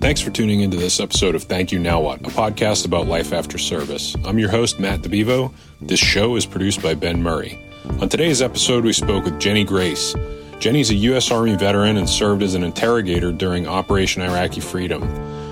[0.00, 3.34] Thanks for tuning into this episode of Thank You Now What, a podcast about life
[3.34, 4.16] after service.
[4.24, 5.52] I'm your host, Matt DeBevo.
[5.82, 7.58] This show is produced by Ben Murray.
[8.00, 10.14] On today's episode, we spoke with Jenny Grace.
[10.58, 11.30] Jenny's a U.S.
[11.30, 15.02] Army veteran and served as an interrogator during Operation Iraqi Freedom.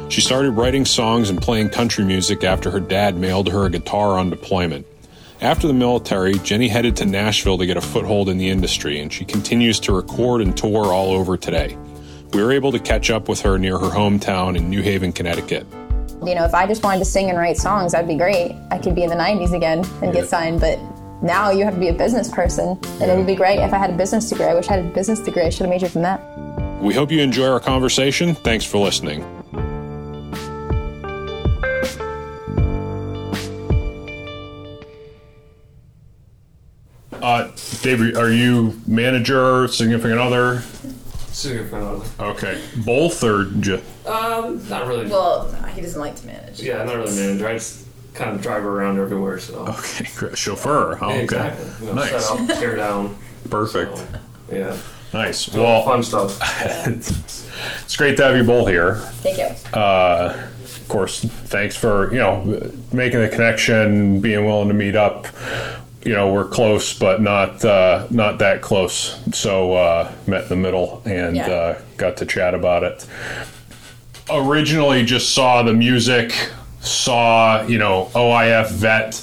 [0.08, 4.18] She started writing songs and playing country music after her dad mailed her a guitar
[4.18, 4.86] on deployment.
[5.42, 9.12] After the military, Jenny headed to Nashville to get a foothold in the industry, and
[9.12, 11.76] she continues to record and tour all over today.
[12.32, 15.66] We were able to catch up with her near her hometown in New Haven, Connecticut.
[16.24, 18.54] You know, if I just wanted to sing and write songs, that'd be great.
[18.70, 20.78] I could be in the 90s again and get signed, but
[21.22, 23.78] now you have to be a business person, and it would be great if I
[23.78, 24.46] had a business degree.
[24.46, 25.44] I wish I had a business degree.
[25.44, 26.20] I should have majored in that.
[26.82, 28.34] We hope you enjoy our conversation.
[28.34, 29.24] Thanks for listening.
[37.20, 37.50] Uh,
[37.82, 40.62] Dave, are you manager, significant other?
[41.38, 42.04] Significant other.
[42.32, 43.84] Okay, both or just?
[44.06, 45.06] Um, not really.
[45.06, 46.60] Well, he doesn't like to manage.
[46.60, 47.46] yeah, not really manager.
[47.46, 49.38] I just kind of drive around everywhere.
[49.38, 50.36] So Okay, great.
[50.36, 50.98] chauffeur.
[51.00, 51.66] Oh, okay, exactly.
[51.80, 53.16] You know, nice, Set up, tear down.
[53.50, 54.04] perfect, So,
[54.52, 54.76] yeah.
[55.12, 55.48] nice.
[55.54, 56.40] Well, Well, fun stuff.
[57.84, 58.96] it's great to have you both here.
[59.22, 59.78] Thank you.
[59.80, 65.28] of course, thanks for you know making the connection, being willing to meet up.
[66.08, 69.20] You know, we're close, but not uh, not that close.
[69.36, 71.50] So uh, met in the middle and Yeah.
[71.50, 73.06] uh, got to chat about it.
[74.30, 76.32] Originally, just saw the music,
[76.80, 79.20] saw you know OIF vet,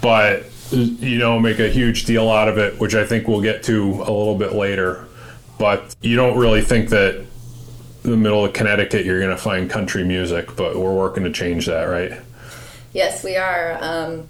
[0.00, 3.64] but you know make a huge deal out of it, which I think we'll get
[3.64, 5.08] to a little bit later.
[5.58, 7.24] But you don't really think that
[8.04, 11.66] the middle of Connecticut, you're going to find country music, but we're working to change
[11.66, 12.12] that, right?
[12.92, 13.76] Yes, we are.
[13.80, 14.28] Um,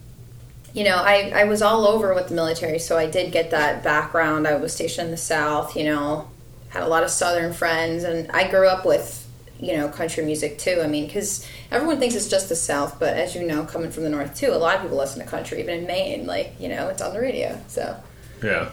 [0.75, 3.83] you know, I, I was all over with the military, so I did get that
[3.85, 4.47] background.
[4.49, 6.29] I was stationed in the South, you know,
[6.71, 9.29] had a lot of Southern friends, and I grew up with,
[9.61, 10.81] you know, country music too.
[10.83, 14.05] I mean, because everyone thinks it's just the South, but as you know, coming from
[14.05, 16.69] the North too, a lot of people listen to country, even in Maine, like, you
[16.69, 17.61] know, it's on the radio.
[17.69, 17.97] So,
[18.43, 18.71] Yeah.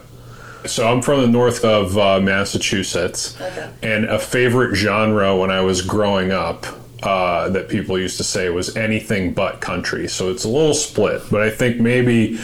[0.66, 3.70] So I'm from the north of uh, Massachusetts, Okay.
[3.82, 6.66] and a favorite genre when I was growing up
[7.02, 10.08] uh, that people used to say was anything but country.
[10.08, 12.38] So it's a little split, but I think maybe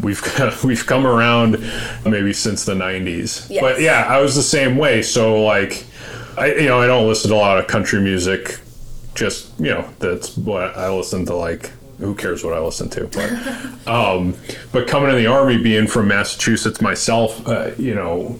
[0.00, 0.22] we've
[0.64, 1.58] we've come around
[2.04, 3.50] maybe since the '90s.
[3.50, 3.60] Yes.
[3.60, 5.02] But yeah, I was the same way.
[5.02, 5.84] So like,
[6.36, 8.60] I you know I don't listen to a lot of country music.
[9.14, 13.06] Just you know that's what I listen to like who cares what I listen to?
[13.06, 14.34] But, um,
[14.72, 18.38] but coming in the army, being from Massachusetts myself, uh, you know,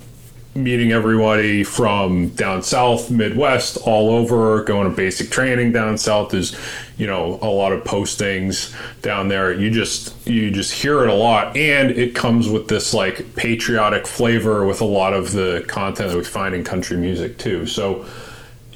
[0.57, 6.59] meeting everybody from down south, Midwest, all over, going to basic training down south is,
[6.97, 9.53] you know, a lot of postings down there.
[9.53, 14.07] You just you just hear it a lot, and it comes with this like patriotic
[14.07, 17.67] flavor with a lot of the content that we find in country music too.
[17.67, 18.07] So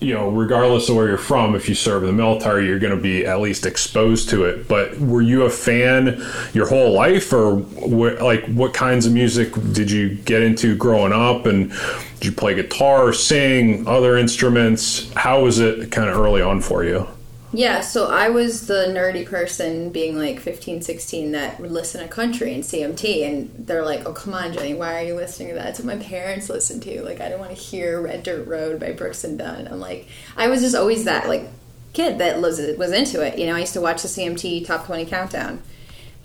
[0.01, 2.97] you know, regardless of where you're from, if you serve in the military, you're going
[2.97, 4.67] to be at least exposed to it.
[4.67, 6.25] But were you a fan
[6.55, 11.13] your whole life, or wh- like what kinds of music did you get into growing
[11.13, 11.45] up?
[11.47, 11.71] And
[12.19, 15.13] did you play guitar, sing, other instruments?
[15.15, 17.07] How was it kind of early on for you?
[17.53, 22.07] Yeah, so I was the nerdy person being like 15, 16 that would listen to
[22.07, 23.29] country and CMT.
[23.29, 25.65] And they're like, oh, come on, Jenny, why are you listening to that?
[25.65, 27.03] That's what my parents listened to.
[27.03, 29.67] Like, I don't want to hear Red Dirt Road by Brooks and Dunn.
[29.67, 30.07] I'm like,
[30.37, 31.49] I was just always that, like,
[31.93, 33.37] kid that was, was into it.
[33.37, 35.61] You know, I used to watch the CMT Top 20 Countdown.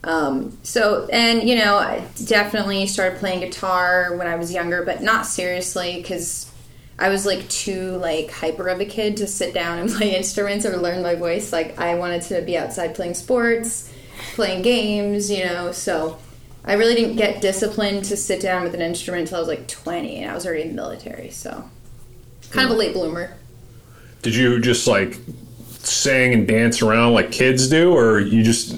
[0.04, 5.02] Um, so, and, you know, I definitely started playing guitar when I was younger, but
[5.02, 6.52] not seriously because
[6.98, 10.66] I was like too like hyper of a kid to sit down and play instruments
[10.66, 11.52] or learn my voice.
[11.52, 13.92] Like I wanted to be outside playing sports,
[14.34, 15.72] playing games, you know.
[15.72, 16.18] So
[16.64, 19.68] I really didn't get disciplined to sit down with an instrument until I was like
[19.68, 21.30] 20, and I was already in the military.
[21.30, 21.70] So
[22.50, 23.36] kind of a late bloomer.
[24.22, 25.18] Did you just like
[25.80, 28.76] sing and dance around like kids do, or you just,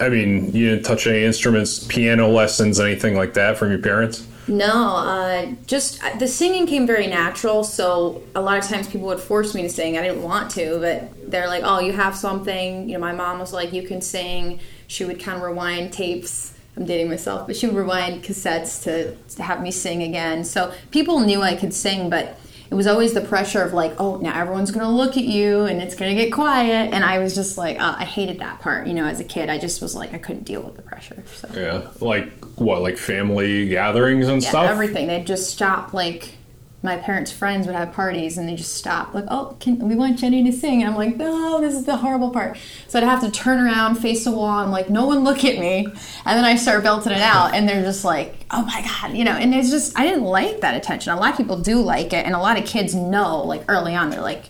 [0.00, 4.26] I mean, you didn't touch any instruments, piano lessons, anything like that from your parents?
[4.46, 7.64] No, uh, just the singing came very natural.
[7.64, 9.96] So a lot of times people would force me to sing.
[9.96, 13.38] I didn't want to, but they're like, "Oh, you have something." You know, my mom
[13.38, 16.52] was like, "You can sing." She would kind of rewind tapes.
[16.76, 20.44] I'm dating myself, but she would rewind cassettes to, to have me sing again.
[20.44, 22.38] So people knew I could sing, but
[22.70, 25.80] it was always the pressure of like, oh, now everyone's gonna look at you and
[25.80, 26.92] it's gonna get quiet.
[26.92, 28.88] And I was just like, uh, I hated that part.
[28.88, 31.22] You know, as a kid, I just was like, I couldn't deal with the pressure.
[31.36, 34.70] So Yeah, like what, like family gatherings and yeah, stuff?
[34.70, 35.06] everything.
[35.06, 35.92] They'd just stop.
[35.92, 36.34] Like
[36.82, 39.14] my parents' friends would have parties, and they just stop.
[39.14, 40.82] Like, oh, can we want Jenny to sing?
[40.82, 42.58] And I'm like, no, this is the horrible part.
[42.88, 44.58] So I'd have to turn around, face the wall.
[44.58, 45.86] I'm like, no one look at me.
[45.86, 49.24] And then I start belting it out, and they're just like, oh my god, you
[49.24, 49.32] know.
[49.32, 51.12] And it's just I didn't like that attention.
[51.12, 53.42] A lot of people do like it, and a lot of kids know.
[53.42, 54.44] Like early on, they're like.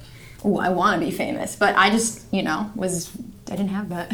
[0.45, 1.57] oh, I want to be famous.
[1.57, 3.11] But I just, you know, was
[3.51, 4.13] I didn't have that.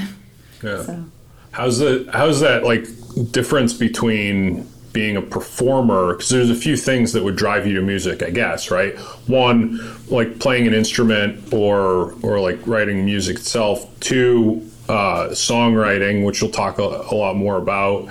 [0.62, 0.84] Yeah.
[0.84, 1.04] So
[1.52, 2.86] How's the how's that like
[3.32, 7.82] difference between being a performer because there's a few things that would drive you to
[7.82, 8.96] music, I guess, right?
[9.26, 13.88] One, like playing an instrument or or like writing music itself.
[14.00, 18.08] Two, uh, songwriting, which we'll talk a, a lot more about,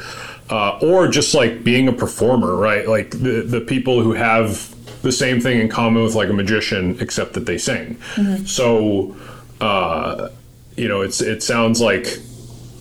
[0.50, 2.88] uh, or just like being a performer, right?
[2.88, 6.98] Like the the people who have the same thing in common with like a magician,
[7.00, 8.02] except that they sing.
[8.46, 9.16] So,
[9.62, 10.30] uh,
[10.76, 12.20] you know, it's it sounds like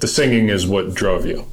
[0.00, 1.47] the singing is what drove you.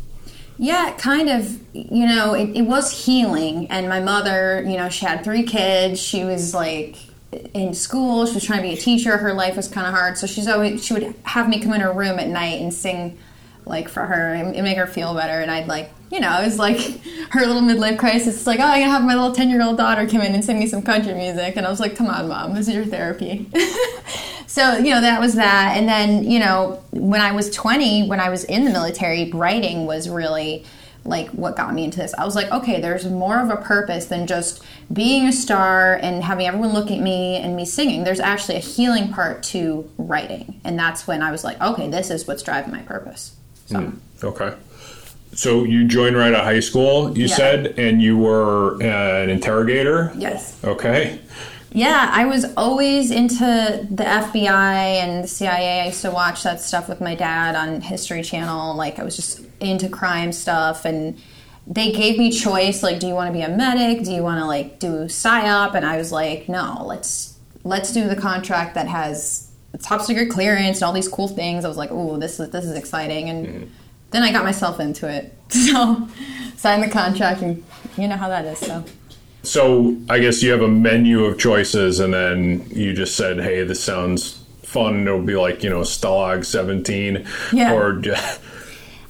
[0.57, 1.59] Yeah, kind of.
[1.73, 3.67] You know, it, it was healing.
[3.69, 6.01] And my mother, you know, she had three kids.
[6.01, 6.95] She was like
[7.53, 8.25] in school.
[8.25, 9.17] She was trying to be a teacher.
[9.17, 10.17] Her life was kind of hard.
[10.17, 13.17] So she's always she would have me come in her room at night and sing
[13.65, 15.41] like for her and make her feel better.
[15.41, 16.77] And I'd like, you know, it was like
[17.31, 18.35] her little midlife crisis.
[18.35, 20.45] It's like, oh, I'm gonna have my little ten year old daughter come in and
[20.45, 21.55] sing me some country music.
[21.57, 23.49] And I was like, come on, mom, this is your therapy.
[24.55, 28.21] so you know that was that and then you know when i was 20 when
[28.21, 30.63] i was in the military writing was really
[31.03, 34.05] like what got me into this i was like okay there's more of a purpose
[34.05, 34.63] than just
[34.93, 38.59] being a star and having everyone look at me and me singing there's actually a
[38.59, 42.71] healing part to writing and that's when i was like okay this is what's driving
[42.71, 43.35] my purpose
[43.65, 44.25] so mm-hmm.
[44.25, 44.53] Okay.
[45.33, 47.35] So you joined right out of high school, you Yeah.
[47.35, 50.13] said, and you were an interrogator.
[50.17, 51.19] yes Okay.
[51.73, 55.81] Yeah, I was always into the FBI and the CIA.
[55.81, 58.75] I used to watch that stuff with my dad on History Channel.
[58.77, 60.85] Like, I was just into crime stuff.
[60.85, 61.21] And
[61.67, 64.05] they gave me choice like, do you want to be a medic?
[64.05, 65.75] Do you want to, like, do PSYOP?
[65.75, 67.33] And I was like, no, let's
[67.65, 69.44] let's do the contract that has
[69.77, 71.65] top secret clearance and all these cool things.
[71.65, 73.29] I was like, oh, this is, this is exciting.
[73.29, 73.65] And mm-hmm.
[74.11, 75.33] then I got myself into it.
[75.51, 76.07] So,
[76.57, 77.63] signed the contract, and
[77.97, 78.83] you know how that is, so.
[79.43, 83.63] So I guess you have a menu of choices, and then you just said, "Hey,
[83.63, 87.73] this sounds fun." It'll be like you know Stalag Seventeen, Yeah.
[87.73, 88.01] or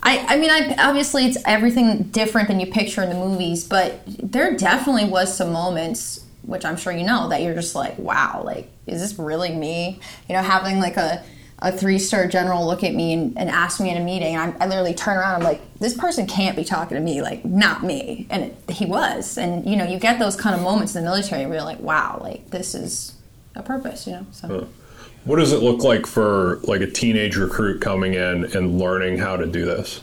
[0.08, 4.56] I mean, I, obviously it's everything different than you picture in the movies, but there
[4.56, 8.70] definitely was some moments, which I'm sure you know, that you're just like, wow, like,
[8.88, 10.00] is this really me?
[10.30, 11.24] You know, having like a,
[11.60, 14.54] a three star general look at me and, and ask me in a meeting, and
[14.60, 17.46] I, I literally turn around, I'm like, this person can't be talking to me, like,
[17.46, 18.28] not me.
[18.30, 19.38] And it, he was.
[19.38, 21.80] And, you know, you get those kind of moments in the military where you're like,
[21.80, 23.16] wow, like, this is
[23.56, 24.26] a purpose, you know?
[24.32, 24.68] So.
[25.24, 29.38] what does it look like for like a teenage recruit coming in and learning how
[29.38, 30.02] to do this?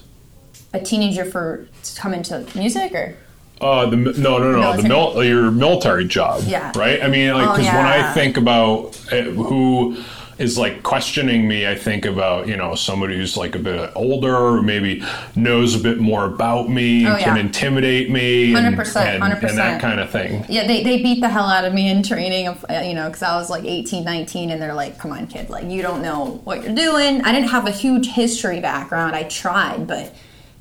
[0.75, 3.14] A teenager for to come into music or?
[3.62, 6.42] Uh, the no, no, no, the mil- your military job.
[6.46, 6.72] Yeah.
[6.74, 7.02] Right.
[7.02, 9.96] I mean, like, Oh, because when I think about uh, who
[10.38, 14.34] is like questioning me, I think about you know somebody who's like a bit older,
[14.34, 15.04] or maybe
[15.36, 19.80] knows a bit more about me, Oh, can intimidate me, and, 100%, and, and that
[19.80, 20.44] kind of thing.
[20.48, 23.06] Yeah, they, they beat the hell out of me in training, of, uh, you know,
[23.08, 26.02] because I was like 18, 19, and they're like, come on, kid, like, you don't
[26.02, 27.20] know what you're doing.
[27.22, 29.14] I didn't have a huge history background.
[29.14, 30.12] I tried, but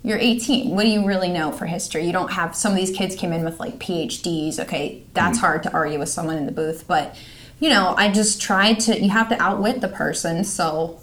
[0.03, 0.71] you're 18.
[0.71, 2.06] What do you really know for history?
[2.06, 4.59] You don't have, some of these kids came in with like PhDs.
[4.59, 5.45] Okay, that's mm-hmm.
[5.45, 7.15] hard to argue with someone in the booth, but,
[7.59, 11.00] you know, I just tried to, you have to outwit the person, so,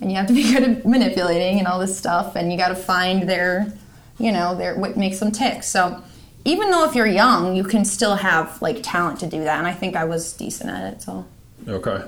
[0.00, 2.68] and you have to be good at manipulating and all this stuff, and you got
[2.68, 3.72] to find their,
[4.18, 5.62] you know, their what makes them tick.
[5.62, 6.02] So
[6.44, 9.66] even though if you're young, you can still have like talent to do that, and
[9.66, 11.02] I think I was decent at it.
[11.02, 11.26] So
[11.68, 12.02] Okay.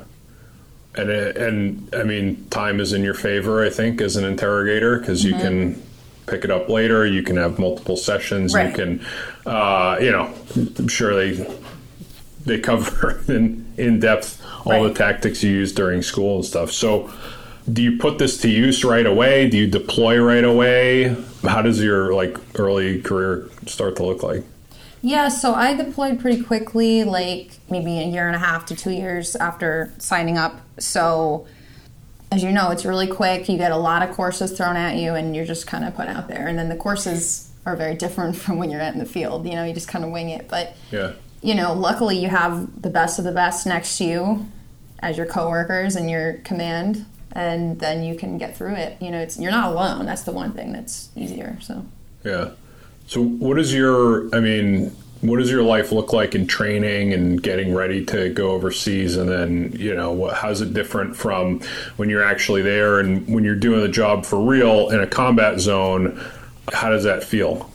[0.94, 3.64] And and I mean, time is in your favor.
[3.64, 5.42] I think as an interrogator because you mm-hmm.
[5.42, 5.82] can
[6.30, 7.06] pick it up later.
[7.06, 8.54] You can have multiple sessions.
[8.54, 9.06] You can,
[9.46, 10.32] uh, you know,
[10.78, 11.58] I'm sure they
[12.44, 16.72] they cover in in depth all the tactics you use during school and stuff.
[16.72, 17.12] So.
[17.70, 19.46] Do you put this to use right away?
[19.50, 21.14] Do you deploy right away?
[21.42, 24.42] How does your like early career start to look like?
[25.02, 28.90] yeah, so I deployed pretty quickly, like maybe a year and a half to two
[28.90, 30.60] years after signing up.
[30.78, 31.46] So
[32.30, 33.48] as you know, it's really quick.
[33.48, 36.08] You get a lot of courses thrown at you, and you're just kind of put
[36.08, 36.46] out there.
[36.46, 39.46] And then the courses are very different from when you're out in the field.
[39.46, 40.76] You know, you just kind of wing it, but.
[40.90, 41.12] Yeah.
[41.40, 44.46] you know, luckily you have the best of the best next to you
[45.00, 49.00] as your coworkers and your command, and then you can get through it.
[49.00, 50.06] You know, it's you're not alone.
[50.06, 51.58] That's the one thing that's easier.
[51.60, 51.86] So
[52.24, 52.50] Yeah.
[53.06, 54.34] So, what is your?
[54.34, 58.52] I mean, what does your life look like in training and getting ready to go
[58.52, 59.16] overseas?
[59.16, 61.60] And then, you know, what, how's it different from
[61.96, 65.60] when you're actually there and when you're doing the job for real in a combat
[65.60, 66.20] zone?
[66.72, 67.70] How does that feel?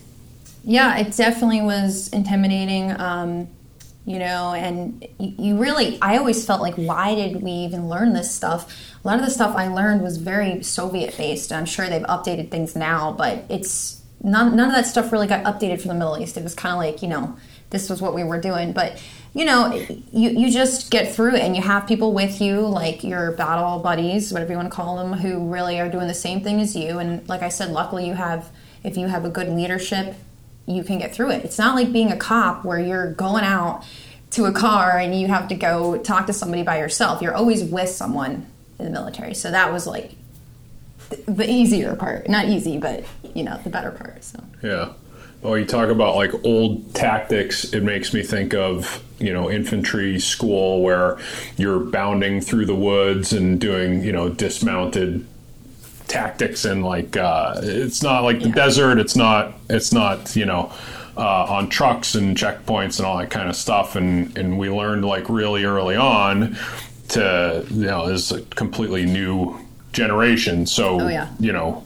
[0.63, 2.99] yeah, it definitely was intimidating.
[2.99, 3.49] Um,
[4.05, 8.33] you know, and you, really, I always felt like, why did we even learn this
[8.33, 8.69] stuff?
[9.03, 11.53] A lot of the stuff I learned was very Soviet based.
[11.53, 15.43] I'm sure they've updated things now, but it's none, none of that stuff really got
[15.43, 16.37] updated from the Middle East.
[16.37, 17.37] It was kind of like, you know,
[17.69, 18.71] this was what we were doing.
[18.71, 19.01] But
[19.33, 23.03] you know, you you just get through it, and you have people with you, like
[23.03, 26.41] your battle buddies, whatever you want to call them, who really are doing the same
[26.41, 26.99] thing as you.
[26.99, 28.49] And like I said, luckily you have
[28.83, 30.15] if you have a good leadership,
[30.65, 31.43] you can get through it.
[31.43, 33.83] It's not like being a cop where you're going out
[34.31, 37.21] to a car and you have to go talk to somebody by yourself.
[37.21, 38.45] You're always with someone
[38.77, 39.33] in the military.
[39.33, 40.11] So that was like
[41.27, 42.27] the easier part.
[42.29, 43.03] Not easy, but
[43.33, 44.23] you know, the better part.
[44.23, 44.93] So Yeah.
[45.41, 47.73] Well, you talk about like old tactics.
[47.73, 51.17] It makes me think of you know infantry school where
[51.57, 55.25] you're bounding through the woods and doing you know dismounted
[56.07, 58.55] tactics and like uh, it's not like the Yeah.
[58.55, 58.99] desert.
[58.99, 59.53] It's not.
[59.69, 60.71] It's not you know.
[61.15, 65.05] Uh, on trucks and checkpoints and all that kind of stuff, and and we learned
[65.05, 66.57] like really early on
[67.09, 69.55] to you know this is a completely new
[69.93, 70.65] generation.
[70.65, 71.29] So Oh, yeah.
[71.39, 71.83] you know,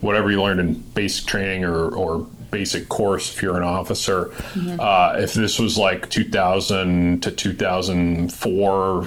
[0.00, 4.32] whatever you learned in basic training or, or basic course if you're an officer.
[4.80, 9.06] Uh, if this was like 2000 to 2004,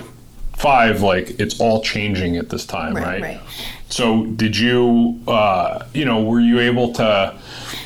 [0.63, 3.21] five, like it's all changing at this time, Right, right?
[3.21, 3.41] right.
[3.89, 7.35] So did you, uh, you know, were you able to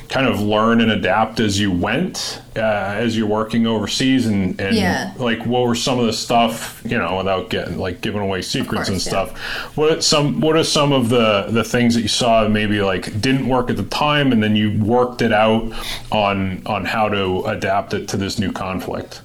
[0.10, 4.74] kind of learn and adapt as you went, uh, as you're working overseas, and, and
[4.76, 5.12] Yeah.
[5.18, 8.88] like what were some of the stuff, you know, without getting like giving away secrets
[8.88, 9.26] and course, yeah.
[9.26, 9.38] stuff?
[9.76, 13.48] What some what are some of the the things that you saw maybe like didn't
[13.50, 15.64] work at the time, and then you worked it out
[16.12, 19.22] on on how to adapt it to this new conflict?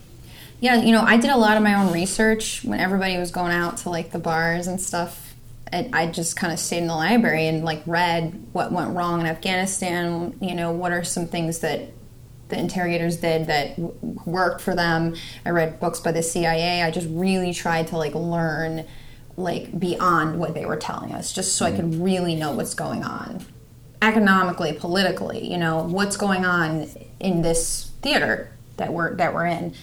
[0.63, 3.51] Yeah, you know, I did a lot of my own research when everybody was going
[3.51, 5.35] out to like the bars and stuff.
[5.73, 9.21] And I just kind of stayed in the library and like read what went wrong
[9.21, 10.39] in Afghanistan.
[10.41, 11.91] You know, what are some things that
[12.49, 13.93] the interrogators did that w-
[14.25, 15.17] worked for them.
[15.45, 16.85] I read books by the CIA.
[16.85, 18.87] I just really tried to like learn
[19.37, 21.77] like beyond what they were telling us, just so I mm.
[21.77, 23.45] could really know what's going on
[24.01, 26.89] economically, politically, you know, what's going on
[27.19, 29.75] in this theater that we're that we're in.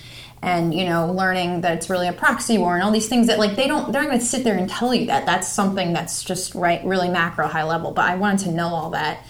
[0.42, 3.40] And you know, learning that it's really a proxy war and all these things that
[3.40, 5.26] like they don't they're not gonna sit there and tell you that.
[5.26, 7.92] That's something that's just right really macro high level.
[7.92, 9.26] But I wanted to know all that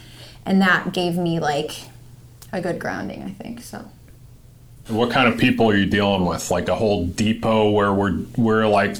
[0.45, 1.71] and that gave me like
[2.51, 3.61] a good grounding, I think.
[3.61, 3.85] So
[4.87, 6.49] What kind of people are you dealing with?
[6.49, 8.97] Like a whole depot where we're we're like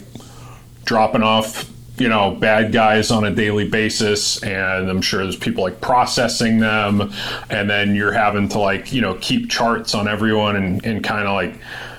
[0.86, 5.64] dropping off, you know, bad guys on a daily basis, and I'm sure there's people
[5.64, 7.12] like processing them,
[7.50, 11.28] and then you're having to like you know keep charts on everyone and, and kind
[11.28, 11.56] of like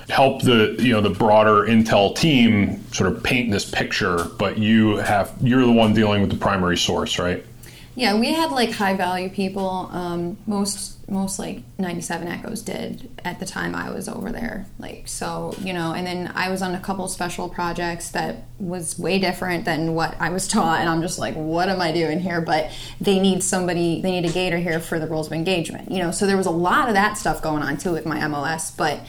[0.09, 4.97] help the you know the broader intel team sort of paint this picture but you
[4.97, 7.45] have you're the one dealing with the primary source right
[7.93, 9.89] Yeah, we had like high value people.
[9.91, 14.65] Um, most most like 97 Echoes did at the time I was over there.
[14.79, 18.97] Like so, you know, and then I was on a couple special projects that was
[18.97, 22.21] way different than what I was taught and I'm just like what am I doing
[22.21, 22.39] here?
[22.39, 25.91] But they need somebody they need a gator here for the rules of engagement.
[25.91, 28.25] You know, so there was a lot of that stuff going on too with my
[28.25, 29.01] MOS, but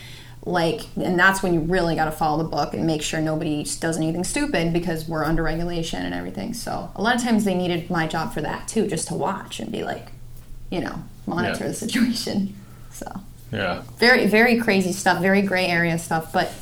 [0.44, 3.62] like and that's when you really got to follow the book and make sure nobody
[3.78, 6.52] does anything stupid because we're under regulation and everything.
[6.52, 9.60] So a lot of times they needed my job for that too just to watch
[9.60, 10.08] and be like
[10.70, 11.68] you know monitor Yeah.
[11.68, 12.56] the situation.
[12.90, 13.20] So
[13.52, 13.82] yeah.
[13.98, 16.52] very very crazy stuff very gray area stuff but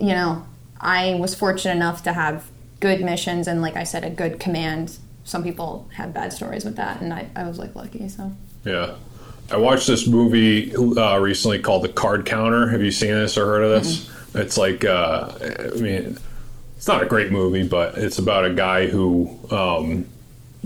[0.00, 0.46] you know
[0.80, 2.46] i was fortunate enough to have
[2.80, 4.96] good missions and like i said a good command.
[5.24, 8.32] Some people have bad stories with that and i, I was like lucky so.
[8.64, 8.94] Yeah.
[9.50, 12.68] I watched this movie uh, recently called The Card Counter.
[12.68, 14.10] Have you seen this or heard of this?
[14.34, 16.18] It's like, uh, I mean,
[16.76, 20.06] it's not a great movie, but it's about a guy who um,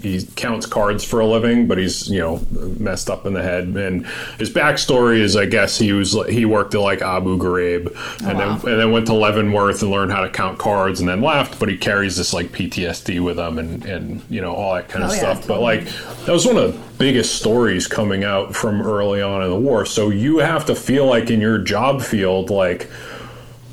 [0.02, 2.40] he counts cards for a living, but he's you know
[2.78, 3.64] messed up in the head.
[3.69, 4.07] And
[4.38, 8.38] his backstory is, I guess he was he worked at like Abu Ghraib, oh, and
[8.38, 8.57] wow.
[8.57, 11.59] then and then went to Leavenworth and learned how to count cards, and then left.
[11.61, 15.04] But he carries this like PTSD with him, and and you know all that kind
[15.04, 15.47] of Oh, yeah, stuff.
[15.47, 15.85] But like
[16.25, 19.85] that was one of the biggest stories coming out from early on in the war.
[19.85, 22.88] So you have to feel like in your job field, like,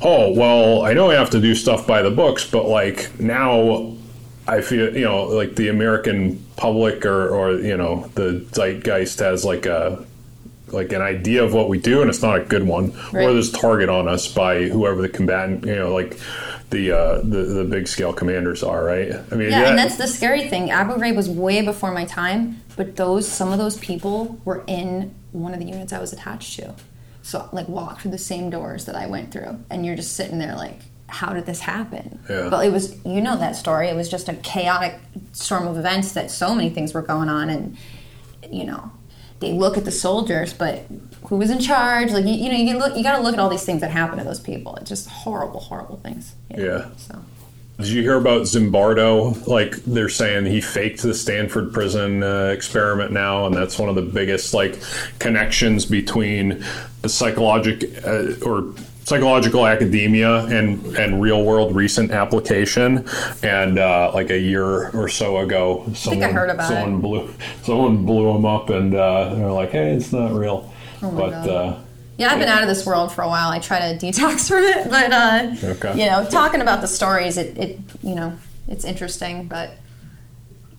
[0.02, 3.94] oh well, I know I have to do stuff by the books, but like now
[4.48, 9.44] I feel you know like the American public or or you know the zeitgeist has
[9.44, 10.04] like a
[10.68, 12.92] like an idea of what we do, and it's not a good one.
[13.12, 13.24] Right.
[13.26, 16.18] Or there's target on us by whoever the combatant, you know, like
[16.70, 19.12] the uh, the the big scale commanders are, right?
[19.30, 20.70] I mean, Yeah, that- and that's the scary thing.
[20.70, 25.14] Abu Ghraib was way before my time, but those some of those people were in
[25.32, 26.74] one of the units I was attached to.
[27.22, 30.38] So like walked through the same doors that I went through, and you're just sitting
[30.38, 32.20] there like, how did this happen?
[32.28, 32.48] Yeah.
[32.50, 33.88] But it was you know that story.
[33.88, 35.00] It was just a chaotic
[35.32, 37.76] storm of events that so many things were going on, and
[38.50, 38.92] you know
[39.40, 40.84] they look at the soldiers, but
[41.28, 42.10] who was in charge?
[42.12, 43.90] Like you, you know you look you got to look at all these things that
[43.90, 44.76] happen to those people.
[44.76, 46.34] It's just horrible, horrible things.
[46.50, 46.64] you know?
[46.64, 46.88] Yeah.
[46.96, 47.24] So.
[47.78, 49.46] Did you hear about Zimbardo?
[49.46, 53.94] Like they're saying he faked the Stanford prison uh, experiment now, and that's one of
[53.94, 54.76] the biggest like
[55.20, 56.64] connections between
[57.02, 58.74] the psychologic uh, or
[59.08, 63.06] psychological academia and and real world recent application.
[63.42, 67.02] And uh, like a year or so ago, someone heard about someone it.
[67.02, 70.72] blew someone blew him up, and uh, they're like, "Hey, it's not real."
[71.02, 71.78] Oh but uh,
[72.18, 73.50] Yeah, I've been out of this world for a while.
[73.50, 75.98] I try to detox from it, but uh, Okay.
[76.00, 78.36] you know, talking about the stories, it, it you know,
[78.68, 79.46] it's interesting.
[79.48, 79.70] But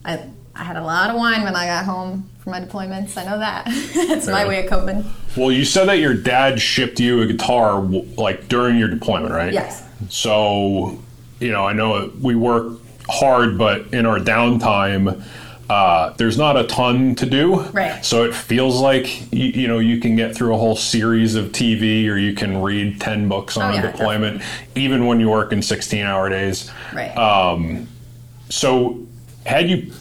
[0.05, 0.23] I
[0.55, 3.17] I had a lot of wine when I got home from my deployments.
[3.17, 3.65] I know that.
[4.07, 5.05] That's my way of coping.
[5.37, 9.53] Well, you said that your dad shipped you a guitar like during your deployment, right?
[9.53, 9.85] Yes.
[10.09, 10.99] So,
[11.39, 15.23] you know, I know we work hard, but in our downtime,
[15.69, 17.61] uh, there's not a ton to do.
[17.61, 18.03] Right.
[18.03, 21.51] So it feels like you, you know you can get through a whole series of
[21.51, 24.41] TV, or you can read ten books on Oh, yeah, deployment,
[24.75, 26.71] even when you work in 16-hour days.
[26.91, 27.15] Right.
[27.15, 27.87] Um,
[28.49, 29.05] so,
[29.45, 29.91] had you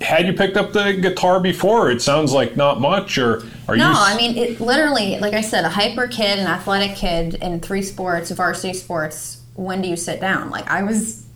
[0.00, 1.90] had you picked up the guitar before?
[1.90, 3.82] It sounds like not much, or are you?
[3.82, 7.60] No, I mean, it literally, like I said, a hyper kid, an athletic kid in
[7.60, 9.42] three sports, varsity sports.
[9.54, 10.50] When do you sit down?
[10.50, 11.26] Like I was,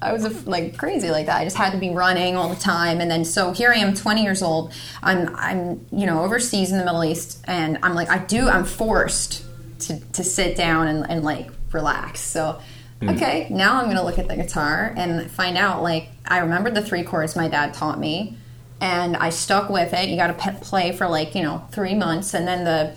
[0.00, 1.40] I was like crazy like that.
[1.40, 3.94] I just had to be running all the time, and then so here I am,
[3.94, 4.72] 20 years old.
[5.02, 8.64] I'm, I'm, you know, overseas in the Middle East, and I'm like, I do, I'm
[8.64, 9.44] forced
[9.80, 12.20] to to sit down and, and like relax.
[12.20, 12.60] So.
[13.00, 13.10] Hmm.
[13.10, 15.82] Okay, now I'm going to look at the guitar and find out.
[15.82, 18.36] Like, I remembered the three chords my dad taught me,
[18.80, 20.08] and I stuck with it.
[20.08, 22.96] You got to play for like you know three months, and then the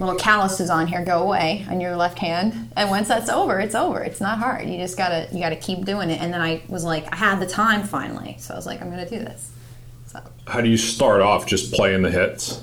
[0.00, 2.72] little calluses on here go away on your left hand.
[2.76, 4.00] And once that's over, it's over.
[4.00, 4.68] It's not hard.
[4.68, 6.20] You just gotta you gotta keep doing it.
[6.20, 8.90] And then I was like, I had the time finally, so I was like, I'm
[8.90, 9.50] gonna do this.
[10.06, 11.46] So How do you start off?
[11.46, 12.62] Just playing the hits?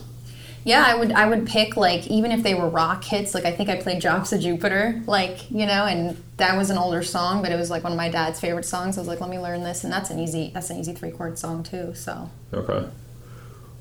[0.67, 3.33] Yeah, I would I would pick like even if they were rock hits.
[3.33, 6.77] Like I think I played Drops of Jupiter, like you know, and that was an
[6.77, 8.97] older song, but it was like one of my dad's favorite songs.
[8.97, 11.11] I was like, let me learn this, and that's an easy that's an easy three
[11.11, 11.95] chord song too.
[11.95, 12.85] So Okay.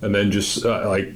[0.01, 1.09] And then just uh, like,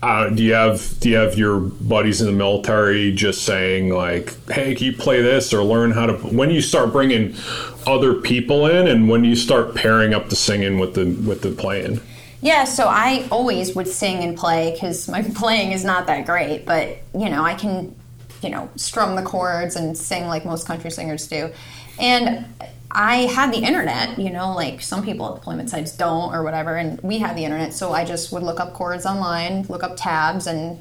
[0.00, 4.36] uh, do you have do you have your buddies in the military just saying like,
[4.48, 6.12] hey, can you play this or learn how to?
[6.12, 7.34] When you start bringing
[7.84, 11.50] other people in, and when you start pairing up the singing with the with the
[11.50, 12.00] playing.
[12.40, 16.64] Yeah, so I always would sing and play because my playing is not that great,
[16.64, 17.94] but you know, I can,
[18.42, 21.50] you know, strum the chords and sing like most country singers do.
[21.98, 22.46] And
[22.90, 26.76] I had the internet, you know, like some people at deployment sites don't or whatever,
[26.76, 29.96] and we had the internet, so I just would look up chords online, look up
[29.96, 30.78] tabs, and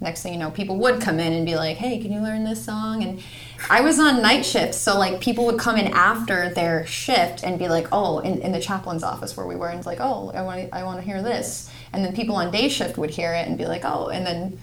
[0.00, 2.44] next thing you know, people would come in and be like, "Hey, can you learn
[2.44, 3.22] this song?" And
[3.68, 7.58] I was on night shift, so like people would come in after their shift and
[7.58, 10.30] be like, "Oh," in, in the chaplain's office where we were, and it's like, "Oh,
[10.34, 13.10] I want to, I want to hear this," and then people on day shift would
[13.10, 14.58] hear it and be like, "Oh," and then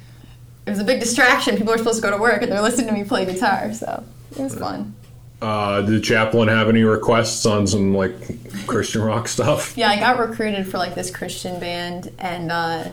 [0.65, 1.57] it was a big distraction.
[1.57, 4.03] People were supposed to go to work and they're listening to me play guitar, so
[4.31, 4.95] it was fun.
[5.41, 8.13] Uh, did chaplain have any requests on some like
[8.65, 9.73] Christian rock stuff?
[9.77, 12.89] Yeah, I got recruited for like this Christian band, and uh,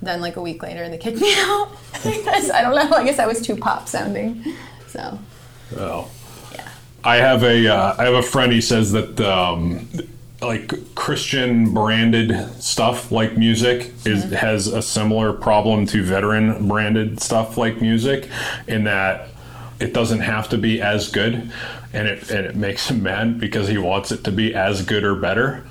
[0.00, 2.96] then like a week later, they kicked me out because I don't know.
[2.96, 4.44] I guess I was too pop sounding.
[4.88, 5.18] So
[5.76, 6.10] Oh.
[6.52, 6.68] yeah,
[7.04, 8.52] I have a uh, I have a friend.
[8.52, 9.88] He says that um,
[10.40, 17.56] like Christian branded stuff like music is has a similar problem to veteran branded stuff
[17.56, 18.28] like music,
[18.66, 19.28] in that
[19.80, 21.50] it doesn't have to be as good,
[21.92, 25.04] and it and it makes him mad because he wants it to be as good
[25.04, 25.64] or better,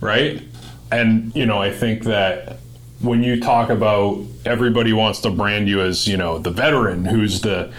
[0.00, 0.42] right?
[0.90, 2.58] And you know, I think that
[3.00, 7.40] when you talk about everybody wants to brand you as you know the veteran who's
[7.40, 7.72] the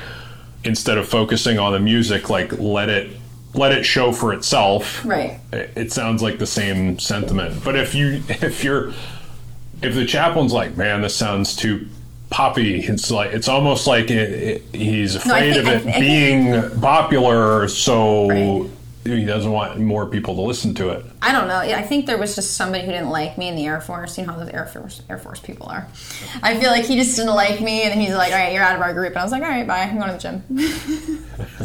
[0.66, 3.16] instead of focusing on the music like let it
[3.54, 5.40] let it show for itself right.
[5.54, 8.90] it sounds like the same sentiment but if you if you're
[9.82, 11.88] if the chaplain's like man this sounds too
[12.30, 16.00] poppy it's like it's almost like it, it, he's afraid think- of I it think-
[16.00, 18.70] being popular so Right.
[19.06, 21.58] He doesn't want more people to listen to it I don't know.
[21.58, 24.16] I think there was just somebody who didn't like me in the Air Force.
[24.16, 25.88] You know how those Air Force Air Force people are.
[26.44, 28.76] I feel like he just didn't like me, and he's like, "All right, you're out
[28.76, 29.80] of our group." And I was like, "All right, bye.
[29.80, 30.60] I'm going to the gym."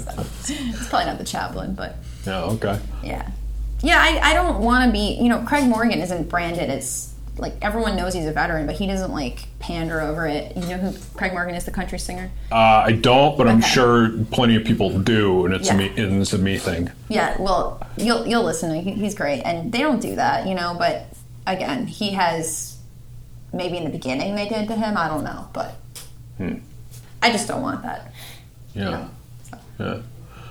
[0.00, 0.24] So,
[0.55, 3.31] it's probably not the chaplain, but yeah okay yeah,
[3.83, 3.98] yeah.
[3.98, 5.18] I, I don't want to be.
[5.20, 7.10] You know, Craig Morgan isn't branded as
[7.40, 10.57] like everyone knows he's a veteran, but he doesn't like pander over it.
[10.57, 12.31] You know who Craig Morgan is, the country singer.
[12.53, 13.68] uh, i don't but i'm Okay.
[13.68, 17.81] sure plenty of people do and it's a me it's a me thing Yeah, well,
[17.96, 18.85] you'll you'll listen to him.
[18.85, 20.74] He- He's great, and they don't do that, you know.
[20.79, 21.07] But
[21.46, 22.76] again, he has
[23.53, 24.96] maybe in the beginning they did to him.
[24.96, 25.74] I don't know, but
[27.22, 28.12] I just don't want that.
[28.74, 29.09] yeah
[29.50, 29.59] So.
[29.79, 29.98] Yeah.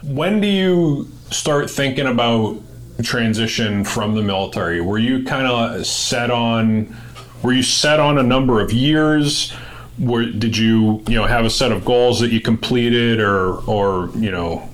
[0.03, 2.57] When do you start thinking about
[3.03, 4.81] transition from the military?
[4.81, 6.95] Were you kind of set on?
[7.43, 9.53] Were you set on a number of years?
[9.97, 14.09] Were, did you you know have a set of goals that you completed, or or
[14.15, 14.69] you know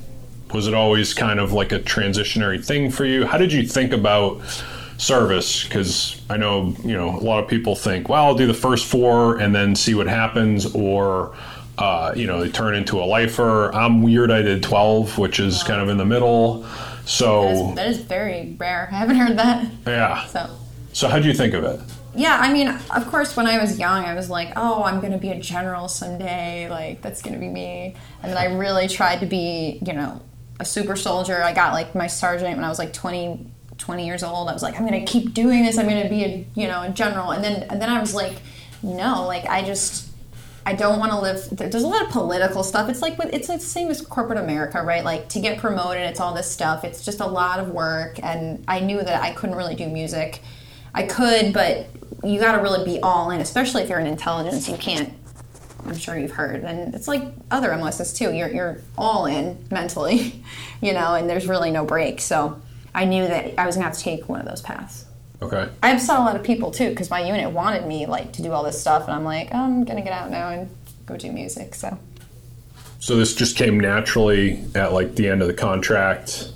[0.53, 3.25] Was it always kind of like a transitionary thing for you?
[3.25, 4.41] How did you think about
[4.97, 5.63] service?
[5.63, 8.85] Because I know you know a lot of people think, well, I'll do the first
[8.85, 11.35] four and then see what happens, or
[11.77, 13.73] uh, you know, they turn into a lifer.
[13.73, 14.31] I'm weird.
[14.31, 16.65] I did twelve, which is kind of in the middle.
[17.05, 18.89] That So is, that is very rare.
[18.91, 19.65] I haven't heard that.
[19.85, 20.25] yeah.
[20.27, 20.49] So,
[20.93, 21.79] So how do you think of it?
[22.17, 25.11] yeah, I mean, of course, when I was young, I was like, oh, I'm going
[25.11, 26.69] to be a general someday.
[26.69, 27.95] Like, that's going to be me.
[28.23, 30.21] And then I really tried to be, you know,
[30.59, 31.43] a super soldier.
[31.43, 33.45] I got like my sergeant when I was like 20,
[33.77, 34.47] 20 years old.
[34.49, 35.77] I was like, I'm going to keep doing this.
[35.77, 37.31] I'm going to be a, you know, a general.
[37.31, 38.35] And then, and then I was like,
[38.81, 40.04] no, like, I just,
[40.67, 41.47] I don't want to live.
[41.51, 42.89] There's a lot of political stuff.
[42.89, 45.03] It's like with- it's like the same as corporate America, right?
[45.05, 46.83] Like to get promoted, it's all this stuff.
[46.83, 50.41] It's just a lot of work, and I knew that I couldn't really do music.
[50.93, 51.87] I could, but
[52.23, 54.67] you got to really be all in, especially if you're in intelligence.
[54.67, 55.13] You can't.
[55.85, 58.33] I'm sure you've heard, and it's like other MOSs too.
[58.33, 60.43] You're you're all in mentally,
[60.81, 62.21] you know, and there's really no break.
[62.21, 62.59] So
[62.95, 65.04] I knew that I was gonna have to take one of those paths.
[65.45, 65.69] Okay.
[65.83, 68.51] I upset a lot of people too because my unit wanted me like to do
[68.51, 70.69] all this stuff, and I'm like, "Oh, I'm gonna get out now and
[71.05, 71.75] go do music.
[71.75, 71.97] So
[72.99, 76.51] So this just came naturally at like the end of the contract.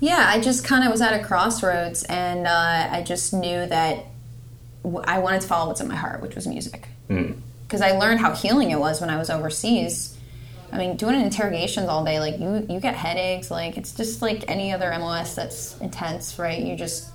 [0.00, 4.04] yeah, I just kind of was at a crossroads, and uh, I just knew that
[5.04, 6.86] I wanted to follow what's in my heart, which was music.
[7.08, 10.16] Because I learned how healing it was when I was overseas.
[10.70, 13.50] I mean, doing interrogations all day, like you, you get headaches.
[13.50, 16.60] Like it's just like any other MOS that's intense, right?
[16.60, 17.10] You just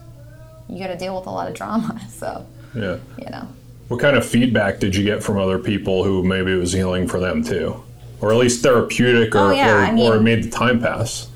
[0.71, 1.99] you got to deal with a lot of drama.
[2.09, 2.97] So Yeah.
[3.19, 3.47] you know.
[3.89, 7.07] What kind of feedback did you get from other people who maybe it was healing
[7.07, 7.83] for them too?
[8.21, 10.79] Or at least therapeutic or, Oh, yeah, or, I mean- or it made the time
[10.79, 11.27] pass?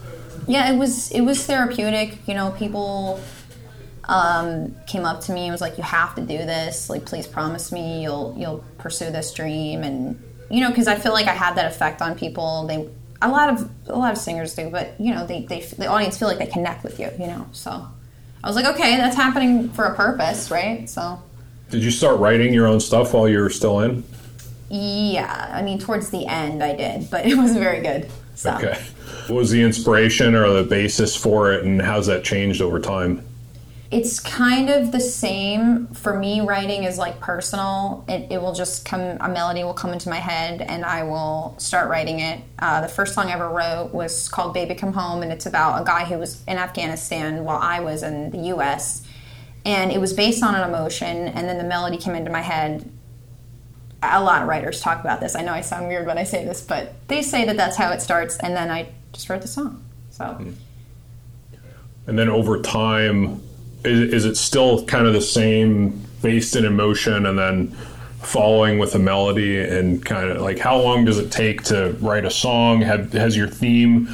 [0.48, 2.20] Yeah, it was it was therapeutic.
[2.28, 3.20] You know, people
[4.08, 6.90] um, came up to me and was like, "You have to do this.
[6.90, 10.22] Like, please promise me you'll you'll pursue this dream." And
[10.52, 12.68] you know, because I feel like I had that effect on people.
[12.68, 12.88] They
[13.24, 16.20] a lot of a lot of singers do, but you know, they, they the audience
[16.20, 17.10] feel like they connect with you.
[17.20, 17.88] You know, so
[18.46, 20.88] I was like, okay, that's happening for a purpose, right?
[20.88, 21.20] So
[21.72, 24.04] Did you start writing your own stuff while you were still in?
[24.70, 28.10] yeah, I mean, towards the end, I did, but it wasn't very good.
[28.36, 28.54] So.
[28.56, 28.80] Okay.
[29.28, 33.26] What was the inspiration or the basis for it, and how's that changed over time?
[33.92, 36.42] It's kind of the same for me.
[36.42, 38.04] Writing is like personal.
[38.08, 41.56] It, it will just come, a melody will come into my head and I will
[41.60, 42.42] start writing it.
[42.58, 45.82] Uh, the first song I ever wrote was called Baby Come Home, and it's about
[45.82, 49.06] a guy who was in Afghanistan while I was in the US.
[49.66, 52.90] And it was based on an emotion, and then the melody came into my head.
[54.02, 55.36] A lot of writers talk about this.
[55.36, 57.92] I know I sound weird when I say this, but they say that that's how
[57.92, 59.84] it starts, and then I just wrote the song.
[60.10, 60.54] So.
[62.08, 63.42] And then over time,
[63.86, 67.68] is, is it still kind of the same, based in emotion, and then
[68.22, 72.26] following with a melody, and kind of like how long does it take to write
[72.26, 72.82] a song?
[72.82, 74.10] Have, has your theme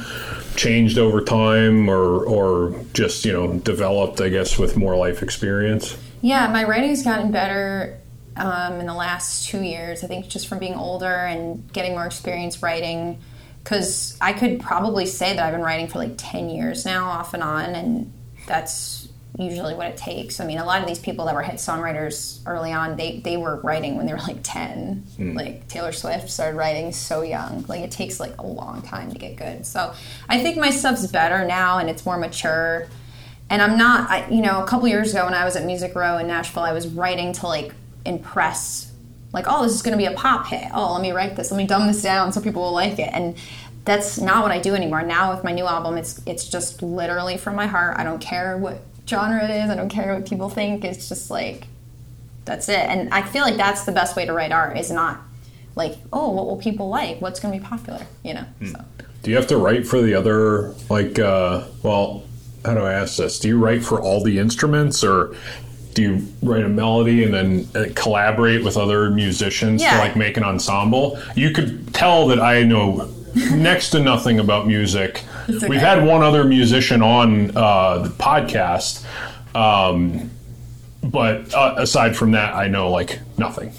[0.56, 5.96] changed over time, or or just you know developed, I guess, with more life experience?
[6.20, 7.98] Yeah, my writing's gotten better
[8.36, 10.04] um, in the last two years.
[10.04, 13.18] I think just from being older and getting more experience writing.
[13.62, 17.32] Because I could probably say that I've been writing for like 10 years now, off
[17.32, 18.12] and on, and
[18.46, 19.01] that's
[19.38, 20.40] usually what it takes.
[20.40, 23.36] I mean, a lot of these people that were hit songwriters early on, they, they
[23.36, 25.04] were writing when they were like 10.
[25.18, 25.34] Mm.
[25.34, 27.64] Like Taylor Swift started writing so young.
[27.66, 29.64] Like it takes like a long time to get good.
[29.64, 29.94] So
[30.28, 32.88] I think my stuff's better now and it's more mature
[33.52, 35.94] and I'm not, I, you know, a couple years ago when I was at Music
[35.94, 37.74] Row in Nashville, I was writing to like
[38.06, 38.90] impress,
[39.34, 40.70] like, oh, this is going to be a pop hit.
[40.72, 43.10] Oh, let me write this, let me dumb this down so people will like it.
[43.12, 43.36] And
[43.84, 45.02] that's not what I do anymore.
[45.02, 47.98] Now with my new album, it's it's just literally from my heart.
[47.98, 49.70] I don't care what genre it is.
[49.70, 50.84] I don't care what people think.
[50.84, 51.66] It's just like
[52.44, 52.78] that's it.
[52.78, 55.20] And I feel like that's the best way to write art is not
[55.74, 57.20] like, oh, what will people like?
[57.20, 58.06] What's going to be popular?
[58.24, 58.44] You know.
[58.66, 58.84] So.
[59.22, 61.18] Do you have to write for the other like?
[61.18, 62.24] uh Well,
[62.64, 63.38] how do I ask this?
[63.38, 65.34] Do you write for all the instruments, or
[65.94, 70.36] do you write a melody and then uh, collaborate with other musicians to like make
[70.36, 71.18] an ensemble?
[71.36, 73.08] You could tell that I know
[73.52, 75.22] next to nothing about music.
[75.48, 75.68] Okay.
[75.68, 79.04] We've had one other musician on uh, the podcast,
[79.54, 80.30] um,
[81.02, 83.72] but uh, aside from that, I know like nothing.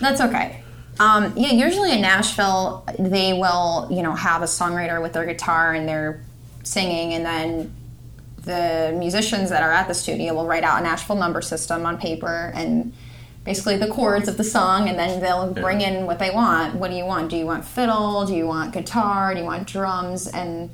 [0.00, 0.62] That's okay.
[0.98, 5.72] Um, yeah, usually in Nashville, they will, you know, have a songwriter with their guitar
[5.72, 6.22] and they're
[6.62, 7.74] singing, and then
[8.42, 11.98] the musicians that are at the studio will write out a Nashville number system on
[11.98, 12.92] paper and
[13.44, 16.74] basically the chords of the song, and then they'll bring in what they want.
[16.74, 17.30] What do you want?
[17.30, 18.26] Do you want fiddle?
[18.26, 19.32] Do you want guitar?
[19.34, 20.26] Do you want drums?
[20.26, 20.70] And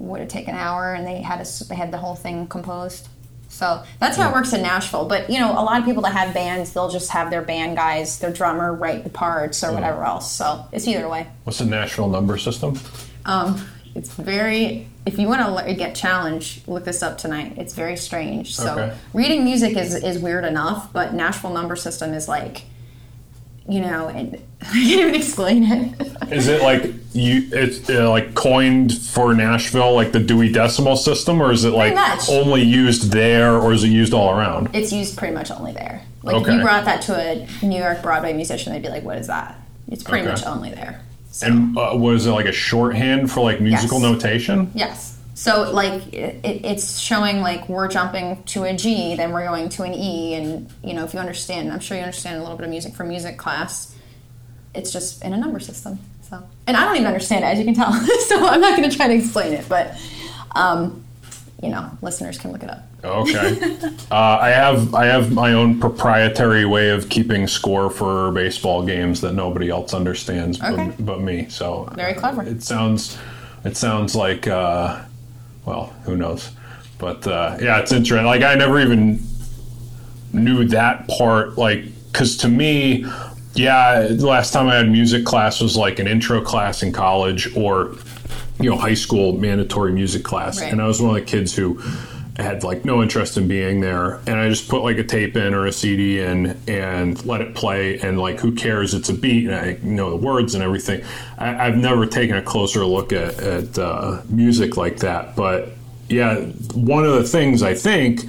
[0.00, 0.94] would have taken an hour?
[0.94, 3.08] And they had a, they had the whole thing composed.
[3.48, 5.06] So that's how it works in Nashville.
[5.06, 7.76] But you know, a lot of people that have bands, they'll just have their band
[7.76, 10.30] guys, their drummer write the parts or whatever else.
[10.32, 11.26] So it's either way.
[11.44, 12.78] What's the national number system?
[13.24, 14.86] Um, It's very.
[15.04, 17.54] If you want to get challenged, look this up tonight.
[17.56, 18.54] It's very strange.
[18.54, 18.96] So Okay.
[19.12, 22.62] reading music is is weird enough, but Nashville number system is like,
[23.68, 26.32] you know, and I can't even explain it.
[26.32, 27.48] Is it like you?
[27.52, 31.94] It's uh, like coined for Nashville, like the Dewey Decimal System, or is it like
[32.28, 34.70] only used there, or is it used all around?
[34.74, 36.02] it's used pretty much only there.
[36.22, 39.18] Like if you brought that to a New York Broadway musician, they'd be like, "What
[39.18, 40.32] is that?" It's pretty Okay.
[40.32, 41.00] much only there.
[41.32, 41.46] So.
[41.46, 44.12] And uh, was it like a shorthand for like musical Yes.
[44.12, 44.70] notation?
[44.74, 45.16] Yes.
[45.34, 49.82] So like it, it's showing like we're jumping to a G, then we're going to
[49.84, 52.64] an E, and you know if you understand, I'm sure you understand a little bit
[52.64, 53.94] of music from music class.
[54.74, 55.98] It's just in a number system.
[56.30, 57.92] So, and I don't even understand it, as you can tell.
[58.20, 59.98] so I'm not going to try to explain it, but
[60.54, 61.04] um,
[61.62, 62.82] you know, listeners can look it up.
[63.02, 63.76] Okay.
[64.10, 69.20] uh, I have I have my own proprietary way of keeping score for baseball games
[69.22, 70.92] that nobody else understands Okay.
[70.96, 71.48] but, but me.
[71.48, 72.42] So Very clever.
[72.42, 73.18] It sounds
[73.64, 75.02] it sounds like uh,
[75.64, 76.50] well, who knows?
[76.98, 78.26] But uh, yeah, it's interesting.
[78.26, 79.20] Like I never even
[80.32, 81.58] knew that part.
[81.58, 83.06] Like because to me,
[83.60, 87.54] yeah, the last time I had music class was like an intro class in college
[87.56, 87.94] or
[88.58, 90.72] you know high school mandatory music class, Right.
[90.72, 91.80] and I was one of the kids who
[92.36, 94.14] had like no interest in being there.
[94.26, 97.54] And i just put like a tape in or a cd in and let it
[97.54, 97.98] play.
[98.00, 98.94] And like who cares?
[98.94, 101.04] It's a beat and i know the words and everything.
[101.36, 105.36] I, i've never taken a closer look at, at uh, music like that.
[105.36, 105.70] But
[106.08, 106.36] yeah
[106.74, 108.22] one of the things i think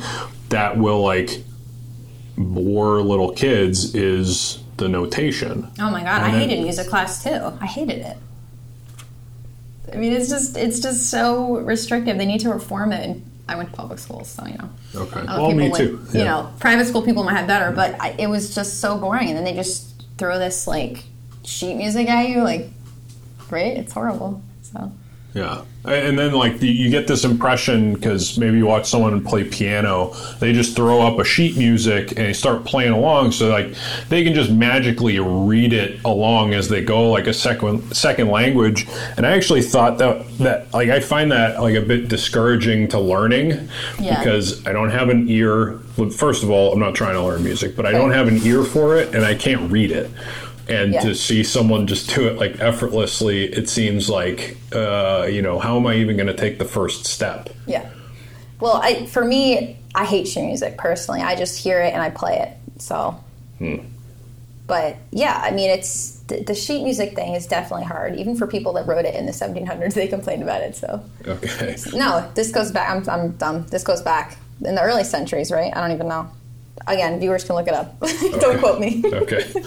[0.49, 1.31] that will like
[2.37, 7.57] bore little kids is the notation Oh my god, I And hated music class too.
[7.61, 8.17] I hated it.
[9.93, 12.17] I mean, it's just it's just so restrictive.
[12.17, 13.03] They need to reform it.
[13.07, 14.69] And I went to public schools, so you know.
[14.95, 17.99] okay well me people too went- You know, private school people might have better, but
[17.99, 19.27] I, it was just so boring.
[19.29, 21.03] And then they just throw this like
[21.43, 22.69] sheet music at you, like,
[23.49, 23.75] right?
[23.77, 24.41] It's horrible.
[24.61, 24.91] So
[25.33, 29.45] Yeah, and then like the, you get this impression because maybe you watch someone play
[29.45, 33.73] piano, they just throw up a sheet music and they start playing along, so like
[34.09, 38.85] they can just magically read it along as they go, like a second second language.
[39.15, 42.99] And I actually thought that that like I find that like a bit discouraging to
[42.99, 44.19] learning Yeah.
[44.19, 45.79] because I don't have an ear.
[46.17, 48.63] First of all, I'm not trying to learn music, but I don't have an ear
[48.63, 50.09] for it, and I can't read it.
[50.67, 51.01] And Yeah.
[51.01, 55.75] to see someone just do it like effortlessly, it seems like, uh, you know, how
[55.77, 57.49] am I even going to take the first step?
[57.65, 57.85] yeah.
[58.59, 61.21] Well, I for me, I hate sheet music personally.
[61.21, 62.81] I just hear it and I play it.
[62.81, 63.17] So.
[64.67, 68.15] But yeah, I mean, it's the, the sheet music thing is definitely hard.
[68.15, 70.75] Even for people that wrote it in the 1700s, they complained about it.
[70.75, 71.75] So Okay.
[71.93, 72.89] no, this goes back.
[72.89, 73.65] I'm, I'm dumb.
[73.67, 75.75] This goes back in the early centuries, right?
[75.75, 76.29] I don't even know.
[76.87, 77.99] Again, viewers can look it up.
[78.39, 79.03] don't quote me.
[79.05, 79.51] Okay.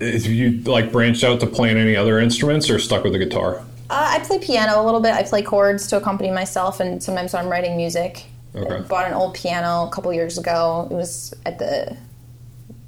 [0.00, 3.58] If you like branched out to playing any other instruments or stuck with the guitar?
[3.90, 5.12] Uh, I play piano a little bit.
[5.12, 8.24] I play chords to accompany myself, and sometimes when I'm writing music.
[8.54, 8.76] Okay.
[8.76, 10.88] I bought an old piano a couple years ago.
[10.90, 11.96] It was at the.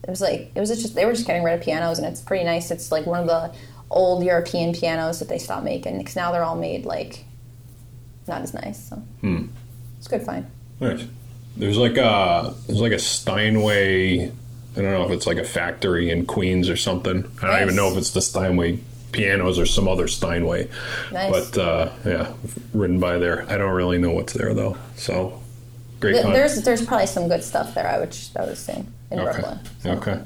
[0.04, 2.20] It was like it was just they were just getting rid of pianos, and it's
[2.20, 2.70] pretty nice.
[2.70, 3.52] It's like one of the
[3.90, 7.24] old European pianos that they stopped making because now they're all made like
[8.26, 8.88] not as nice.
[8.88, 9.44] So Hmm.
[9.98, 10.46] it's good fine.
[10.80, 11.04] Nice.
[11.56, 14.32] There's like a there's like a Steinway.
[14.76, 17.30] I don't know if it's like a factory in Queens or something.
[17.42, 18.78] I don't even know if it's the Steinway
[19.12, 20.68] pianos or some other Steinway.
[21.12, 21.50] Nice.
[21.50, 22.32] But uh, yeah,
[22.72, 23.44] ridden by there.
[23.50, 24.76] I don't really know what's there though.
[24.96, 25.40] So
[26.00, 26.12] great.
[26.14, 27.86] Th- There's there's probably some good stuff there.
[27.86, 29.32] I would I would assume in Okay.
[29.32, 29.58] Brooklyn.
[29.80, 29.90] So.
[29.92, 30.20] Okay.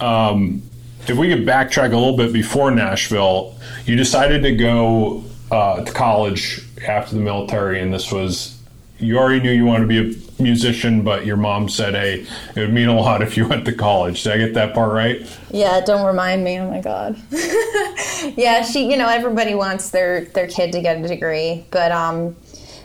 [0.00, 0.62] Um,
[1.08, 5.92] if we could backtrack a little bit before Nashville, you decided to go uh, to
[5.92, 8.60] college after the military, and this was
[8.98, 12.60] you already knew you wanted to be a musician, but your mom said, "Hey, it
[12.60, 15.26] would mean a lot if you went to college." Did I get that part right?
[15.50, 16.58] Yeah, don't remind me.
[16.58, 17.16] Oh my god.
[18.36, 18.90] yeah, she.
[18.90, 22.36] You know, everybody wants their their kid to get a degree, but um,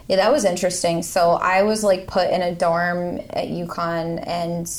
[0.08, 1.02] yeah, that was interesting.
[1.02, 4.72] So I was like put in a dorm at UConn, and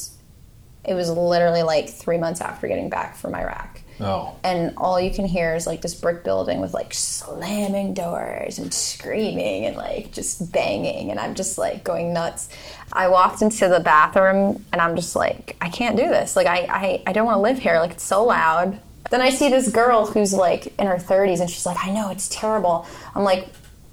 [0.85, 3.76] it was literally like three months after getting back from Iraq.
[4.01, 8.59] Oh, And all you can hear is like this brick building with like slamming doors
[8.59, 11.11] and screaming and like just banging.
[11.11, 12.49] And I'm just like going nuts.
[12.93, 16.37] I walked into the bathroom and I'm just like, I can't do this.
[16.37, 17.79] Like, I, I, I don't want to live here.
[17.79, 18.79] Like, it's so loud.
[19.11, 22.11] Then I see this girl who's like in her 30s and she's like, I know,
[22.11, 22.87] it's terrible.
[23.15, 23.49] I'm like,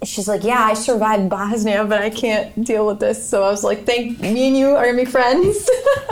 [0.06, 3.28] she's like, yeah, I survived Bosnia, but I can't deal with this.
[3.28, 5.68] So I was like, thank me and you are gonna be friends.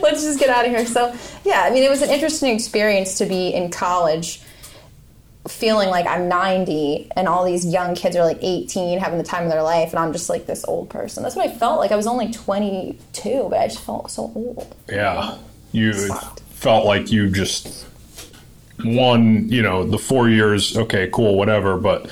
[0.00, 0.86] Let's just get out of here.
[0.86, 4.40] So yeah, I mean, it was an interesting experience to be in college,
[5.48, 9.44] feeling like I'm 90 and all these young kids are like 18, having the time
[9.44, 11.22] of their life, and I'm just like this old person.
[11.22, 11.92] That's what I felt like.
[11.92, 14.74] I was only 22, but I just felt so old.
[14.88, 15.38] yeah.
[15.72, 15.92] You
[16.50, 17.85] felt like you just
[18.84, 22.10] one, you know, the four years, okay, cool, whatever, but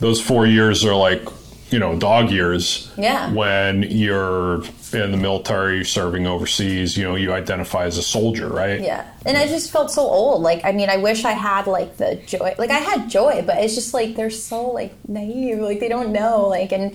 [0.00, 1.26] those four years are like,
[1.70, 2.92] you know, dog years.
[2.96, 3.32] Yeah.
[3.32, 8.80] When you're in the military serving overseas, you know, you identify as a soldier, right?
[8.80, 9.04] Yeah.
[9.24, 10.42] And I just felt so old.
[10.42, 12.54] Like, I mean, I wish I had like the joy.
[12.56, 15.58] Like, I had joy, but it's just like they're so like naive.
[15.58, 16.46] Like, they don't know.
[16.46, 16.94] Like, and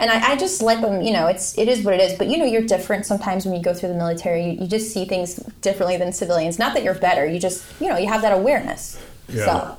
[0.00, 1.02] and I, I just let them.
[1.02, 2.18] You know, it's it is what it is.
[2.18, 4.44] But you know, you're different sometimes when you go through the military.
[4.46, 6.58] You, you just see things differently than civilians.
[6.58, 7.24] Not that you're better.
[7.26, 9.00] You just you know you have that awareness.
[9.28, 9.44] Yeah.
[9.44, 9.78] So,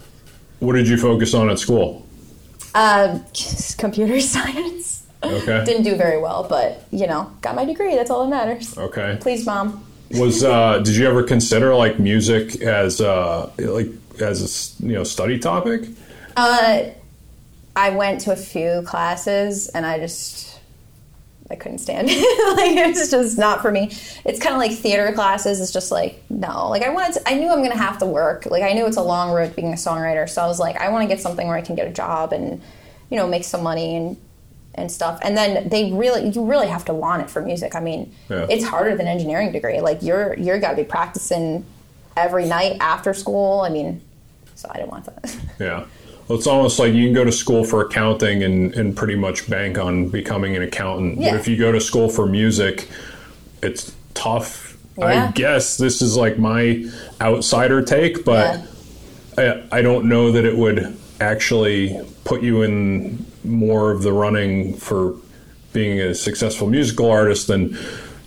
[0.59, 2.05] What did you focus on at school?
[2.73, 3.19] uh,
[3.77, 5.03] computer science.
[5.23, 5.63] Okay.
[5.65, 7.95] Didn't do very well, but you know, got my degree.
[7.95, 8.77] That's all that matters.
[8.77, 9.17] Okay.
[9.19, 9.83] Please, mom.
[10.11, 13.87] Was uh, did you ever consider like music as uh, like
[14.19, 14.37] as
[14.81, 15.83] a you know study topic?
[16.35, 16.83] Uh,
[17.75, 20.59] I went to a few classes and I just
[21.49, 22.57] I couldn't stand it.
[22.57, 23.91] like it's just not for me.
[24.25, 25.59] It's kind of like theater classes.
[25.59, 26.69] It's just like no.
[26.69, 27.13] Like I wanted.
[27.15, 28.45] To, I knew I'm gonna have to work.
[28.45, 30.27] Like I knew it's a long road being a songwriter.
[30.29, 32.31] So I was like, I want to get something where I can get a job
[32.33, 32.61] and
[33.09, 34.17] you know make some money and
[34.75, 35.19] and stuff.
[35.21, 37.75] And then they really, you really have to want it for music.
[37.75, 38.47] I mean, Yeah.
[38.49, 39.81] it's harder than engineering degree.
[39.81, 41.65] Like you're you're got to be practicing
[42.15, 43.61] every night after school.
[43.61, 44.01] I mean,
[44.55, 45.37] so I didn't want that.
[45.59, 45.85] Yeah.
[46.35, 49.77] It's almost like you can go to school for accounting and, and pretty much bank
[49.77, 51.19] on becoming an accountant.
[51.19, 51.31] Yeah.
[51.31, 52.89] But if you go to school for music,
[53.61, 54.77] it's tough.
[55.01, 56.85] I guess this is like my
[57.21, 58.61] outsider take, but
[59.37, 64.75] I, I don't know that it would actually put you in more of the running
[64.75, 65.15] for
[65.73, 67.77] being a successful musical artist than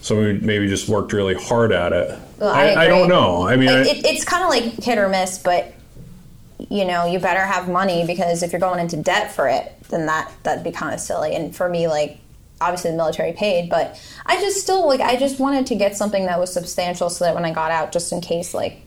[0.00, 2.18] someone who maybe just worked really hard at it.
[2.38, 3.46] Well, I I, I don't know.
[3.46, 5.73] I mean, I, it's kind of like hit or miss, but
[6.58, 10.06] you know, you better have money because if you're going into debt for it, then
[10.06, 11.34] that that'd be kind of silly.
[11.34, 12.18] And for me, like
[12.60, 16.26] obviously the military paid, but I just still like I just wanted to get something
[16.26, 18.80] that was substantial so that when I got out, just in case, like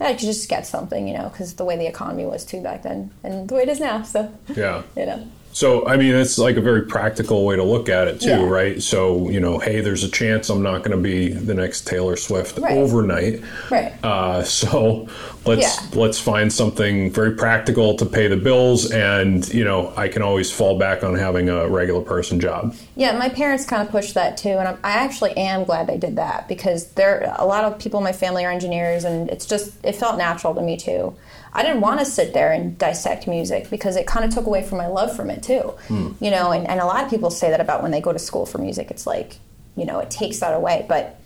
[0.00, 2.82] I could just get something, you know, because the way the economy was too back
[2.82, 4.02] then and the way it is now.
[4.02, 4.82] So yeah.
[4.96, 5.26] you know,
[5.58, 8.44] So, I mean, it's like a very practical way to look at it, too, Yeah.
[8.48, 8.80] right?
[8.80, 12.14] So, you know, hey, there's a chance I'm not going to be the next Taylor
[12.14, 12.78] Swift Right.
[12.78, 13.40] overnight.
[13.68, 13.92] right?
[14.04, 15.08] Uh, so
[15.46, 16.00] let's Yeah.
[16.00, 20.48] let's find something very practical to pay the bills, and you know, I can always
[20.48, 22.76] fall back on having a regular person job.
[22.94, 25.96] Yeah, my parents kind of pushed that too, and I'm, I actually am glad they
[25.98, 29.44] did that because there a lot of people in my family are engineers, and it's
[29.44, 31.14] just it felt natural to me too.
[31.58, 32.12] I didn't want to mm-hmm.
[32.12, 35.28] sit there and dissect music because it kind of took away from my love from
[35.28, 35.74] it too.
[35.88, 36.12] Hmm.
[36.20, 38.18] You know, and, and a lot of people say that about when they go to
[38.18, 38.92] school for music.
[38.92, 39.38] It's like,
[39.76, 41.18] you know, it takes that away, but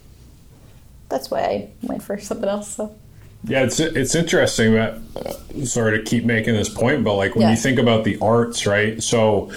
[1.11, 2.77] that's why I went for something else.
[2.77, 2.97] So
[3.45, 7.43] Yeah, it's it's interesting that uh, sorry to keep making this point, but like when
[7.43, 7.51] Yeah.
[7.51, 9.03] you think about the arts, right?
[9.03, 9.53] So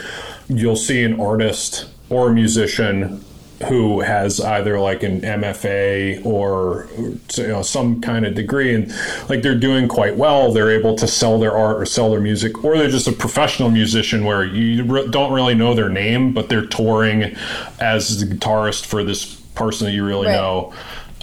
[0.50, 3.24] you'll see an artist or a musician
[3.70, 8.94] who has either like an MFA or you know some kind of degree and
[9.30, 12.64] like they're doing quite well they're able to sell their art or sell their music
[12.66, 16.50] or they're just a professional musician where you re- don't really know their name but
[16.50, 17.34] they're touring
[17.80, 20.34] as the guitarist for this person that you really Right.
[20.34, 20.74] know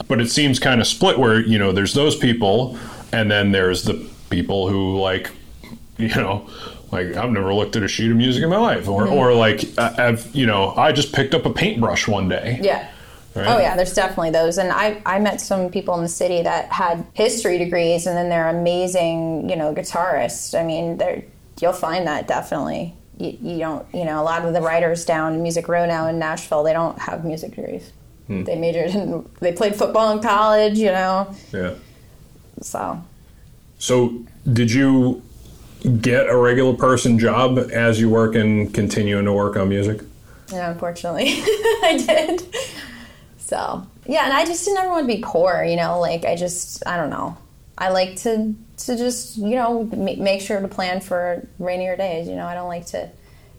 [0.08, 2.78] but it seems kind of split where you know there's those people
[3.12, 5.30] and then there's the people who like
[5.98, 6.48] you know
[6.92, 9.12] like I've never looked at a sheet of music in my life or, Mm-hmm.
[9.14, 12.88] or like I- I've you know I just picked up a paintbrush one day Yeah.
[13.34, 13.46] Right.
[13.48, 16.66] Oh yeah, there's definitely those, and I I met some people in the city that
[16.70, 20.54] had history degrees, and then they're amazing, you know, guitarists.
[20.58, 21.22] I mean, they're
[21.62, 22.92] you'll find that definitely.
[23.16, 26.08] You, you don't, you know, a lot of the writers down in Music Row now
[26.08, 27.90] in Nashville, they don't have music degrees.
[28.26, 28.44] Hmm.
[28.44, 31.72] They majored in, they played football in college, you know, yeah
[32.60, 33.02] so
[33.78, 34.12] so
[34.52, 35.22] did you
[36.00, 40.00] get a regular person job as you work and continuing to work on music
[40.52, 42.54] Yeah, unfortunately, I did.
[43.38, 45.64] So yeah, and I just didn't ever want to be poor.
[45.64, 47.36] You know, like I just I don't know.
[47.76, 52.28] I like to to just you know ma- make sure to plan for rainier days.
[52.28, 53.10] You know, I don't like to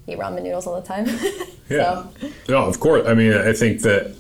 [0.08, 1.08] eat ramen noodles all the time.
[1.70, 2.04] Yeah.
[2.20, 3.08] So, No, of course.
[3.08, 4.14] I mean, I think that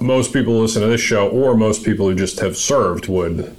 [0.00, 3.54] most people who listen to this show, or most people who just have served, would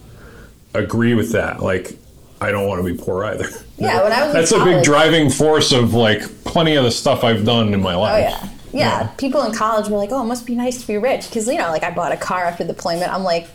[0.74, 1.62] agree with that.
[1.62, 1.98] Like,
[2.42, 3.48] I don't want to be poor either.
[3.78, 7.24] Yeah, when I was that's a big driving force of like plenty of the stuff
[7.24, 8.26] I've done in my life.
[8.26, 8.42] oh life.
[8.44, 8.50] yeah.
[8.74, 11.48] Yeah, people in college were like, "Oh, it must be nice to be rich," because
[11.48, 13.12] you know, like I bought a car after deployment.
[13.14, 13.48] I'm like,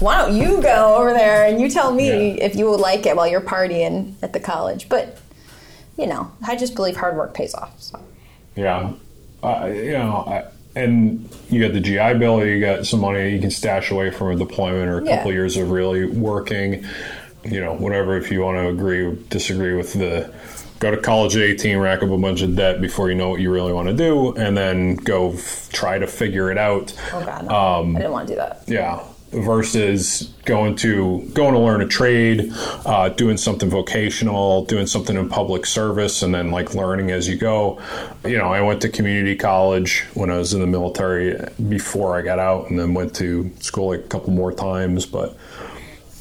[0.00, 2.06] "Why don't you go over there and you tell me
[2.38, 2.44] Yeah.
[2.44, 5.18] if you would like it while you're partying at the college?" But
[5.98, 7.70] you know, I just believe hard work pays off.
[7.80, 8.00] So.
[8.56, 8.92] Yeah.
[9.42, 10.44] Uh, you know, I,
[10.78, 14.28] and you got the GI Bill, you got some money you can stash away from
[14.30, 15.16] a deployment or a Yeah.
[15.18, 16.84] couple years of really working.
[17.48, 18.16] You know, whatever.
[18.16, 20.32] If you want to agree or disagree with the
[20.78, 23.40] go to college at 18, rack up a bunch of debt before you know what
[23.40, 26.92] you really want to do, and then go f- try to figure it out.
[27.12, 27.54] Oh God, no.
[27.54, 28.62] Um, I didn't want to do that.
[28.66, 29.02] Yeah.
[29.32, 32.50] versus going to going to learn a trade,
[32.84, 37.36] uh, doing something vocational, doing something in public service, and then like learning as you
[37.36, 37.80] go.
[38.24, 41.36] You know, I went to community college when I was in the military
[41.68, 45.36] before I got out, and then went to school like a couple more times, but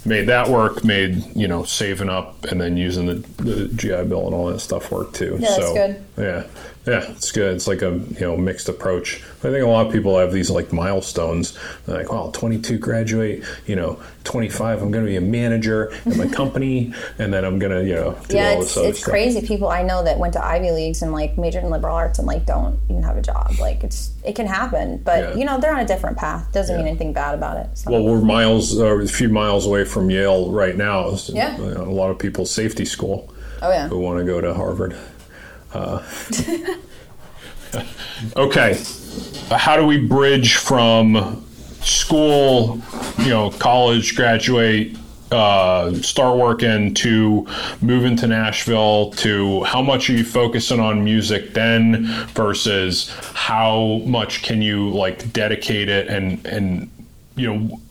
[0.06, 4.26] made that work, made you know saving up and then using the, the GI Bill
[4.26, 5.38] and all that stuff work too.
[5.39, 6.06] Yeah, that's good.
[6.18, 6.43] Yeah,
[6.88, 7.56] yeah, it's good.
[7.56, 9.24] It's like a you know mixed approach.
[9.40, 11.58] I think a lot of people have these like milestones.
[11.86, 16.18] They're like, well, 22 graduate, you know, 25 I'm going to be a manager at
[16.18, 19.46] my company, and then I'm going to you know do yeah, all it's it's crazy.
[19.46, 22.28] People I know that went to Ivy leagues and like majored in liberal arts and
[22.28, 23.52] like don't even have a job.
[23.60, 25.36] Like it's it can happen, but Yeah.
[25.36, 26.52] you know they're on a different path.
[26.52, 27.70] Doesn't mean anything bad about it.
[27.78, 27.92] So.
[27.92, 31.10] Well, we're miles, uh, a few miles away from Yale right now.
[31.10, 31.58] It's, Yeah.
[31.58, 33.32] you know, a lot of people safety school
[33.62, 33.88] Oh yeah.
[33.88, 34.96] who want to go to Harvard.
[35.76, 36.02] Uh,
[38.38, 38.82] okay,
[39.52, 41.46] how do we bridge from
[41.82, 42.82] school,
[43.20, 44.96] you know, college, graduate,
[45.32, 47.46] uh, start working to
[47.82, 54.44] moving to Nashville to how much are you focusing on music then versus how much
[54.44, 56.90] can you like dedicate it and and
[57.36, 57.82] you know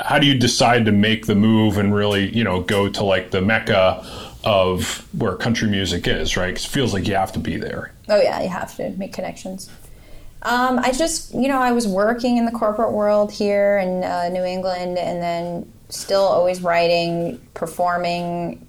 [0.00, 3.30] how do you decide to make the move and really you know go to like
[3.30, 4.04] the mecca
[4.44, 7.92] of where country music is right 'Cause it feels like you have to be there
[8.08, 9.68] Oh yeah, you have to make connections.
[10.42, 14.28] Um, I just, you know, I was working in the corporate world here in uh,
[14.28, 18.66] New England, and then still always writing, performing,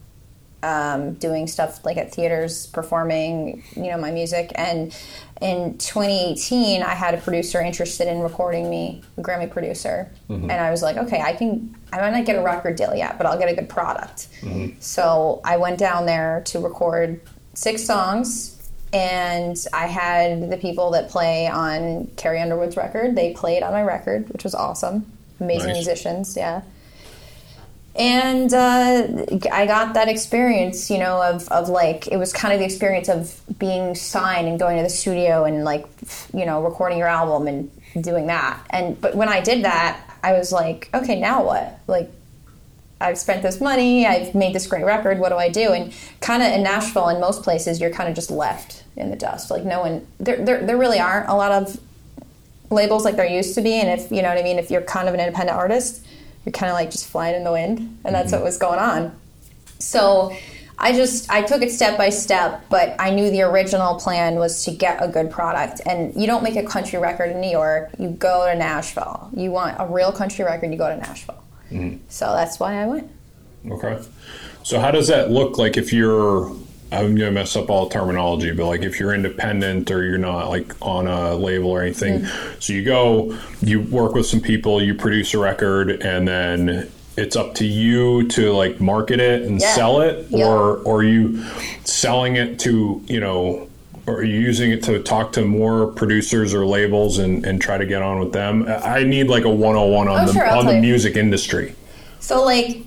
[0.63, 4.51] um, doing stuff like at theaters, performing, you know, my music.
[4.55, 4.95] And
[5.41, 10.71] in 2018, I had a producer interested in recording me, a Grammy producer, and I
[10.71, 11.75] was like, okay, I can.
[11.91, 14.27] I might not get a record deal yet, but I'll get a good product.
[14.79, 17.21] So I went down there to record
[17.53, 23.15] six songs and I had the people that play on Carrie Underwood's record.
[23.15, 25.05] They played on my record, which was awesome.
[25.39, 25.75] Amazing Nice.
[25.77, 26.61] musicians, yeah.
[27.95, 32.59] And uh, I got that experience, you know, of, of like, it was kind of
[32.59, 35.85] the experience of being signed and going to the studio and like,
[36.33, 38.65] you know, recording your album and doing that.
[38.71, 41.79] And, but when I did that, I was like, okay, now what?
[41.85, 42.09] Like,
[42.99, 45.73] I've spent this money, I've made this great record, what do I do?
[45.73, 49.15] And kind of in Nashville and most places, you're kind of just left in the
[49.15, 49.51] dust.
[49.51, 51.79] Like, no one, there, there, there really aren't a lot of
[52.71, 53.73] labels like there used to be.
[53.73, 56.05] And if, you know what I mean, if you're kind of an independent artist,
[56.45, 57.99] you're kind of like just flying in the wind.
[58.03, 58.37] And that's mm-hmm.
[58.37, 59.15] what was going on.
[59.79, 60.35] So
[60.77, 64.65] I just, I took it step by step, but I knew the original plan was
[64.65, 65.81] to get a good product.
[65.85, 69.29] And you don't make a country record in New York, you go to Nashville.
[69.35, 71.43] You want a real country record, you go to Nashville.
[71.71, 71.97] Mm-hmm.
[72.09, 73.11] So that's why I went.
[73.69, 74.01] okay
[74.63, 76.51] so how does that look like if you're
[76.93, 80.73] i'm gonna mess up all terminology but like if you're independent or you're not like
[80.81, 82.61] on a label or anything mm.
[82.61, 87.35] so you go you work with some people you produce a record and then it's
[87.35, 89.73] up to you to like market it and Yeah.
[89.75, 90.45] sell it Yeah.
[90.47, 91.43] or or are you
[91.83, 93.67] selling it to you know
[94.05, 97.77] or are you using it to talk to more producers or labels and, and try
[97.77, 98.65] to get on with them?
[98.67, 100.81] I need like a 101 on Oh, the sure, on the you.
[100.81, 101.73] music industry.
[102.19, 102.81] So, like,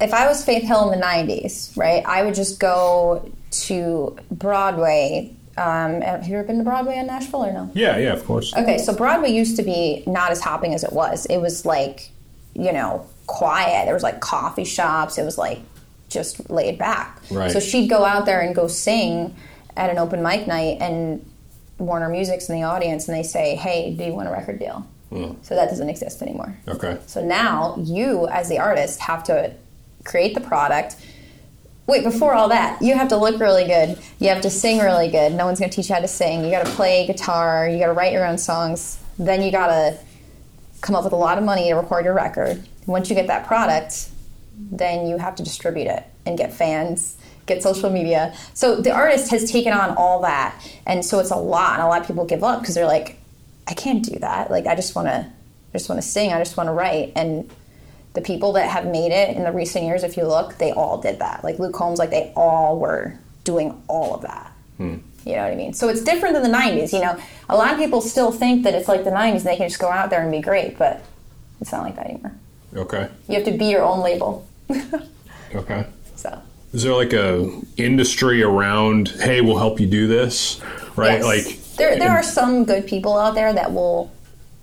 [0.00, 5.34] if I was Faith Hill in the 90s, right, I would just go to Broadway.
[5.56, 7.70] Um, have you ever been to Broadway in Nashville or no?
[7.74, 8.54] Yeah, yeah, of course.
[8.56, 11.26] Okay, so Broadway used to be not as hopping as it was.
[11.26, 12.10] It was like,
[12.54, 13.84] you know, quiet.
[13.84, 15.18] There was like coffee shops.
[15.18, 15.60] It was like
[16.08, 17.20] just laid back.
[17.30, 17.50] Right.
[17.50, 19.36] So she'd go out there and go sing
[19.76, 21.24] at an open mic night, and
[21.78, 24.86] Warner Music's in the audience, and they say, "Hey, do you want a record deal?"
[25.42, 26.56] So that doesn't exist anymore.
[26.68, 26.96] Okay.
[27.06, 29.52] So now you, as the artist, have to
[30.04, 30.96] create the product.
[31.86, 33.98] Wait, before all that, you have to look really good.
[34.20, 35.32] You have to sing really good.
[35.32, 36.44] No one's going to teach you how to sing.
[36.44, 37.68] You got to play guitar.
[37.68, 38.98] You got to write your own songs.
[39.18, 39.98] Then you got to
[40.80, 42.62] come up with a lot of money to record your record.
[42.86, 44.08] Once you get that product,
[44.70, 48.34] then you have to distribute it and get fans, get social media.
[48.54, 50.54] So the artist has taken on all that,
[50.86, 51.74] and so it's a lot.
[51.74, 53.18] And a lot of people give up because they're like,
[53.66, 54.50] I can't do that.
[54.50, 56.32] Like I just want to, I just want to sing.
[56.32, 57.12] I just want to write.
[57.16, 57.50] And
[58.14, 61.00] the people that have made it in the recent years, if you look, they all
[61.00, 61.44] did that.
[61.44, 64.52] Like Luke Combs, like they all were doing all of that.
[64.78, 64.96] Hmm.
[65.24, 65.74] You know what I mean?
[65.74, 66.92] So it's different than the 90s.
[66.92, 69.32] You know, a lot of people still think that it's like the 90s.
[69.32, 71.02] and They can just go out there and be great, but
[71.60, 72.32] it's not like that anymore.
[72.74, 73.08] Okay.
[73.28, 74.46] You have to be your own label.
[75.52, 75.84] Okay.
[76.14, 76.40] So
[76.72, 79.08] Is there like a industry around?
[79.08, 80.60] Hey, we'll help you do this,
[80.94, 81.20] right?
[81.20, 81.24] yes.
[81.24, 84.12] Like there, there are some good people out there that will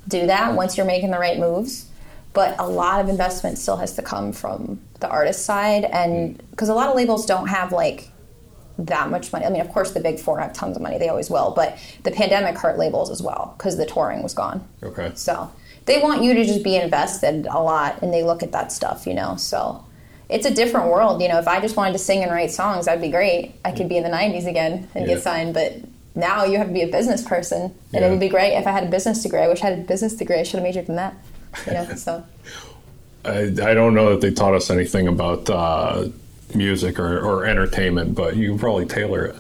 [0.07, 1.86] do that once you're making the right moves.
[2.37, 6.49] But a lot of investment still has to come from the artist side, and mm.
[6.51, 8.11] because a lot of labels don't have like
[8.77, 9.43] that much money.
[9.43, 11.49] I mean, of course, the big four have tons of money; they always will.
[11.55, 14.67] But the pandemic hurt labels as well because the touring was gone.
[14.83, 15.13] Okay.
[15.15, 15.51] So
[15.85, 19.07] they want you to just be invested a lot and they look at that stuff,
[19.07, 19.35] you know.
[19.37, 19.83] So
[20.29, 21.39] it's a different world, you know.
[21.39, 23.55] If I just wanted to sing and write songs, that'd be great.
[23.65, 25.15] I could be in the 90s again and Yeah.
[25.15, 25.73] get signed, but
[26.13, 28.05] now you have to be a business person and Yeah.
[28.05, 29.39] it would be great if I had a business degree.
[29.39, 30.37] I wish I had a business degree.
[30.37, 31.15] I should have majored in that.
[31.67, 32.23] Know, so
[33.25, 36.07] I, I don't know that they taught us anything about uh,
[36.55, 39.35] music or, or entertainment, but you can probably tailor it.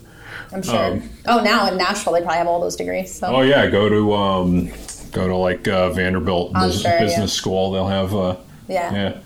[0.51, 1.01] I'm sure.
[1.25, 3.13] oh, now in Nashville they probably have all those degrees.
[3.13, 4.69] So Oh yeah, go to um,
[5.11, 6.99] go to like uh, Vanderbilt Bus- sure, yeah.
[6.99, 7.71] Business School.
[7.71, 8.35] They'll have uh,
[8.67, 8.93] Yeah.
[8.93, 9.17] yeah.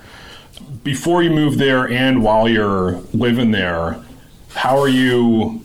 [0.83, 3.97] Before you move there and while you're living there,
[4.55, 5.61] how are you?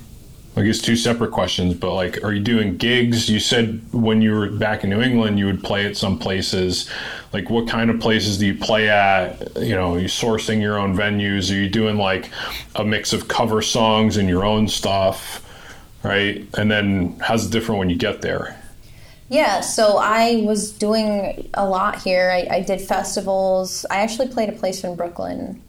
[0.58, 3.28] I guess two separate questions, but like, are you doing gigs?
[3.28, 6.88] You said when you were back in New England, you would play at some places.
[7.34, 9.54] Like, what kind of places do you play at?
[9.56, 11.50] You know, are you sourcing your own venues?
[11.50, 12.30] Are you doing like
[12.74, 15.42] a mix of cover songs and your own stuff?
[16.02, 16.46] Right?
[16.56, 18.58] And then, how's it different when you get there?
[19.28, 22.30] Yeah, so I was doing a lot here.
[22.30, 23.84] I, I did festivals.
[23.90, 25.60] I actually played a place in Brooklyn.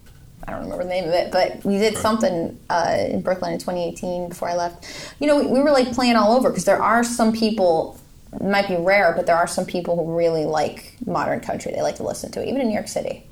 [0.48, 3.58] I don't remember the name of it, but we did something uh, in Brooklyn in
[3.58, 5.14] 2018 before I left.
[5.20, 8.00] You know, we, we were like playing all over because there are some people,
[8.32, 11.72] it might be rare, but there are some people who really like modern country.
[11.72, 13.26] They like to listen to it, even in New York City.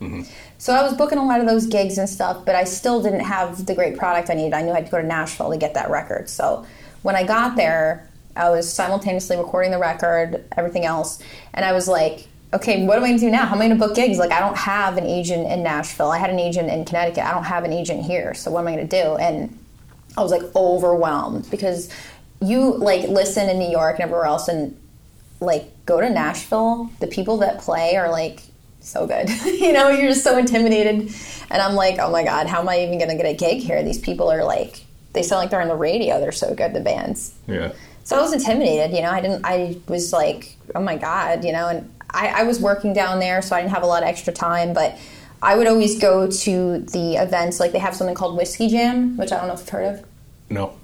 [0.58, 3.20] So I was booking a lot of those gigs and stuff, but I still didn't
[3.20, 4.52] have the great product I needed.
[4.52, 6.28] I knew I had to go to Nashville to get that record.
[6.28, 6.66] So
[7.00, 11.18] when I got there, I was simultaneously recording the record, everything else,
[11.54, 13.46] and I was like, okay, what am I going to do now?
[13.46, 14.18] How am I going to book gigs?
[14.18, 16.10] Like, I don't have an agent in Nashville.
[16.10, 17.24] I had an agent in Connecticut.
[17.24, 18.34] I don't have an agent here.
[18.34, 19.16] So what am I going to do?
[19.16, 19.58] And
[20.16, 21.90] I was like overwhelmed because
[22.40, 24.78] you like listen in New York and everywhere else, and
[25.40, 26.90] like go to Nashville.
[27.00, 28.42] The people that play are like
[28.80, 29.28] so good.
[29.44, 31.14] you know, you're just so intimidated,
[31.50, 33.62] and I'm like, oh my god, how am I even going to get a gig
[33.62, 33.82] here?
[33.82, 36.20] These people are like, they sound like they're on the radio.
[36.20, 36.72] They're so good.
[36.72, 37.34] The bands.
[37.46, 37.72] Yeah.
[38.04, 39.10] So I was intimidated, you know.
[39.10, 39.44] I didn't.
[39.44, 41.68] I was like, oh my god, you know.
[41.68, 44.32] And I, I was working down there, so I didn't have a lot of extra
[44.32, 44.72] time.
[44.72, 44.98] But
[45.42, 47.60] I would always go to the events.
[47.60, 50.04] Like they have something called Whiskey Jam, which I don't know if you've heard of.
[50.50, 50.76] No.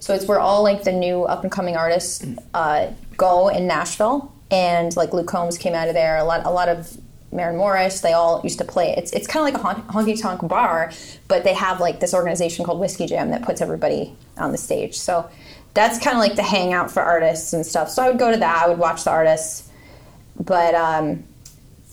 [0.00, 2.24] So it's where all like the new up and coming artists
[2.54, 6.16] uh, go in Nashville, and like Luke Combs came out of there.
[6.16, 6.96] A lot, a lot of
[7.32, 8.00] Maren Morris.
[8.00, 8.94] They all used to play.
[8.96, 10.92] It's it's kind of like a hon- honky tonk bar,
[11.26, 14.96] but they have like this organization called Whiskey Jam that puts everybody on the stage.
[14.96, 15.28] So
[15.74, 17.90] that's kind of like the hangout for artists and stuff.
[17.90, 18.64] So I would go to that.
[18.64, 19.67] I would watch the artists,
[20.40, 21.24] but um,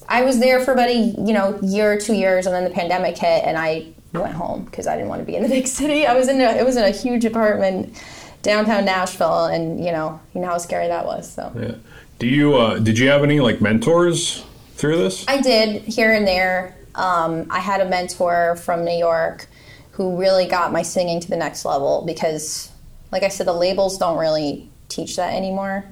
[0.07, 2.69] I was there for about a you know year or two years, and then the
[2.69, 5.67] pandemic hit, and I went home because I didn't want to be in the big
[5.67, 6.05] city.
[6.05, 8.01] I was in a, it was in a huge apartment
[8.41, 11.31] downtown Nashville, and you know you know how scary that was.
[11.31, 11.75] So Yeah.
[12.19, 15.27] Do you uh, did you have any like mentors through this?
[15.27, 16.75] I did here and there.
[16.95, 19.47] Um, I had a mentor from New York
[19.91, 22.71] who really got my singing to the next level because,
[23.11, 25.85] like I said, the labels don't really teach that anymore.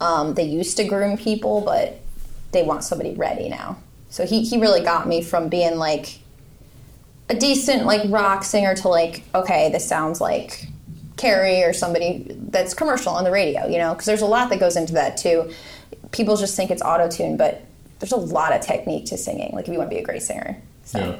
[0.00, 2.00] Um, they used to groom people, but
[2.52, 3.78] they want somebody ready now.
[4.10, 6.18] So he, he really got me from being like
[7.28, 10.68] a decent like rock singer to like okay, this sounds like
[11.16, 14.60] Carrie or somebody that's commercial on the radio, you know, because there's a lot that
[14.60, 15.50] goes into that too.
[16.12, 17.64] People just think it's auto tune, but
[17.98, 19.52] there's a lot of technique to singing.
[19.54, 21.16] Like if you want to be a great singer, so Yeah.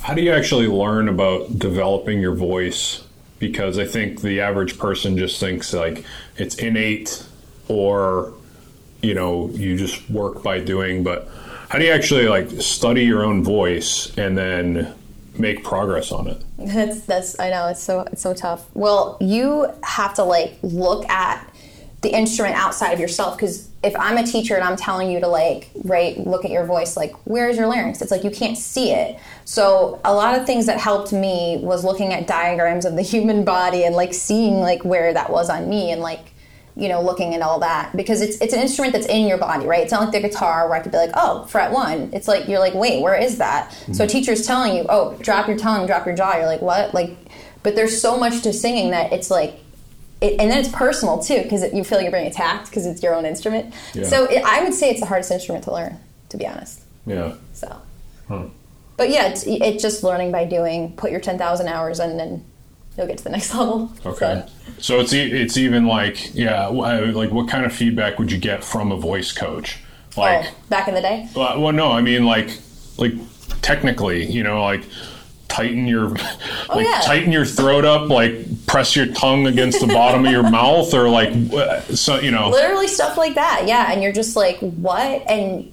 [0.00, 3.04] How do you actually learn about developing your voice?
[3.38, 6.04] Because I think the average person just thinks like
[6.36, 7.24] it's innate
[7.68, 8.32] or
[9.02, 11.28] you know, you just work by doing, but
[11.68, 14.94] how do you actually like study your own voice and then
[15.36, 16.42] make progress on it?
[16.58, 18.68] That's that's I know it's so it's so tough.
[18.74, 21.48] Well, you have to like look at
[22.02, 25.28] the instrument outside of yourself because if I'm a teacher and I'm telling you to
[25.28, 28.00] like right look at your voice like where's your larynx?
[28.02, 29.18] It's like you can't see it.
[29.44, 33.44] So a lot of things that helped me was looking at diagrams of the human
[33.44, 36.31] body and like seeing like where that was on me and like
[36.74, 39.66] you know, looking at all that because it's it's an instrument that's in your body,
[39.66, 39.82] right?
[39.82, 42.10] It's not like the guitar where I could be like, oh, fret one.
[42.14, 43.72] It's like you're like, wait, where is that?
[43.72, 44.06] So a mm-hmm.
[44.06, 46.36] teacher's telling you, oh, drop your tongue, drop your jaw.
[46.36, 46.94] You're like, what?
[46.94, 47.16] Like,
[47.62, 49.60] but there's so much to singing that it's like,
[50.22, 53.02] it, and then it's personal too because you feel like you're being attacked because it's
[53.02, 53.74] your own instrument.
[53.92, 54.04] Yeah.
[54.04, 55.98] So it, I would say it's the hardest instrument to learn,
[56.30, 56.82] to be honest.
[57.04, 57.34] Yeah.
[57.52, 57.76] So,
[58.28, 58.44] Huh.
[58.96, 60.96] but yeah, it's, it's just learning by doing.
[60.96, 62.44] Put your ten thousand hours in, and
[62.96, 63.92] you'll get to the next level.
[64.06, 64.44] Okay.
[64.46, 68.64] So- So it's it's even like yeah, like what kind of feedback would you get
[68.64, 69.78] from a voice coach?
[70.16, 71.28] Oh, like oh, back in the day.
[71.36, 72.50] Well, well, no, I mean like
[72.98, 73.12] like
[73.62, 74.82] technically, you know, like
[75.48, 77.00] tighten your oh, like Oh, yeah.
[77.04, 81.08] tighten your throat up, like press your tongue against the bottom of your mouth, or
[81.08, 82.48] like uh, so you know.
[82.50, 85.72] literally stuff like that yeah and you're just like what and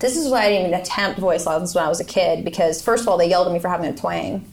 [0.00, 2.82] this is why i didn't even attempt voice lessons when i was a kid because
[2.82, 4.44] first of all they yelled at me for having a twang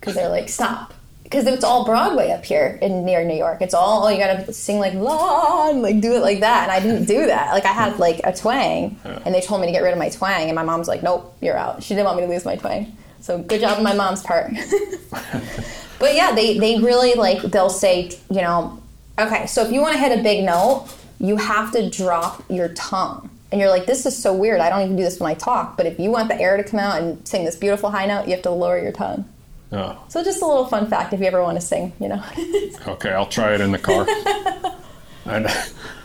[0.00, 0.92] because they're like stop
[1.28, 3.60] because it's all Broadway up here in near New York.
[3.60, 6.72] It's all oh, you gotta sing like la and like do it like that, and
[6.72, 7.52] I didn't do that.
[7.52, 10.08] Like I had like a twang, and they told me to get rid of my
[10.08, 11.82] twang, and my mom's like, nope, you're out.
[11.82, 14.50] She didn't want me to lose my twang, so good job on my mom's part.
[15.98, 18.82] but yeah, they they really like they'll say you know,
[19.18, 20.88] okay, so if you want to hit a big note,
[21.20, 23.28] you have to drop your tongue.
[23.50, 24.60] And you're like, this is so weird.
[24.60, 25.78] I don't even do this when I talk.
[25.78, 28.26] But if you want the air to come out and sing this beautiful high note,
[28.26, 29.24] you have to lower your tongue.
[29.70, 32.22] Oh, So just a little fun fact if you ever want to sing, you know.
[32.88, 33.10] okay.
[33.10, 34.06] I'll try it in the car.
[35.26, 35.46] and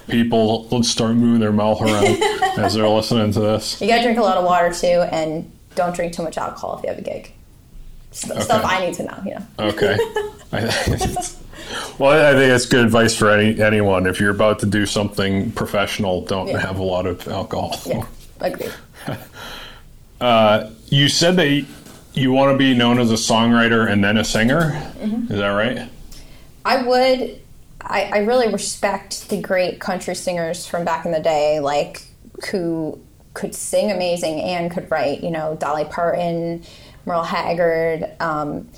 [0.09, 2.05] people, let's start moving their mouth around
[2.59, 3.79] as they're listening to this.
[3.79, 6.83] you gotta drink a lot of water too, and don't drink too much alcohol if
[6.83, 7.31] you have a gig.
[8.11, 9.45] St- Stuff I need to know, you know.
[9.59, 9.97] Okay.
[11.97, 14.05] Well, I think that's good advice for any anyone.
[14.05, 16.59] If you're about to do something professional, don't Yeah.
[16.59, 17.79] have a lot of alcohol.
[17.85, 18.05] Yeah,
[18.41, 18.71] agreed.
[20.21, 21.65] Uh, you said that
[22.13, 24.71] you, want to be known as a songwriter and then a singer.
[24.71, 25.31] Mm-hmm.
[25.31, 25.89] Is that right?
[26.65, 27.39] I would.
[27.81, 32.03] I, I really respect the great country singers from back in the day, like
[32.51, 32.99] who
[33.33, 35.21] could sing amazing and could write.
[35.21, 36.63] You know, Dolly Parton,
[37.05, 38.09] Merle Haggard.
[38.19, 38.69] Um,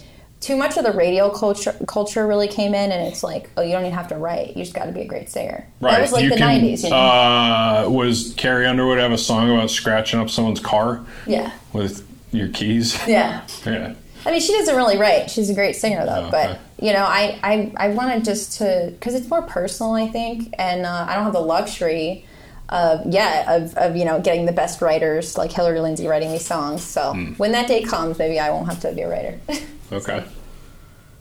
[0.45, 3.71] too much of the radio culture culture really came in, and it's like, oh, you
[3.71, 5.67] don't even have to write; you just got to be a great singer.
[5.81, 5.91] Right.
[5.91, 6.83] That was like You the can- '90s.
[6.83, 6.95] You know?
[6.95, 12.04] uh, was Carrie Underwood have a song about scratching up someone's car yeah, with
[12.35, 12.99] your keys?
[13.07, 13.45] yeah.
[13.65, 13.95] yeah.
[14.25, 15.29] I mean, she doesn't really write.
[15.29, 16.25] She's a great singer, though.
[16.27, 16.59] Oh, but okay.
[16.81, 20.85] you know, I I, I wanted just to because it's more personal, I think, and
[20.85, 22.25] uh, I don't have the luxury
[22.69, 26.45] of yet of, of you know getting the best writers like Hillary Lindsey writing these
[26.45, 26.81] songs.
[26.83, 27.33] So Hmm.
[27.33, 29.39] when that day comes, maybe I won't have to be a writer.
[29.91, 30.23] Okay.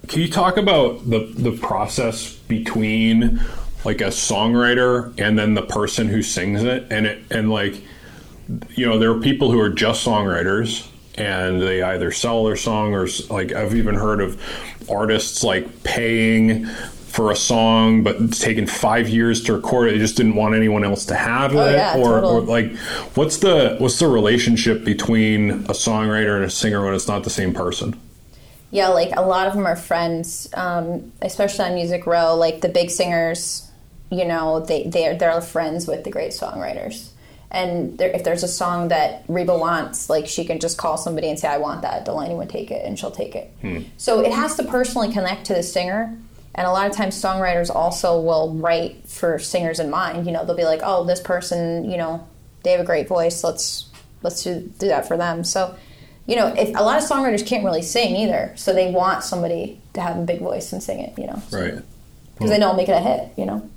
[0.09, 3.43] Can you talk about the the process between
[3.85, 7.75] like a songwriter and then the person who sings it and it and like
[8.71, 12.95] you know there are people who are just songwriters and they either sell their song
[12.95, 14.41] or like I've even heard of
[14.91, 19.99] artists like paying for a song but it's taken five years to record it they
[19.99, 22.77] just didn't want anyone else to have Oh, it yeah, or, or like
[23.15, 27.31] what's the what's the relationship between a songwriter and a singer when it's not the
[27.31, 27.99] same person
[28.75, 32.35] yeah, like a lot of them are friends, um, especially on Music Row.
[32.35, 33.71] Like the big singers,
[34.11, 37.11] you know, they they're they're friends with the great songwriters.
[37.55, 41.29] And there, if there's a song that Reba wants, like she can just call somebody
[41.29, 43.53] and say, "I want that." Delaney would take it, and she'll take it.
[43.61, 43.83] Hmm.
[43.97, 46.17] So it has to personally connect to the singer.
[46.57, 50.27] And a lot of times, songwriters also will write for singers in mind.
[50.27, 52.27] You know, they'll be like, "Oh, this person, you know,
[52.63, 53.43] they have a great voice.
[53.43, 53.87] Let's
[54.23, 55.75] let's do, do that for them." So
[56.27, 59.81] you know, if a lot of songwriters can't really sing either, so they want somebody
[59.93, 61.83] to have a big voice and sing it, you know, right
[62.35, 63.69] because they know it'll make it a hit, you know.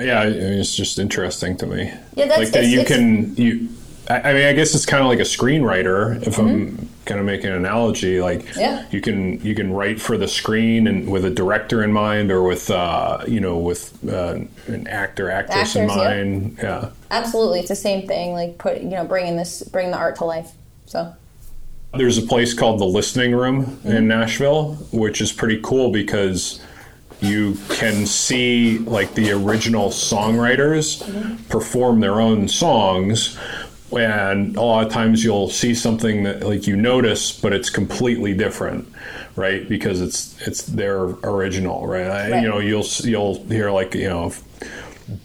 [0.00, 1.92] Yeah, I mean, it's just interesting to me.
[2.14, 3.68] Yeah, that's- like that you can you.
[4.08, 6.20] I I mean, I guess it's kind of like a screenwriter.
[6.26, 8.60] If I'm kind of making an analogy, like Mm-hmm.
[8.60, 8.84] Yeah.
[8.90, 12.42] you can you can write for the screen and with a director in mind, or
[12.42, 16.08] with uh, you know with uh, an actor actress in Actors, yeah.
[16.08, 16.58] mind.
[16.62, 16.88] Yeah.
[17.10, 18.32] Absolutely, it's the same thing.
[18.32, 20.52] Like put, you know, bringing this, bringing the art to life.
[20.86, 21.12] So
[21.94, 23.88] There's a place called the Listening Room Mm-hmm.
[23.92, 26.60] in Nashville, which is pretty cool because
[27.20, 33.38] you can see like the original songwriters perform their own songs.
[33.92, 38.34] And a lot of times you'll see something that like you notice, but it's completely
[38.34, 38.86] different,
[39.34, 39.68] right?
[39.68, 42.06] Because it's it's their original, right?
[42.06, 42.42] I- Right.
[42.42, 44.32] You know, you'll you'll hear like you know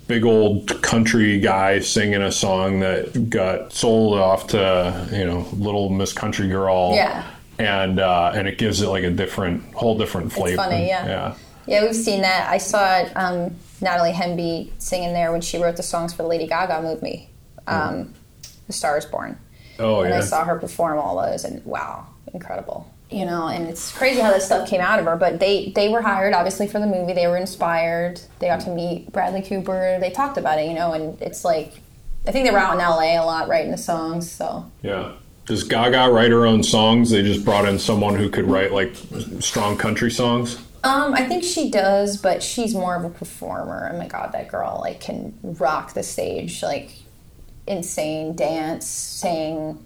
[0.07, 5.89] big old country guy singing a song that got sold off to you know little
[5.89, 6.93] Miss Country Girl.
[6.95, 7.23] Yeah.
[7.59, 10.57] And uh, and it gives it like a different, whole different flavor.
[10.57, 11.05] funny, yeah.
[11.05, 11.35] Yeah.
[11.67, 12.49] Yeah, we've seen that.
[12.49, 16.47] I saw um, Natalie Hemby singing there when she wrote the songs for the Lady
[16.47, 17.29] Gaga movie,
[17.67, 18.13] um,
[18.67, 19.37] "The Star Is Born."
[19.79, 20.19] Oh and yeah.
[20.19, 22.91] I saw her perform all those, and wow, incredible.
[23.09, 25.15] You know, and it's crazy how this stuff came out of her.
[25.15, 27.13] But they they were hired obviously for the movie.
[27.13, 28.19] They were inspired.
[28.39, 29.97] They got to meet Bradley Cooper.
[29.99, 31.73] They talked about it, you know, and it's like
[32.27, 33.15] I think they were out in L.A.
[33.17, 34.29] a lot writing the songs.
[34.31, 35.13] So Yeah.
[35.45, 37.11] Does Gaga write her own songs?
[37.11, 38.95] They just brought in someone who could write like
[39.39, 40.57] strong country songs.
[40.85, 43.89] Um, I think she does, but she's more of a performer.
[43.91, 46.91] Oh my god, that girl like can rock the stage, like
[47.67, 49.83] insane dance, sing.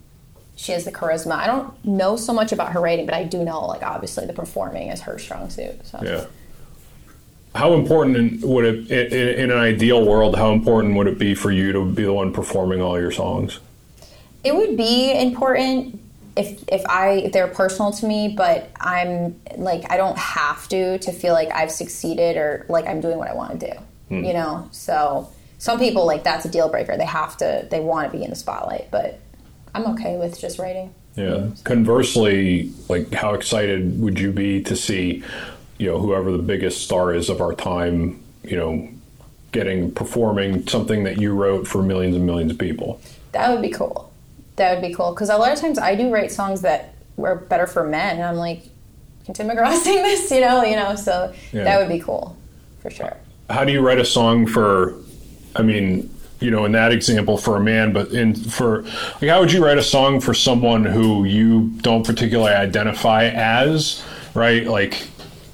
[0.57, 1.35] She has the charisma.
[1.35, 4.33] I don't know so much about her writing, but I do know like obviously the
[4.33, 5.87] performing is her strong suit.
[5.87, 5.99] So.
[6.03, 6.25] Yeah.
[7.55, 11.49] How important would it, in, in an ideal world, how important would it be for
[11.49, 13.59] you to be the one performing all your songs?
[14.43, 15.99] It would be important
[16.39, 20.97] if if I if they're personal to me, but I'm like I don't have to
[20.99, 23.79] to feel like I've succeeded or like I'm doing what I want to do.
[24.07, 24.23] Hmm.
[24.23, 26.95] You know, so some people like that's a deal breaker.
[26.97, 29.19] They have to they want to be in the spotlight, but
[29.75, 30.95] I'm okay with just writing.
[31.15, 31.49] Yeah.
[31.65, 35.23] Conversely, like how excited would you be to see,
[35.77, 38.87] you know, whoever the biggest star is of our time, you know,
[39.51, 43.01] getting performing something that you wrote for millions and millions of people?
[43.33, 44.08] That would be cool.
[44.59, 47.35] That would be cool because a lot of times I do write songs that were
[47.35, 48.63] better for men, and I'm like,
[49.23, 50.29] can Tim McGraw sing this?
[50.31, 50.95] You know, you know.
[50.95, 51.63] So Yeah.
[51.63, 52.35] that would be cool,
[52.81, 53.15] for sure.
[53.49, 54.95] How do you write a song for?
[55.55, 58.81] I mean, you know, in that example for a man, but in for
[59.21, 64.03] like, how would you write a song for someone who you don't particularly identify as?
[64.35, 65.07] Right, like.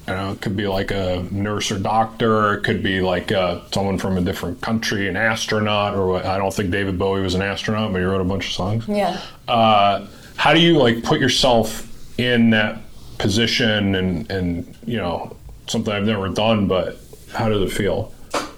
[0.06, 2.54] I don't know, it could be like a nurse or doctor.
[2.54, 6.38] It could be like uh, someone from a different country, an astronaut, or what, I
[6.38, 8.86] don't think David Bowie was an astronaut, but he wrote a bunch of songs.
[8.88, 9.20] Yeah.
[9.48, 11.88] uh, how do you like put yourself
[12.18, 12.80] in that
[13.18, 15.34] position and and you know
[15.66, 16.98] something I've never done, but
[17.32, 18.12] how does it feel?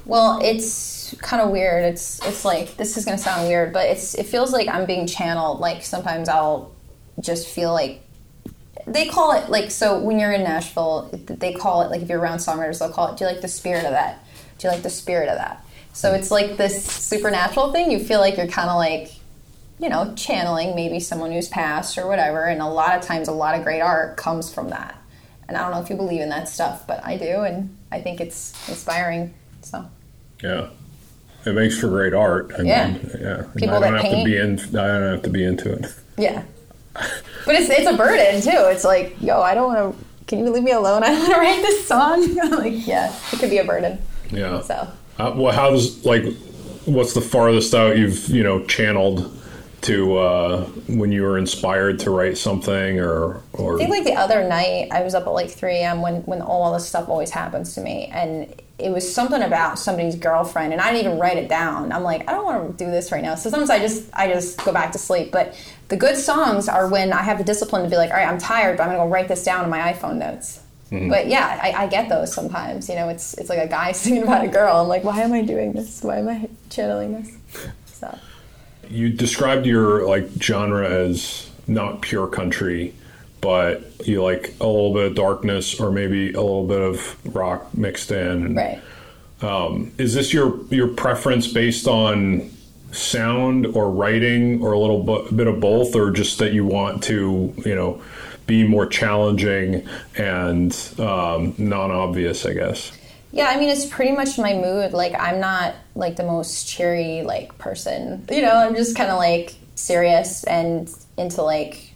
[0.05, 1.85] Well, it's kind of weird.
[1.85, 5.07] It's it's like this is gonna sound weird, but it's it feels like I'm being
[5.07, 5.61] channeled.
[5.61, 6.73] Like sometimes I'll
[7.21, 8.03] just feel like
[8.93, 12.19] they call it like so when you're in Nashville, they call it like if you're
[12.21, 13.17] around songwriters, they'll call it.
[13.19, 14.25] Do you like the spirit of that?
[14.59, 15.65] Do you like the spirit of that?
[15.93, 17.91] So it's like this supernatural thing.
[17.91, 19.13] You feel like you're kind of like
[19.81, 22.45] you know channeling maybe someone who's passed or whatever.
[22.45, 24.97] And a lot of times, a lot of great art comes from that.
[25.49, 28.01] And I don't know if you believe in that stuff, but I do, and I
[28.03, 29.33] think it's inspiring.
[29.63, 29.87] So.
[30.43, 30.69] Yeah,
[31.47, 32.53] it makes for great art.
[32.59, 32.87] I Yeah.
[32.89, 33.43] mean, yeah.
[33.57, 34.19] People I don't that have paint.
[34.19, 34.59] to be in.
[34.79, 35.87] I don't have to be into it.
[36.19, 36.43] Yeah.
[37.47, 38.69] But it's it's a burden too.
[38.71, 40.05] It's like, yo, I don't want to.
[40.27, 41.03] Can you leave me alone?
[41.05, 42.39] I want to write this song.
[42.43, 43.99] I'm like, yeah, it could be a burden.
[44.31, 44.61] Yeah.
[44.61, 44.89] So
[45.19, 46.25] Uh, well, how does like
[46.85, 49.35] what's the farthest out you've you know channeled
[49.81, 54.15] to uh, when you were inspired to write something or or I think like the
[54.15, 56.03] other night, I was up at like 3 a.m.
[56.03, 60.17] when when all this stuff always happens to me, and it was something about somebody's
[60.17, 61.93] girlfriend, and I didn't even write it down.
[61.93, 63.35] I'm like, I don't want to do this right now.
[63.37, 65.31] So sometimes I just I just go back to sleep.
[65.31, 65.55] But
[65.89, 68.39] the good songs are when I have the discipline to be like, all right, I'm
[68.39, 70.61] tired, but I'm gonna go write this down in my iPhone notes.
[70.91, 72.89] But yeah, I, I get those sometimes.
[72.89, 74.77] You know, it's it's like a guy singing about a girl.
[74.77, 76.03] I'm like, why am I doing this?
[76.03, 77.71] Why am I channeling this?
[77.87, 78.19] So
[78.89, 82.95] you described your like genre as not pure country
[83.41, 87.77] but you like a little bit of darkness or maybe a little bit of rock
[87.77, 88.81] mixed in right.
[89.43, 92.51] um, is this your your preference based on
[92.93, 97.03] sound or writing or a little bu- bit of both or just that you want
[97.03, 98.01] to you know
[98.47, 99.87] be more challenging
[100.17, 102.93] and um, non-obvious i guess
[103.31, 104.93] Yeah, I mean it's pretty much my mood.
[104.95, 108.25] Like I'm not like the most cheery like person.
[108.31, 111.93] You know, I'm just kind of like serious and into like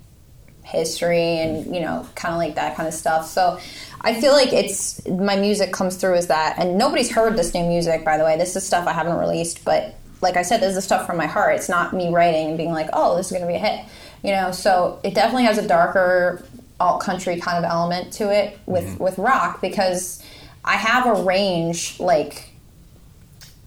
[0.62, 3.26] history and you know kind of like that kind of stuff.
[3.26, 3.58] So
[4.02, 6.58] I feel like it's my music comes through as that.
[6.58, 8.36] And nobody's heard this new music by the way.
[8.36, 11.26] This is stuff I haven't released, but like I said, this is stuff from my
[11.26, 11.56] heart.
[11.56, 13.84] It's not me writing and being like, "Oh, this is going to be a hit."
[14.22, 16.44] You know, so it definitely has a darker
[16.80, 19.02] alt country kind of element to it with mm-hmm.
[19.02, 20.22] with rock because
[20.64, 22.50] I have a range like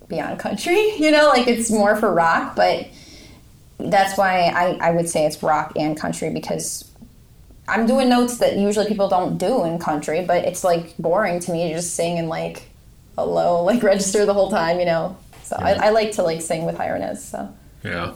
[0.08, 2.88] beyond country, you know, like it's more for rock, but
[3.78, 6.90] that's why I, I would say it's rock and country because
[7.68, 11.52] I'm doing notes that usually people don't do in country, but it's like boring to
[11.52, 12.70] me to just sing in like
[13.18, 15.18] a low like register the whole time, you know.
[15.46, 17.24] So I, I like to like sing with higher notes.
[17.24, 17.50] So
[17.84, 18.14] Yeah.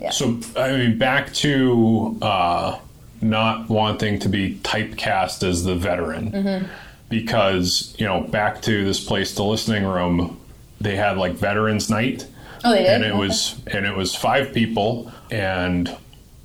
[0.00, 0.10] Yeah.
[0.10, 2.78] So I mean, back to uh,
[3.20, 6.66] not wanting to be typecast as the veteran, Mm-hmm.
[7.08, 10.38] because you know, back to this place, the listening room,
[10.80, 12.26] they had like Veterans Night,
[12.64, 12.86] oh, they did.
[12.88, 13.18] and it Okay.
[13.18, 15.94] was and it was five people, and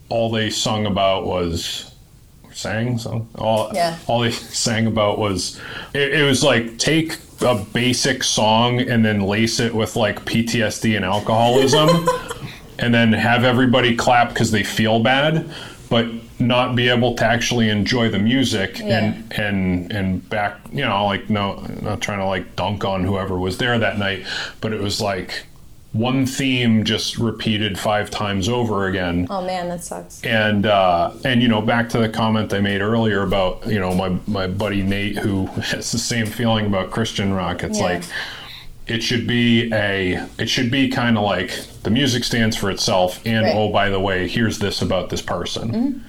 [0.10, 1.92] all they sung about was
[2.52, 3.98] sang so all Yeah.
[4.08, 4.32] all they
[4.66, 5.60] sang about was
[5.94, 10.96] it, it was like take a basic song and then lace it with like PTSD
[10.96, 11.90] and alcoholism
[12.80, 15.50] and then have everybody clap because they feel bad
[15.90, 16.08] but
[16.40, 21.30] not be able to actually enjoy the music and and and back you know like
[21.30, 24.26] no not trying to like dunk on whoever was there that night
[24.62, 25.46] but it was like
[25.96, 30.22] one theme just repeated five times over again Oh man, that sucks.
[30.24, 33.94] and uh, and you know back to the comment I made earlier about you know
[33.94, 37.64] my my buddy Nate who has the same feeling about Christian rock.
[37.64, 37.86] It's Yeah.
[37.86, 38.04] like
[38.88, 43.22] it should be a it should be kind of like the music stands for itself,
[43.26, 43.56] and Right.
[43.56, 46.04] oh by the way, here's this about this person.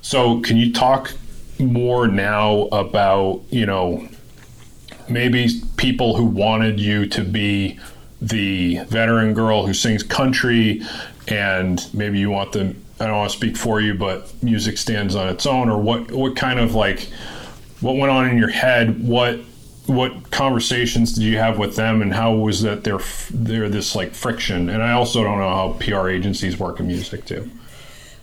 [0.00, 1.12] So can you talk
[1.58, 4.08] more now about you know
[5.08, 7.78] maybe people who wanted you to be
[8.20, 10.82] the veteran girl who sings country
[11.28, 15.14] and maybe you want them I don't want to speak for you but music stands
[15.14, 17.08] on its own or what what kind of like
[17.80, 19.38] what went on in your head what
[19.86, 22.98] what conversations did you have with them and how was that there
[23.30, 27.24] there this like friction and I also don't know how PR agencies work in music
[27.26, 27.50] too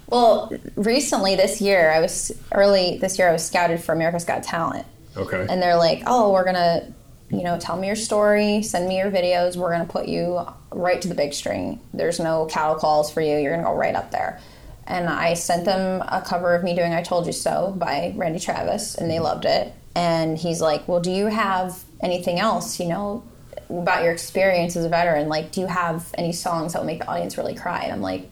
[0.08, 3.30] Well, recently this year, I was early this year.
[3.30, 4.86] I was scouted for America's Got Talent,
[5.18, 5.46] Okay.
[5.50, 6.94] and they're like, "Oh, we're gonna,
[7.38, 9.56] you know, tell me your story, send me your videos.
[9.56, 11.80] We're gonna put you right to the big string.
[11.94, 13.38] There's no cattle calls for you.
[13.38, 14.40] You're gonna go right up there."
[14.86, 18.40] And I sent them a cover of me doing "I Told You So" by Randy
[18.40, 19.74] Travis, and they loved it.
[19.96, 22.80] And he's like, "Well, do you have anything else?
[22.80, 23.24] You know."
[23.70, 27.00] About your experience as a veteran, like, do you have any songs that will make
[27.00, 27.84] the audience really cry?
[27.84, 28.30] And I'm like,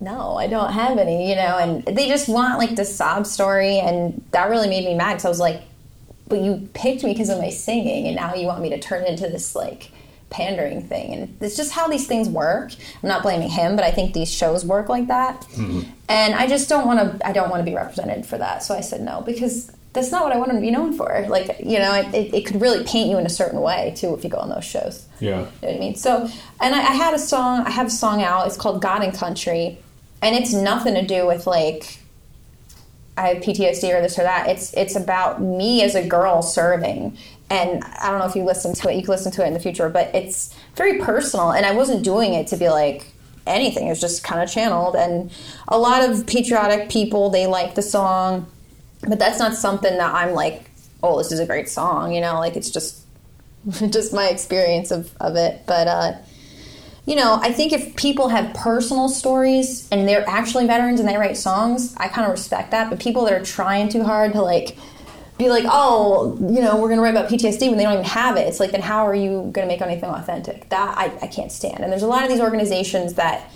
[0.00, 3.78] no, I don't have any, you know, and they just want like the sob story,
[3.78, 5.62] and that really made me mad because I was like,
[6.30, 9.04] but you picked me because of my singing, and now you want me to turn
[9.04, 9.90] into this like
[10.30, 12.72] pandering thing, and it's just how these things work.
[13.02, 15.90] I'm not blaming him, but I think these shows work like that, mm-hmm.
[16.08, 17.26] and I just don't want to.
[17.26, 20.22] I don't want to be represented for that, so I said no because that's not
[20.22, 21.26] what I want to be known for.
[21.28, 24.14] Like, you know, it, it, it could really paint you in a certain way too
[24.14, 25.06] if you go on those shows.
[25.18, 25.30] yeah.
[25.30, 25.96] You know what I mean?
[25.96, 26.28] So,
[26.60, 29.12] and I, I had a song, I have a song out, it's called God and
[29.12, 29.78] Country,
[30.22, 31.98] and it's nothing to do with like,
[33.20, 34.48] I have PTSD or this or that.
[34.48, 37.18] It's it's about me as a girl serving.
[37.50, 39.54] And I don't know if you listen to it, you can listen to it in
[39.54, 41.50] the future, but it's very personal.
[41.50, 43.12] And I wasn't doing it to be like
[43.46, 44.96] anything, it was just kind of channeled.
[44.96, 45.30] And
[45.68, 48.46] a lot of patriotic people, they like the song,
[49.06, 50.70] but that's not something that I'm like,
[51.02, 53.04] oh, this is a great song, you know, like it's just
[53.90, 55.62] just my experience of, of it.
[55.66, 56.12] But, uh,
[57.10, 61.16] you know, I think if people have personal stories and they're actually veterans and they
[61.16, 62.88] write songs, I kind of respect that.
[62.88, 64.78] But people that are trying too hard to like
[65.36, 68.04] be like, oh, you know, we're going to write about PTSD when they don't even
[68.04, 68.46] have it.
[68.46, 70.68] It's like, then how are you going to make anything authentic?
[70.68, 71.80] That I, I can't stand.
[71.80, 73.50] And there's a lot of these organizations that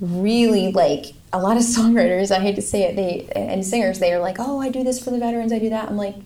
[0.00, 2.30] really like a lot of songwriters.
[2.30, 4.00] I hate to say it, they and singers.
[4.00, 5.50] They are like, oh, I do this for the veterans.
[5.50, 5.88] I do that.
[5.88, 6.16] I'm like,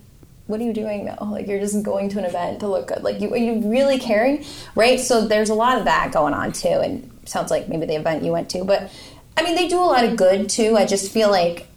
[0.52, 1.24] what are you doing though?
[1.24, 3.02] Like you're just going to an event to look good.
[3.02, 4.44] Like you are you really caring,
[4.74, 5.00] right?
[5.00, 8.22] So there's a lot of that going on too, and sounds like maybe the event
[8.22, 8.92] you went to, but
[9.34, 10.76] I mean they do a lot of good too.
[10.76, 11.68] I just feel like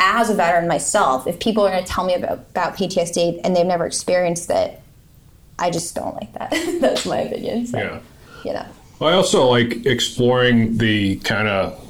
[0.00, 3.54] as a veteran myself, if people are going to tell me about, about PTSD and
[3.54, 4.80] they've never experienced it,
[5.58, 6.50] I just don't like that.
[6.80, 7.66] That's my opinion.
[7.66, 8.00] So, Yeah.
[8.44, 8.66] You know.
[9.00, 11.84] I also like exploring the kind of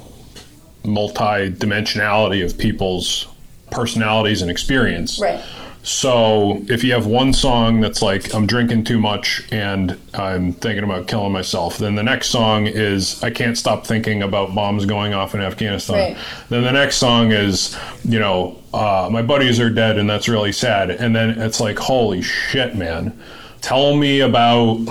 [0.83, 3.27] multi-dimensionality of people's
[3.71, 5.19] personalities and experience.
[5.19, 5.41] Right.
[5.81, 10.83] So if you have one song that's like I'm drinking too much and I'm thinking
[10.83, 15.13] about killing myself, then the next song is I can't stop thinking about bombs going
[15.13, 16.13] off in Afghanistan.
[16.13, 16.23] Right.
[16.49, 20.51] Then the next song is you know uh, my buddies are dead and that's really
[20.51, 20.91] sad.
[20.91, 23.17] And then it's like holy shit, man,
[23.61, 24.85] tell me about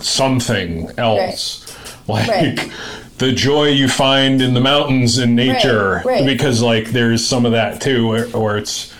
[0.00, 1.76] something else,
[2.08, 2.28] like.
[2.28, 2.72] Right.
[3.18, 6.26] The joy you find in the mountains in nature, Right, right.
[6.26, 8.92] because like there's some of that too, where, where it's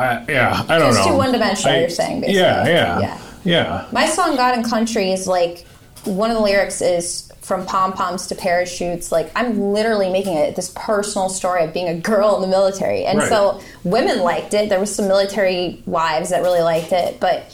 [0.00, 1.12] I, yeah, I don't Just know.
[1.12, 2.40] too one-dimensional, you're saying, basically.
[2.40, 3.18] Yeah, yeah, Yeah.
[3.44, 5.66] yeah, My song God and Country is like
[6.04, 9.10] one of the lyrics is from pom poms to parachutes.
[9.12, 13.04] Like I'm literally making it this personal story of being a girl in the military,
[13.04, 13.28] and Right.
[13.28, 14.68] so women liked it.
[14.68, 17.44] There was some military wives that really liked it, but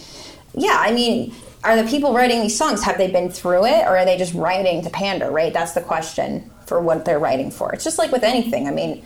[0.54, 1.34] yeah, I mean.
[1.64, 4.34] Are the people writing these songs have they been through it or are they just
[4.34, 5.28] writing to pander?
[5.32, 7.72] Right, that's the question for what they're writing for.
[7.72, 8.68] It's just like with anything.
[8.68, 9.02] I mean,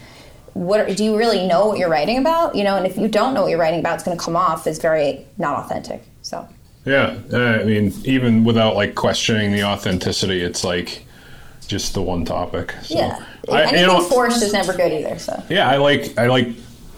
[0.55, 2.55] what do you really know what you're writing about?
[2.55, 4.37] You know, and if you don't know what you're writing about, it's going to come
[4.37, 6.03] off as very not authentic.
[6.23, 6.49] So
[6.85, 7.19] yeah.
[7.33, 11.05] Uh, I mean, even without like questioning the authenticity, it's like
[11.67, 12.75] just the one topic.
[12.83, 15.19] So, Yeah, I, anything you know, forced is never good either.
[15.19, 16.49] So yeah, I like I like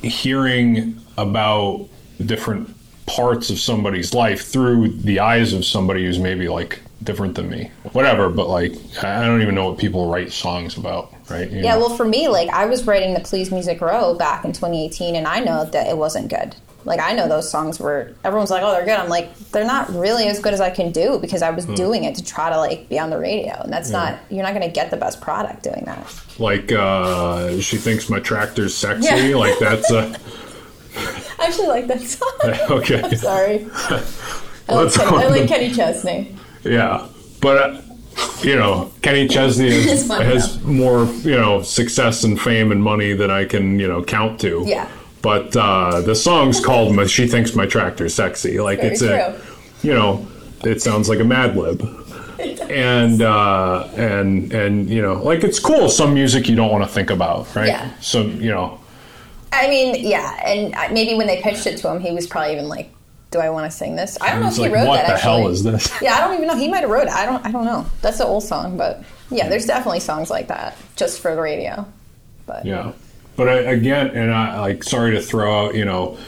[0.03, 1.89] hearing about
[2.25, 2.75] different
[3.07, 7.71] parts of somebody's life through the eyes of somebody who's maybe like different than me.
[7.93, 8.73] Whatever, but like
[9.03, 11.51] I don't even know what people write songs about, right?
[11.51, 11.81] You yeah, know?
[11.81, 15.27] well, for me, like I was writing the Please Music Row back in 2018, and
[15.27, 16.55] I know that it wasn't good.
[16.85, 18.99] Like I know those songs were everyone's like, oh, they're good.
[18.99, 21.57] I'm like, they're not really as good as I can do because I Hmm.
[21.57, 24.43] was doing it to try to like be on the radio, and that's not you're
[24.45, 26.07] not going to get the best product doing that.
[26.39, 29.05] like uh, she thinks my tractor's sexy.
[29.31, 29.37] Yeah.
[29.37, 30.17] Like that's uh,
[31.43, 32.33] I actually like that song.
[32.79, 33.17] okay.
[33.17, 33.67] Sorry,
[34.69, 36.37] I like, Kenny, I like Kenny Chesney.
[36.63, 37.09] Yeah,
[37.41, 37.81] but uh,
[38.43, 43.13] you know, Kenny Chesney It's has, has more you know success and fame and money
[43.13, 44.63] than I can you know count to.
[44.65, 44.89] Yeah.
[45.21, 49.41] But uh, the song's called "She Thinks My Tractor's Sexy." Like Very it's a,
[49.83, 50.27] you know,
[50.65, 51.83] it sounds like a Mad Lib.
[52.71, 55.89] And uh, and and you know, like it's cool.
[55.89, 57.69] Some music you don't want to think about, right?
[57.69, 57.97] Yeah.
[58.01, 58.81] Some you know,
[59.53, 62.69] I mean, yeah, and maybe when they pitched it to him, he was probably even
[62.69, 62.91] like,
[63.31, 64.97] "Do I want to sing this?" I don't know if it's he like, wrote what
[64.97, 65.07] that.
[65.09, 65.31] the actually.
[65.43, 65.93] hell is this?
[66.03, 66.57] Yeah, I don't even know.
[66.57, 67.13] He might have wrote it.
[67.13, 67.45] I don't.
[67.47, 67.87] I don't know.
[68.01, 71.87] That's an old song, but yeah, there's definitely songs like that just for the radio.
[72.47, 72.93] But Yeah,
[73.37, 76.19] but I, again, and I like sorry to throw out you know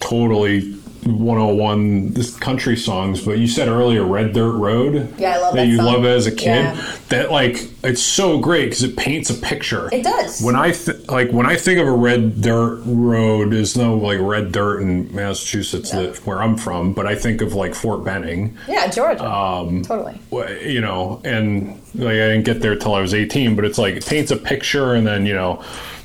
[0.00, 0.76] totally
[1.06, 5.14] 101 this country songs, but you said earlier Red Dirt Road.
[5.18, 5.86] Yeah, I love that that you song.
[5.86, 6.64] love as a kid.
[6.64, 6.96] Yeah.
[7.08, 9.88] That like it's so great because it paints a picture.
[9.92, 10.40] It does.
[10.42, 14.18] When I th- like when I think of a red dirt road, there's no like
[14.20, 18.56] red dirt in Massachusetts that where I'm from, but I think of like Fort Benning.
[18.68, 19.24] Yeah, Georgia.
[19.24, 20.18] Um, totally.
[20.66, 23.94] You know, and like I didn't get there till I was 18, but it's like
[23.96, 25.62] it paints a picture, and then you know,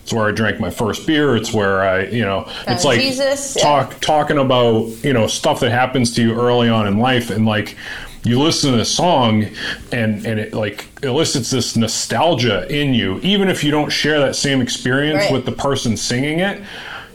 [0.10, 1.36] it's where I drank my first beer.
[1.36, 3.62] It's where I, you know, it's like Jesus, yeah.
[3.62, 7.46] talk talking about you know stuff that happens to you early on in life, and
[7.46, 7.76] like
[8.24, 9.46] you listen to the song,
[9.92, 14.36] and and it like elicits this nostalgia in you, even if you don't share that
[14.36, 15.32] same experience Right.
[15.34, 16.60] with the person singing it.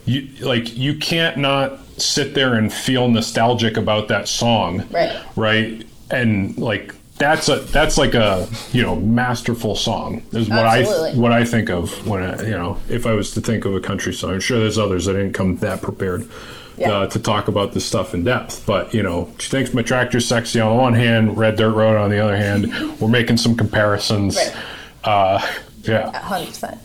[0.04, 5.16] You like you can't not sit there and feel nostalgic about that song Right.
[5.36, 10.84] right and like that's a that's like a you know masterful song is what i
[11.14, 13.80] what i think of when I, you know if i was to think of a
[13.80, 16.28] country song i'm sure there's others that didn't come that prepared
[16.76, 16.90] Yeah.
[16.90, 20.26] uh, to talk about this stuff in depth but you know she thinks my tractor's
[20.26, 23.56] sexy on the one hand red dirt road on the other hand we're making some
[23.56, 24.56] comparisons Right.
[25.04, 25.46] uh
[25.82, 26.78] yeah 100%.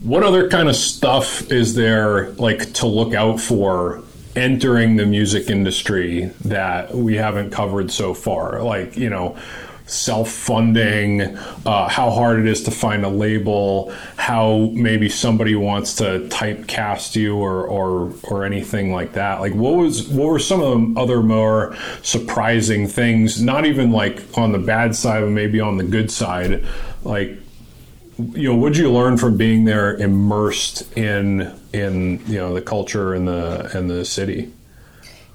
[0.00, 4.02] what other kind of stuff is there like to look out for
[4.36, 8.62] entering the music industry that we haven't covered so far.
[8.62, 9.36] Like you know
[9.86, 11.20] self-funding
[11.66, 17.14] uh, how hard it is to find a label how maybe somebody wants to typecast
[17.16, 19.40] you or, or or anything like that.
[19.40, 23.42] Like what was what were some of the other more surprising things?
[23.42, 26.64] Not even like on the bad side but maybe on the good side.
[27.02, 27.38] Like
[28.18, 33.14] you know, what'd you learn from being there, immersed in in you know the culture
[33.14, 34.52] and the and the city?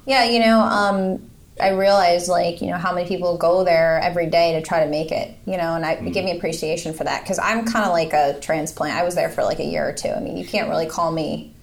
[0.06, 4.26] Yeah, you know, um, I realized like you know how many people go there every
[4.26, 5.36] day to try to make it.
[5.44, 8.12] You know, and I it give me appreciation for that because I'm kind of like
[8.12, 8.96] a transplant.
[8.96, 10.08] I was there for like a year or two.
[10.08, 11.54] I mean, you can't really call me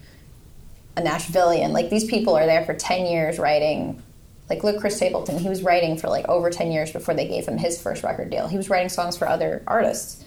[0.96, 1.72] a Nashvilleian.
[1.72, 4.04] Like these people are there for ten years writing.
[4.52, 5.40] Like look, Chris Stapleton.
[5.40, 8.30] He was writing for like over ten years before they gave him his first record
[8.30, 8.48] deal.
[8.48, 10.24] He was writing songs for other artists.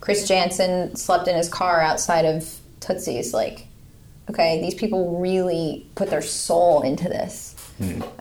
[0.00, 3.32] Chris Janson slept in his car outside of Tootsie's.
[3.32, 3.66] Like,
[4.30, 7.54] okay, these people really put their soul into this.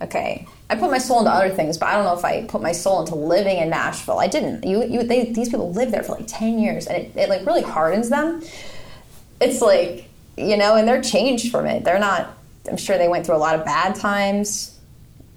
[0.02, 2.62] Okay, I put my soul into other things, but I don't know if I put
[2.62, 4.20] my soul into living in Nashville.
[4.20, 4.64] I didn't.
[4.64, 7.46] You, you, they, these people live there for like ten years, and it, it like
[7.46, 8.42] really hardens them.
[9.40, 11.84] It's like you know, and they're changed from it.
[11.84, 12.36] They're not.
[12.68, 14.80] I'm sure they went through a lot of bad times,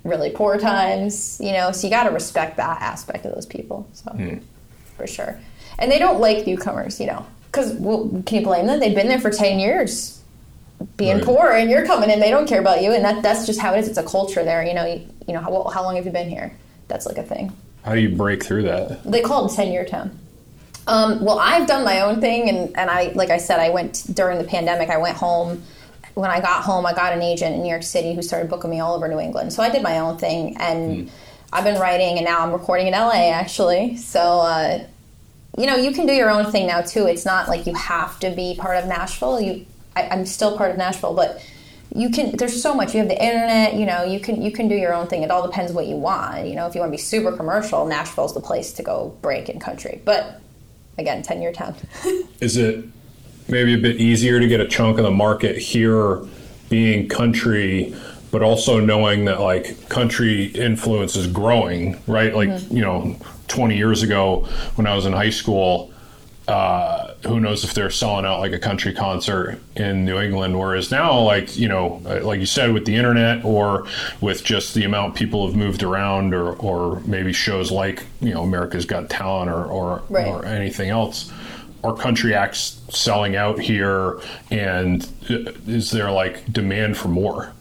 [0.04, 1.38] really poor times.
[1.42, 3.86] You know, so you got to respect that aspect of those people.
[3.92, 4.38] So hmm.
[4.96, 5.38] for sure,
[5.78, 7.00] and they don't like newcomers.
[7.00, 8.80] You know, because well, can you blame them?
[8.80, 10.12] They've been there for ten years
[10.98, 11.24] being Right.
[11.24, 13.72] poor and you're coming in they don't care about you and that that's just how
[13.72, 13.88] it is.
[13.88, 14.84] It's a culture there you know.
[14.84, 16.52] You, you know how, well, how long have you been here?
[16.88, 17.50] That's like a thing.
[17.82, 19.02] How do you break through that?
[19.04, 20.18] they call it 10 year town.
[20.86, 24.04] Um, well i've done my own thing and, and i like i said i went
[24.14, 25.62] during the pandemic i went home.
[26.14, 28.70] When i got home i got an agent in new york city who started booking
[28.70, 29.52] me all over new england.
[29.54, 31.10] So i did my own thing and
[31.54, 33.96] i've been writing and now i'm recording in la actually.
[33.96, 34.84] So uh,
[35.56, 37.06] you know you can do your own thing now too.
[37.06, 39.40] It's not like you have to be part of nashville.
[39.40, 41.42] You I, i'm still part of nashville but
[41.94, 42.94] you can there's so much.
[42.94, 45.22] You have the internet you know you can you can do your own thing.
[45.22, 46.46] It all depends what you want.
[46.46, 49.48] You know if you want to be super commercial nashville's the place to go break
[49.48, 50.02] in country.
[50.04, 50.40] But
[50.98, 51.74] again 10 year town.
[52.40, 52.84] Is it
[53.48, 56.20] maybe a bit easier to get a chunk of the market here,
[56.68, 57.94] being country,
[58.30, 62.34] but also knowing that like country influence is growing, right?
[62.34, 62.76] Like mm-hmm.
[62.76, 63.16] you know,
[63.48, 65.92] twenty years ago when I was in high school.
[66.48, 70.56] Uh, who knows if they're selling out like a country concert in New England?
[70.56, 73.84] Whereas now, like you know, uh, like you said, with the internet or
[74.20, 78.44] with just the amount people have moved around, or or maybe shows like you know
[78.44, 80.28] America's Got Talent or or, Right.
[80.28, 81.32] or anything else,
[81.82, 84.20] are country acts selling out here?
[84.48, 87.52] And uh, is there like demand for more?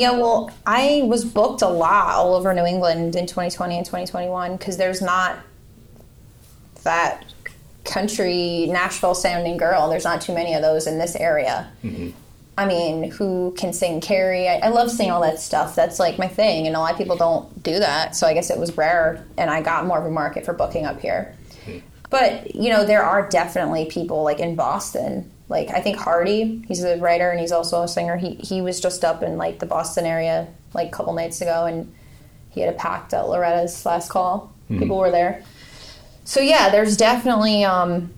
[0.00, 4.56] Yeah, well, I was booked a lot all over New England in 2020 and 2021
[4.56, 5.36] because there's not
[6.84, 7.26] that
[7.84, 9.90] country Nashville sounding girl.
[9.90, 11.70] There's not too many of those in this area.
[11.84, 12.16] Mm-hmm.
[12.56, 14.48] I mean, who can sing Carrie?
[14.48, 15.76] I, I love singing all that stuff.
[15.76, 18.16] That's like my thing, and a lot of people don't do that.
[18.16, 20.86] So I guess it was rare, and I got more of a market for booking
[20.86, 21.36] up here.
[21.66, 21.80] Hmm.
[22.08, 25.30] But you know, there are definitely people like in Boston.
[25.50, 28.16] Like I think Hardy, he's a writer and he's also a singer.
[28.16, 31.66] He he was just up in like the Boston area like a couple nights ago,
[31.66, 31.92] and
[32.50, 34.52] he had a packed at Loretta's last call.
[34.68, 35.42] People were there.
[36.24, 37.64] So yeah, there's definitely.
[37.64, 38.14] Um,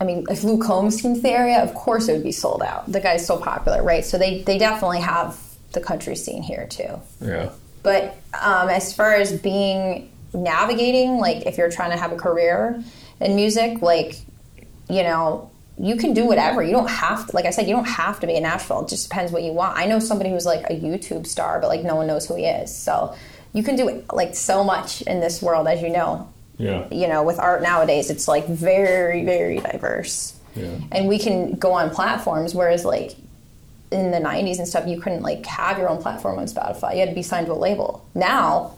[0.00, 2.62] I mean, if Luke Combs came to the area, of course it would be sold
[2.62, 2.90] out.
[2.90, 4.04] The guy's so popular, right?
[4.04, 5.38] So they they definitely have
[5.72, 7.00] the country scene here too.
[7.20, 7.50] Yeah.
[7.82, 12.82] But um, as far as being navigating, like if you're trying to have a career
[13.20, 14.16] in music, like,
[14.88, 16.62] you know, you can do whatever.
[16.62, 18.84] You don't have to, like I said, you don't have to be in Nashville.
[18.84, 19.76] It just depends what you want.
[19.76, 22.46] I know somebody who's like a YouTube star, but like no one knows who he
[22.46, 22.74] is.
[22.74, 23.14] So
[23.52, 26.32] you can do like so much in this world, as you know.
[26.58, 26.86] Yeah.
[26.92, 30.38] You know, with art nowadays, it's like very, very diverse.
[30.54, 30.78] Yeah.
[30.92, 33.16] And we can go on platforms, whereas like
[33.90, 36.94] in the 90s and stuff, you couldn't like have your own platform on Spotify.
[36.94, 38.06] You had to be signed to a label.
[38.14, 38.76] Now,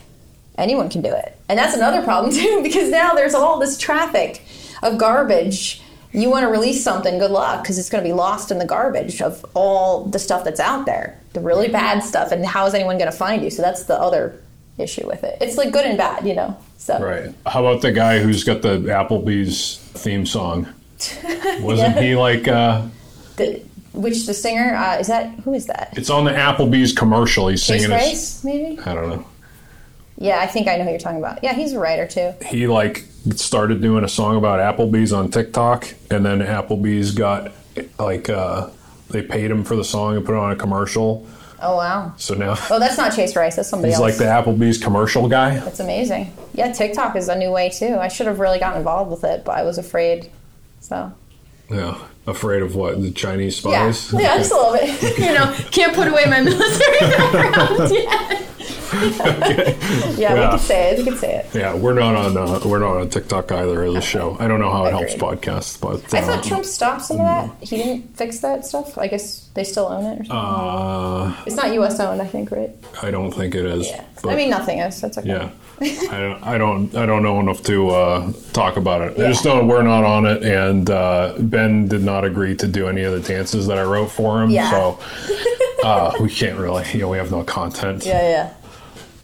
[0.57, 1.37] anyone can do it.
[1.49, 4.43] And that's another problem too, because now there's all this traffic
[4.83, 5.83] of garbage.
[6.17, 8.65] You want to release something, good luck, because it's going to be lost in the
[8.65, 12.33] garbage of all the stuff that's out there, the really bad stuff.
[12.33, 13.51] And how is anyone going to find you?
[13.51, 14.41] So that's the other
[14.79, 15.39] issue with it.
[15.41, 16.57] It's like good and bad, you know.
[16.79, 17.35] So Right.
[17.47, 20.67] How about the guy who's got the Applebee's theme song?
[21.61, 22.49] Wasn't he like?
[22.49, 22.83] uh
[23.37, 23.63] the,
[23.93, 25.31] which the singer uh, is that?
[25.41, 25.95] Who is that?
[25.97, 27.49] It's on the Applebee's commercial.
[27.49, 27.91] He's singing.
[27.91, 28.81] Rice, maybe.
[28.81, 29.27] I don't know.
[30.19, 31.43] Yeah, I think I know who you're talking about.
[31.45, 32.33] Yeah, he's a writer too.
[32.47, 33.05] He like
[33.35, 37.53] started doing a song about Applebee's on TikTok, and then Applebee's got
[37.99, 38.71] like uh
[39.11, 41.27] they paid him for the song and put it on a commercial.
[41.61, 42.15] Oh wow.
[42.17, 43.57] So now Oh, that's not Chase Rice.
[43.57, 44.13] That's somebody he's else.
[44.13, 45.59] He's like the Applebee's commercial guy.
[45.59, 46.33] That's amazing.
[46.55, 47.97] Yeah, TikTok is a new way too.
[47.99, 50.31] I should have really gotten involved with it, but I was afraid.
[50.81, 51.13] So
[51.71, 51.99] Yeah.
[52.27, 53.01] Afraid of what?
[53.01, 54.21] The Chinese yeah, spies?
[54.21, 55.19] yeah, just a little bit.
[55.19, 58.43] you know, can't put away my military background yet.
[58.93, 60.35] Yeah, Yeah.
[60.45, 60.99] we could say it.
[60.99, 61.55] We could say it.
[61.55, 64.37] Yeah, we're not on uh, we're not on TikTok either as a show.
[64.41, 67.25] I don't know how it helps podcasts, but I uh, thought Trump stopped some of
[67.27, 67.51] that.
[67.67, 68.97] He didn't fix that stuff.
[68.99, 70.37] I guess they still own it or something.
[70.37, 71.99] uh, it's not U.S.
[72.01, 72.71] owned, I think, right?
[73.03, 73.87] I don't think it is.
[73.89, 74.05] Yeah.
[74.23, 75.01] but- I mean, nothing is.
[75.01, 75.29] That's okay.
[75.29, 79.13] Yeah, I don't, I don't, I don't know enough to uh, talk about it.
[79.19, 82.89] I just know we're not on it, and uh, Ben did not agree to do
[82.89, 84.51] any of the dances that I wrote for him.
[84.51, 84.71] Yeah.
[84.71, 84.99] So
[85.85, 88.05] uh, we can't really, you know, we have no content.
[88.07, 88.55] Yeah, yeah.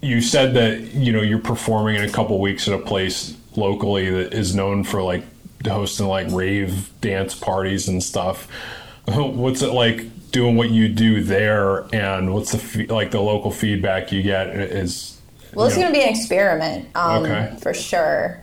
[0.03, 4.11] You said that you know you're performing in a couple weeks at a place locally
[4.11, 5.23] that is known for like
[5.65, 8.49] hosting like rave dance parties and stuff.
[9.07, 14.11] What's it like doing what you do there, and what's the like the local feedback
[14.13, 15.21] you get is
[15.55, 17.55] Well, it's going to be an experiment, um, Okay.
[17.61, 18.41] for sure.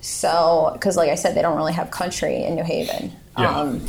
[0.00, 3.12] So, because like I said, they don't really have country in New Haven.
[3.38, 3.58] Yeah.
[3.60, 3.86] Um,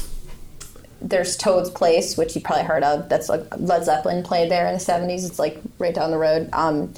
[1.02, 3.10] there's Toad's Place, which you probably heard of.
[3.10, 5.28] That's like Led Zeppelin played there in the '70s.
[5.28, 6.50] It's like right down the road.
[6.54, 6.93] Um,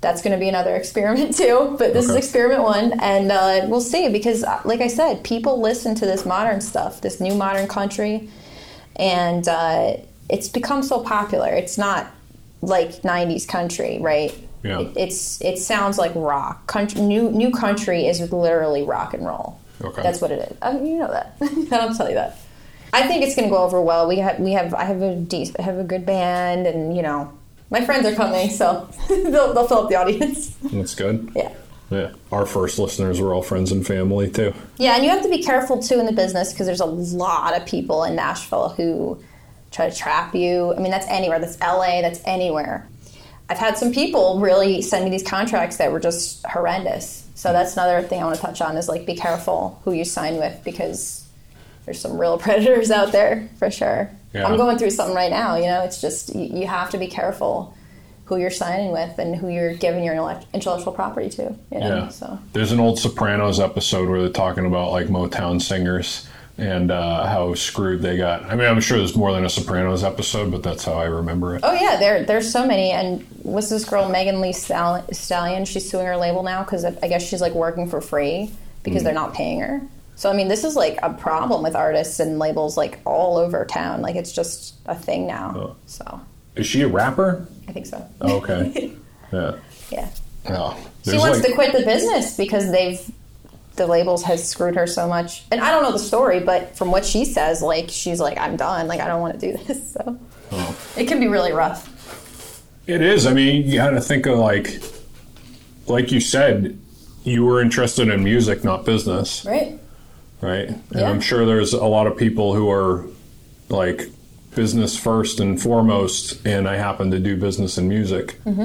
[0.00, 1.76] that's going to be another experiment too.
[1.78, 4.08] But this is experiment one, and uh, we'll see.
[4.08, 8.28] Because, uh, like I said, people listen to this modern stuff, this new modern country,
[8.96, 9.96] and uh,
[10.28, 11.48] it's become so popular.
[11.48, 12.10] It's not
[12.62, 14.36] like '90s country, right?
[14.62, 14.80] Yeah.
[14.80, 16.66] It, it's it sounds like rock.
[16.66, 19.60] Country, new new country is literally rock and roll.
[19.82, 20.02] Okay.
[20.02, 20.56] That's what it is.
[20.62, 21.36] I mean, you know that.
[21.42, 22.38] I don't tell you that.
[22.94, 24.06] I think it's going to go over well.
[24.06, 27.32] We have we have I have a decent, have a good band, and you know
[27.68, 30.50] my friends are coming, so they'll, they'll fill up the audience.
[30.62, 31.32] That's good.
[31.34, 31.52] Yeah.
[31.90, 32.12] Yeah.
[32.30, 34.54] Our first listeners were all friends and family too.
[34.78, 37.56] Yeah, and you have to be careful too in the business because there's a lot
[37.56, 39.20] of people in Nashville who
[39.72, 40.72] try to trap you.
[40.74, 41.40] I mean, that's anywhere.
[41.40, 42.00] That's LA.
[42.00, 42.88] That's anywhere.
[43.50, 47.26] I've had some people really send me these contracts that were just horrendous.
[47.34, 50.04] So that's another thing I want to touch on is like be careful who you
[50.04, 51.23] sign with because
[51.84, 54.10] there's some real predators out there for sure.
[54.32, 54.46] Yeah.
[54.46, 55.56] I'm going through something right now.
[55.56, 57.76] You know, it's just you, you have to be careful
[58.26, 60.14] who you're signing with and who you're giving your
[60.54, 61.42] intellectual property to.
[61.70, 62.08] You know, Yeah.
[62.08, 62.38] so.
[62.52, 66.26] There's an old Sopranos episode where they're talking about like Motown singers
[66.56, 68.44] and uh, how screwed they got.
[68.44, 71.56] I mean, I'm sure there's more than a Sopranos episode, but that's how I remember
[71.56, 71.60] it.
[71.64, 72.92] Oh yeah, there there's so many.
[72.92, 75.64] And what's this girl Megan Thee Stall- Stallion?
[75.66, 78.50] She's suing her label now because I guess she's like working for free
[78.84, 79.82] because they're not paying her.
[80.16, 83.64] So I mean, this is like a problem with artists and labels like all over
[83.64, 84.00] town.
[84.02, 85.54] Like it's just a thing now.
[85.56, 85.76] Oh.
[85.86, 86.20] So
[86.56, 87.46] Is she a rapper?
[87.68, 88.06] I think so.
[88.20, 88.92] Oh, okay.
[89.32, 89.56] yeah.
[89.90, 90.08] yeah.
[90.50, 93.00] Oh, She wants like- to quit the business because they've
[93.76, 95.42] the labels has screwed her so much.
[95.50, 98.56] And I don't know the story, but from what she says, like she's like, I'm
[98.56, 98.86] done.
[98.86, 99.92] Like I don't want to do this.
[99.94, 100.18] So
[100.52, 100.78] Oh.
[100.96, 101.90] it can be really rough.
[102.86, 103.26] It is.
[103.26, 104.80] I mean, you got to think of like,
[105.88, 106.78] like you said,
[107.24, 109.80] you were interested in music, not business, Right?
[110.44, 110.68] Right?
[110.68, 111.10] And Yeah.
[111.10, 113.04] I'm sure there's a lot of people who are
[113.68, 114.08] like
[114.54, 118.60] business first and foremost, and I happen to do business and music, Mm-hmm.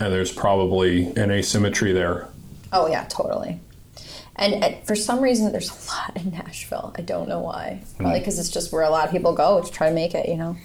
[0.00, 2.28] and there's probably an asymmetry there.
[2.72, 3.60] Oh yeah, totally.
[4.36, 6.94] And uh, for some reason, there's a lot in Nashville.
[6.96, 7.82] I don't know why.
[7.98, 10.28] Probably because it's just where a lot of people go to try to make it.
[10.28, 10.56] You know.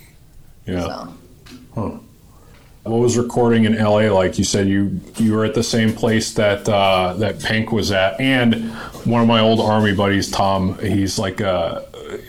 [0.66, 1.10] Yeah.
[1.76, 2.00] So
[2.88, 4.38] What was recording in LA like?
[4.38, 8.20] You said you you were at the same place that uh, that Pink was at,
[8.20, 8.72] and
[9.06, 10.78] one of my old army buddies, Tom.
[10.80, 11.86] He's like a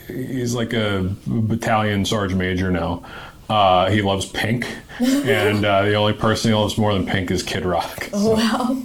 [0.06, 3.04] he's like a battalion sergeant major now.
[3.48, 4.66] Uh, he loves Pink,
[4.98, 8.08] and uh, the only person he loves more than Pink is Kid Rock.
[8.12, 8.82] wow.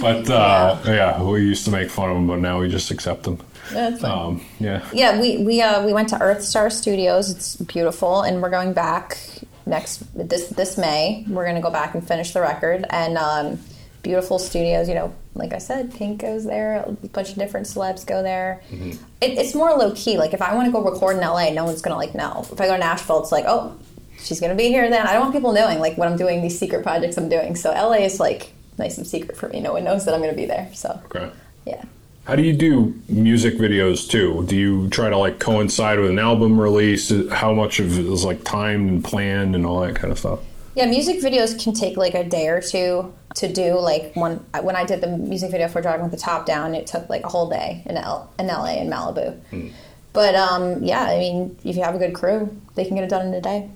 [0.00, 3.26] But uh, yeah, we used to make fun of him, but now we just accept
[3.26, 3.38] him.
[3.72, 4.04] That's.
[4.04, 4.84] Um, yeah.
[4.92, 7.30] Yeah, we we uh, we went to Earth Star Studios.
[7.30, 9.18] It's beautiful, and we're going back
[9.66, 11.24] next this this May.
[11.28, 13.58] We're gonna go back and finish the record and um,
[14.02, 14.88] beautiful studios.
[14.88, 16.82] You know, like I said, Pink goes there.
[16.86, 18.62] A bunch of different celebs go there.
[18.70, 20.18] It, it's more low key.
[20.18, 22.46] Like if I want to go record in LA, no one's gonna like know.
[22.50, 23.76] If I go to Nashville, it's like oh.
[24.18, 25.04] She's gonna be here then.
[25.04, 27.56] I don't want people knowing like what I'm doing, these secret projects I'm doing.
[27.56, 29.58] So LA is like nice and secret for me.
[29.58, 30.70] No one knows that I'm gonna be there.
[30.74, 31.28] So Okay.
[31.66, 31.82] yeah.
[32.24, 34.44] How do you do music videos too?
[34.46, 37.12] Do you try to like coincide with an album release?
[37.30, 40.38] How much of it is like timed and planned and all that kind of stuff?
[40.76, 43.76] Yeah, music videos can take like a day or two to do.
[43.78, 46.86] Like when when I did the music video for Driving with the Top Down, it
[46.86, 49.72] took like a whole day in L in LA in Malibu.
[50.12, 53.10] But um, yeah, I mean, if you have a good crew, they can get it
[53.10, 53.68] done in a day.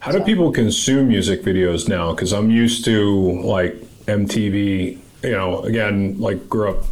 [0.00, 2.12] How do people consume music videos now?
[2.12, 3.74] Because I'm used to like
[4.06, 4.98] MTV.
[5.22, 6.84] You know, again, like grew up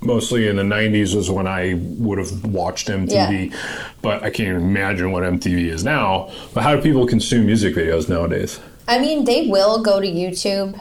[0.00, 3.54] mostly in the 90s was when I would have watched MTV,
[4.02, 6.30] but I can't even imagine what MTV is now.
[6.54, 8.60] But how do people consume music videos nowadays?
[8.86, 10.80] I mean, they will go to YouTube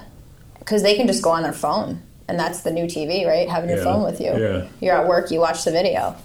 [0.60, 3.49] because they can just go on their phone, and that's the new TV, right?
[3.49, 4.31] Having your Yeah, phone with you.
[4.38, 4.68] yeah.
[4.81, 6.15] You're at work, you watch the video.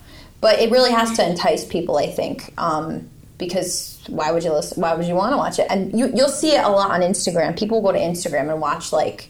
[0.40, 3.08] But it really has to entice people, I think, um,
[3.38, 4.80] because why would you listen?
[4.82, 5.66] Why would you want to watch it?
[5.70, 7.56] And you, you'll see it a lot on Instagram.
[7.56, 9.28] People go to Instagram and watch like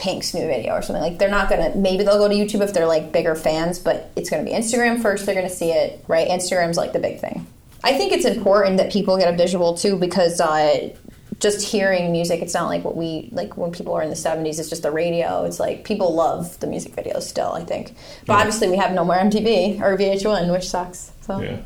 [0.00, 1.02] Pink's new video or something.
[1.02, 1.76] Like they're not gonna.
[1.76, 5.02] Maybe they'll go to YouTube if they're like bigger fans, but it's gonna be Instagram
[5.02, 5.26] first.
[5.26, 6.26] They're gonna see it, right?
[6.26, 7.46] Instagram's like the big thing.
[7.84, 10.88] I think it's important that people get a visual too because uh,
[11.38, 14.58] just hearing music, it's not like what we like when people are in the '70s.
[14.58, 15.44] It's just the radio.
[15.44, 17.52] It's like people love the music videos still.
[17.52, 17.94] I think,
[18.24, 21.12] but obviously we have no more MTV or VH1, which sucks.
[21.20, 21.58] So Yeah.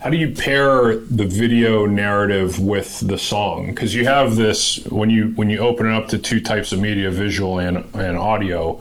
[0.00, 3.66] How do you pair the video narrative with the song?
[3.66, 6.78] Because you have this when you when you open it up to two types of
[6.80, 8.80] media, visual and and audio,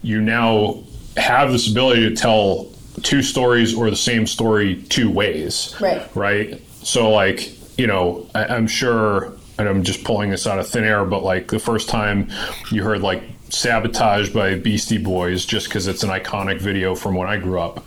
[0.00, 0.82] you now
[1.18, 2.72] have this ability to tell
[3.02, 5.76] two stories or the same story two ways.
[5.78, 6.08] Right.
[6.16, 6.62] Right.
[6.82, 10.84] So like you know, I, I'm sure, and I'm just pulling this out of thin
[10.84, 12.30] air, but like the first time
[12.70, 17.28] you heard like "Sabotage" by Beastie Boys, just because it's an iconic video from when
[17.28, 17.84] I grew up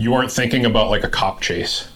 [0.00, 1.86] you weren't thinking about like a cop chase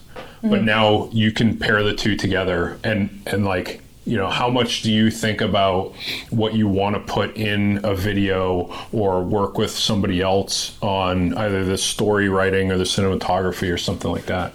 [0.45, 4.83] but now you can pair the two together and and like you know how much
[4.83, 5.95] do you think about
[6.31, 11.65] what you want to put in a video or work with somebody else on either
[11.65, 14.53] the story writing or the cinematography or something like that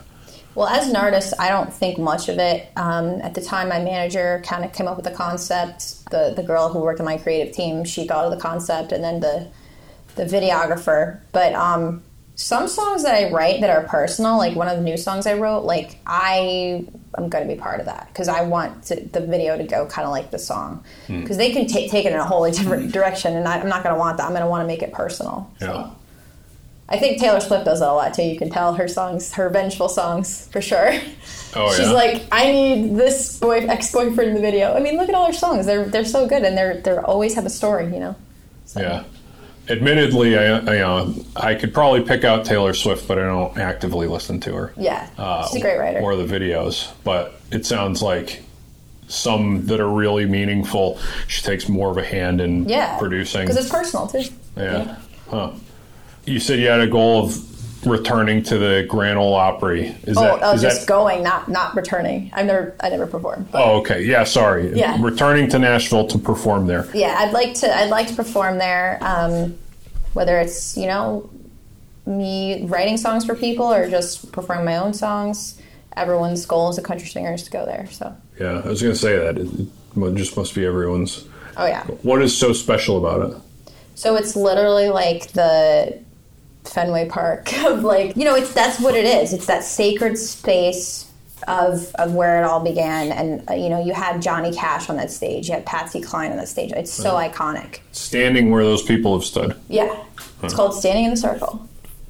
[0.55, 2.69] Well, as an artist, I don't think much of it.
[2.75, 6.09] Um, at the time, my manager kind of came up with the concept.
[6.11, 9.01] The the girl who worked on my creative team, she thought of the concept, and
[9.03, 9.47] then the
[10.15, 11.19] the videographer.
[11.31, 12.03] But um,
[12.39, 15.33] some songs that I write that are personal, like one of the new songs I
[15.33, 16.85] wrote, like I
[17.17, 19.85] am going to be part of that because I want to, the video to go
[19.85, 21.19] kind of like the song hmm.
[21.19, 22.91] because they can ta- take it in a wholly different hmm.
[22.91, 24.23] direction, and I, I'm not going to want that.
[24.23, 25.51] I'm going to want to make it personal.
[25.59, 25.65] So.
[25.65, 25.91] yeah
[26.91, 28.23] I think Taylor Swift does that a lot too.
[28.23, 30.93] You can tell her songs, her vengeful songs, for sure.
[31.55, 31.91] Oh, She's yeah?
[31.91, 34.73] like, I need this boy ex boyfriend in the video.
[34.73, 37.03] I mean, look at all her songs; they're they're so good, and they're they are
[37.03, 38.15] always have a story, you know.
[38.65, 39.03] So, yeah
[39.69, 43.57] admittedly I, I, you know, I could probably pick out taylor swift but i don't
[43.57, 45.99] actively listen to her yeah, uh, she's a great writer.
[45.99, 46.91] or the videos.
[47.03, 48.41] But it sounds like
[49.07, 50.99] some that are really meaningful.
[51.27, 53.41] She takes more of a hand in yeah, producing.
[53.41, 54.23] because it's personal too.
[54.55, 54.97] yeah.
[55.29, 55.51] Huh.
[56.25, 57.48] You said you had a goal of
[57.85, 59.87] returning to the Grand Ole Opry.
[60.03, 60.39] Is Oh, that?
[60.43, 62.29] oh, is just that going, not not returning.
[62.33, 63.51] I've never I never performed.
[63.51, 64.03] But oh, okay.
[64.03, 64.23] Yeah.
[64.23, 64.75] Sorry.
[64.77, 64.97] Yeah.
[64.99, 66.87] Returning to Nashville to perform there.
[66.93, 68.97] yeah, I'd like to I'd like to perform there.
[69.01, 69.57] Um,
[70.13, 71.29] whether it's you know
[72.05, 75.61] me writing songs for people or just performing my own songs.
[75.95, 77.87] Everyone's goal as a country singer is to go there.
[77.91, 78.61] So, Yeah.
[78.63, 79.37] I was going to say that.
[79.37, 81.25] It just must be everyone's.
[81.57, 81.83] oh yeah.
[82.03, 83.37] What is so special about it?
[83.95, 85.99] So it's literally like the
[86.69, 89.33] Fenway Park of like you know it's that's what it is.
[89.33, 91.11] It's that sacred space
[91.47, 94.97] of of where it all began, and uh, you know you had Johnny Cash on
[94.97, 96.71] that stage, you had Patsy Cline on that stage.
[96.73, 97.79] It's so iconic.
[97.91, 99.59] Standing where those people have stood.
[99.69, 99.95] Yeah,
[100.43, 101.67] it's called Standing in the Circle.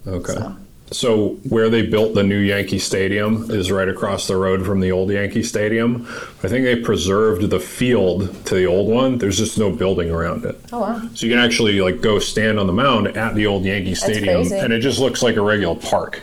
[0.07, 0.33] Okay.
[0.33, 0.55] So-
[0.91, 4.91] So where they built the new Yankee Stadium is right across the road from the
[4.91, 6.07] old Yankee Stadium.
[6.43, 9.19] I think they preserved the field to the old one.
[9.19, 10.59] There's just no building around it.
[10.71, 11.01] Oh wow.
[11.13, 14.51] So you can actually like go stand on the mound at the old Yankee Stadium
[14.51, 16.21] and it just looks like a regular park,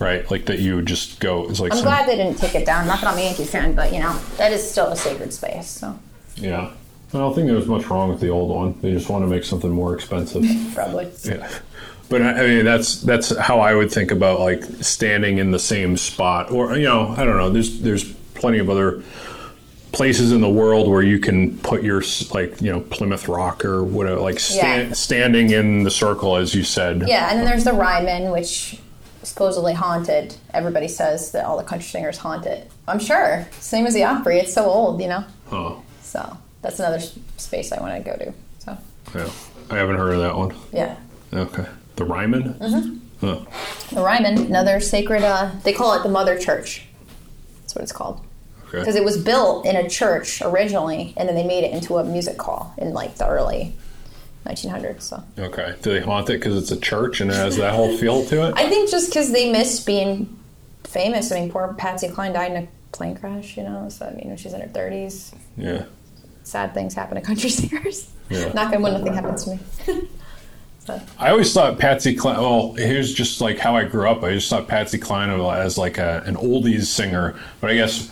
[0.00, 0.28] right?
[0.30, 2.66] Like that you would just go it's like I'm some, glad they didn't take it
[2.66, 2.86] down.
[2.88, 5.68] Not that I'm a Yankee fan, but you know that is still a sacred space.
[5.68, 5.96] So
[6.36, 6.72] Yeah.
[7.14, 8.78] I don't think there was much wrong with the old one.
[8.82, 10.44] They just want to make something more expensive.
[10.74, 11.10] probably.
[11.24, 11.48] Yeah.
[12.10, 15.96] But I mean, that's that's how I would think about like standing in the same
[15.96, 17.50] spot, or you know, I don't know.
[17.50, 18.04] There's there's
[18.34, 19.02] plenty of other
[19.92, 22.02] places in the world where you can put your
[22.32, 24.94] like you know Plymouth Rock or whatever, like stand, Yeah.
[24.94, 27.04] standing in the circle as you said.
[27.06, 28.78] Yeah, and then there's the Ryman, which
[29.22, 30.34] supposedly haunted.
[30.54, 32.70] Everybody says that all the country singers haunt it.
[32.86, 33.46] I'm sure.
[33.60, 34.38] Same as the Opry.
[34.38, 35.24] It's so old, you know.
[35.52, 37.00] Oh, So that's another
[37.36, 38.32] space I want to go to.
[38.60, 38.78] So
[39.14, 39.30] yeah.
[39.70, 40.54] I haven't heard of that one.
[40.72, 40.96] yeah,
[41.34, 41.66] Okay.
[41.98, 42.54] The Ryman.
[42.54, 43.26] Mm-hmm.
[43.26, 43.46] Oh,
[43.92, 45.22] the Ryman, another sacred.
[45.24, 46.84] Uh, they call it the Mother Church.
[47.60, 48.20] That's what it's called.
[48.68, 48.78] okay.
[48.78, 52.04] because it was built in a church originally, and then they made it into a
[52.04, 53.74] music hall in like the early
[54.46, 55.02] 1900s.
[55.02, 55.74] So Okay.
[55.82, 58.48] Do they haunt it because it's a church and it has that whole feel to
[58.48, 58.54] it?
[58.56, 60.38] I think just because they miss being
[60.84, 61.32] famous.
[61.32, 63.56] I mean, poor Patsy Cline died in a plane crash.
[63.56, 65.84] You know, so I mean, she's in her 30s, Yeah.
[66.44, 68.08] sad things happen to country singers.
[68.30, 68.52] Yeah.
[68.52, 70.08] Not gonna when nothing happens to me.
[70.88, 72.38] so I always thought Patsy Cline.
[72.40, 74.22] Well, here's just like how I grew up.
[74.22, 78.10] I just thought Patsy Cline as like a, an oldies singer, but I guess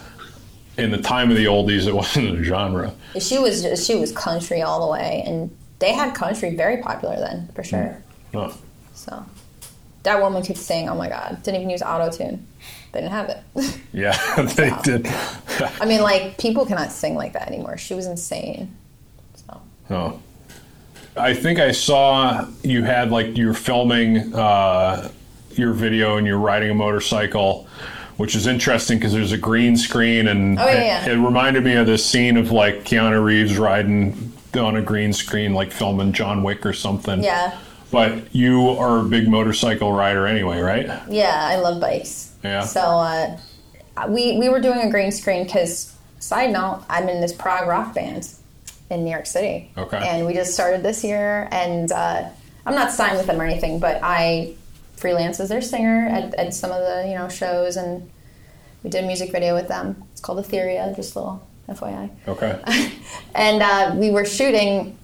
[0.77, 2.95] in the time of the oldies, it wasn't a genre.
[3.19, 7.49] she was she was country all the way, and they had country very popular then
[7.55, 8.03] for sure.
[8.35, 8.55] Oh.
[8.93, 9.25] So
[10.03, 10.91] that woman could sing.
[10.91, 11.43] Oh my god!
[11.43, 12.47] Didn't even use auto tune.
[12.93, 13.77] They didn't have it.
[13.93, 14.15] Yeah,
[14.57, 15.07] they did.
[15.81, 17.79] I mean, like people cannot sing like that anymore.
[17.79, 18.77] She was insane.
[19.47, 20.21] So Oh.
[21.19, 25.11] I think I saw you had like you were filming uh,
[25.53, 27.67] your video and you're riding a motorcycle,
[28.17, 30.73] which is interesting because there's a green screen and Oh, yeah,
[31.05, 31.13] it, yeah.
[31.15, 35.55] it reminded me of this scene of like Keanu Reeves riding on a green screen,
[35.55, 37.23] like filming John Wick or something.
[37.23, 37.59] yeah,
[37.91, 40.87] But you are a big motorcycle rider anyway, right?
[41.09, 42.33] yeah, I love bikes.
[42.45, 42.63] Yeah.
[42.63, 43.39] So uh,
[44.09, 47.95] we we were doing a green screen because side note, I'm in this prog rock
[47.95, 48.29] band
[48.91, 49.71] in New York City.
[49.77, 49.99] Okay.
[49.99, 52.29] And we just started this year, and uh,
[52.65, 54.55] I'm not signed with them or anything, but I
[54.97, 58.11] freelance as their singer at, at some of the you know shows, and
[58.83, 60.05] we did a music video with them.
[60.13, 62.11] It's called Etheria, just a little FYI.
[62.29, 62.93] Okay.
[63.35, 64.97] and uh, we were shooting.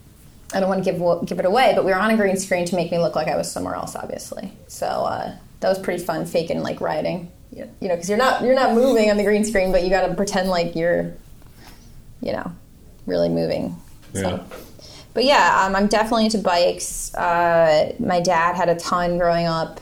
[0.55, 2.67] I don't want to give give it away, but we were on a green screen
[2.67, 4.53] to make me look like I was somewhere else, obviously.
[4.69, 8.55] So uh, that was pretty fun, faking like riding, you know, because you're not you're
[8.55, 11.15] not moving on the green screen, but you got to pretend like you're,
[12.21, 12.53] you know,
[13.07, 13.77] really moving.
[14.15, 14.21] Yeah.
[14.21, 14.45] So.
[15.15, 17.15] But yeah, um, I'm definitely into bikes.
[17.15, 19.81] Uh, my dad had a ton growing up.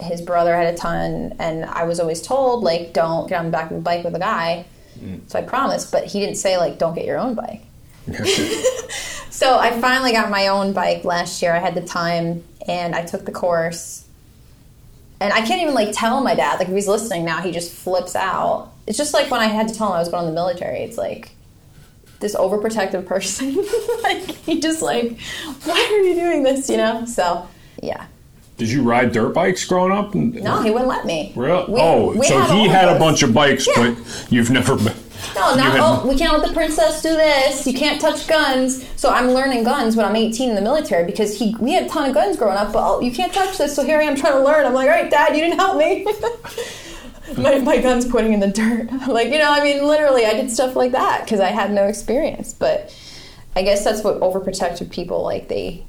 [0.00, 3.50] His brother had a ton, and I was always told like, don't get on the
[3.52, 4.64] back of a bike with a guy.
[5.26, 7.62] So I promised, but he didn't say like, don't get your own bike.
[9.42, 11.52] So I finally got my own bike last year.
[11.52, 14.04] I had the time and I took the course.
[15.20, 16.60] And I can't even like tell my dad.
[16.60, 18.70] Like if he's listening now, he just flips out.
[18.86, 20.80] It's just like when I had to tell him I was going to the military.
[20.84, 21.30] It's like
[22.22, 23.56] this overprotective person.
[24.02, 25.20] like he just like,
[25.64, 26.70] why are you doing this?
[26.70, 27.04] You know?
[27.04, 27.46] So
[27.82, 28.06] yeah.
[28.56, 30.14] Did you ride dirt bikes growing up?
[30.14, 31.32] No, he wouldn't let me.
[31.34, 31.64] Really?
[31.72, 33.94] We- oh, we so had he had a bunch of bikes, Yeah.
[33.94, 34.94] but you've never been.
[35.34, 37.66] No, not oh, we can't let the princess do this.
[37.66, 38.84] You can't touch guns.
[38.96, 41.88] So I'm learning guns when I'm 18 in the military because he we had a
[41.88, 43.74] ton of guns growing up, but you can't touch this.
[43.74, 44.66] So here I am trying to learn.
[44.66, 46.06] I'm like, all right, Dad, you didn't help me.
[47.36, 48.90] my, my gun's pointing in the dirt.
[49.08, 51.86] like you know, I mean, literally, I did stuff like that because I had no
[51.86, 52.52] experience.
[52.52, 52.94] But
[53.56, 55.48] I guess that's what overprotective people like.
[55.48, 55.84] They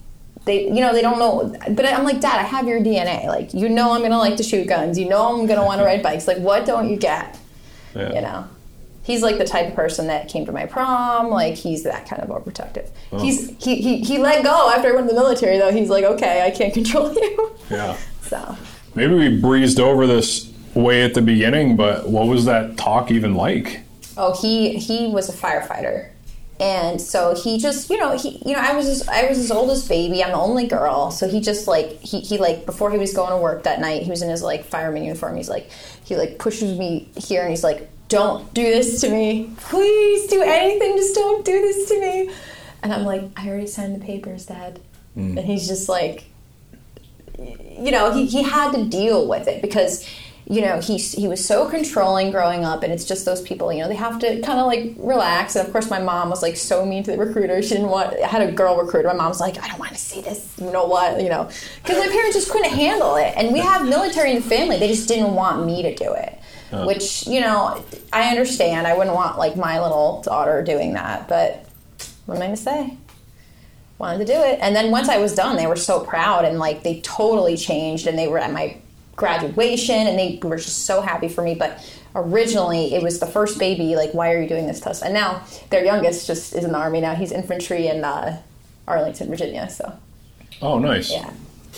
[0.45, 1.55] they you know they don't know.
[1.73, 3.25] But I'm like, Dad, I have your DNA.
[3.27, 4.97] Like you know, I'm gonna like to shoot guns.
[4.97, 6.27] You know, I'm gonna want to ride bikes.
[6.27, 7.39] Like what don't you get?
[7.95, 8.13] Yeah.
[8.13, 8.47] you know
[9.03, 12.23] he's like the type of person that came to my prom like he's that kind
[12.23, 13.19] of overprotective oh.
[13.19, 16.03] he's he, he he let go after i went to the military though he's like
[16.03, 17.97] okay i can't control you Yeah.
[18.23, 18.57] so
[18.95, 23.35] Maybe we breezed over this way at the beginning, but what was that talk even
[23.35, 23.83] like?
[24.17, 26.09] oh he he was a firefighter.
[26.59, 29.51] And so he just you know he you know i was his, i was his
[29.51, 30.23] oldest baby.
[30.23, 31.11] I'm the only girl.
[31.11, 34.03] So he just like he, he like before he was going to work that night
[34.03, 35.35] he was in his like fireman uniform.
[35.35, 35.69] He's like
[36.05, 39.51] he like pushes me here and he's like don't do this to me.
[39.57, 40.95] Please do anything.
[40.97, 42.31] Just don't do this to me.
[42.83, 44.79] And i'm like i already signed the papers dad.
[45.15, 45.37] Hmm.
[45.37, 46.25] And he's just like
[47.37, 50.07] you know, he, he had to deal with it because,
[50.45, 53.81] you know, he, he was so controlling growing up, and it's just those people, you
[53.81, 55.55] know, they have to kind of like relax.
[55.55, 57.61] And of course, my mom was like so mean to the recruiter.
[57.61, 59.07] She didn't want, I had a girl recruiter.
[59.07, 61.49] My mom's like, I don't want to see this, you know what, you know,
[61.81, 63.33] because my parents just couldn't handle it.
[63.37, 66.39] And we have military in the family, they just didn't want me to do it.
[66.71, 66.87] Oh.
[66.87, 68.87] Which, you know, I understand.
[68.87, 71.65] I wouldn't want like my little daughter doing that, but
[72.25, 72.97] what am I to say?
[74.03, 74.59] wanted to do it.
[74.61, 78.05] And then once I was done, they were so proud and like they totally changed
[78.05, 78.77] and they were at my
[79.15, 81.55] graduation and they were just so happy for me.
[81.55, 81.83] But
[82.15, 85.01] originally it was the first baby, like, why are you doing this to us?
[85.01, 87.15] And now their youngest just is in the army now.
[87.15, 88.41] He's infantry in uh,
[88.87, 89.69] Arlington, Virginia.
[89.69, 89.93] So
[90.61, 91.11] Oh, nice.
[91.11, 91.31] yeah.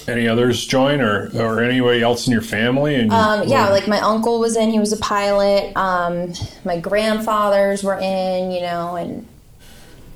[0.07, 2.95] any others join, or or anybody else in your family?
[2.95, 4.69] And Um, yeah, like my uncle was in.
[4.69, 5.75] He was a pilot.
[5.75, 6.33] Um,
[6.65, 8.51] my grandfathers were in.
[8.51, 9.25] You know, and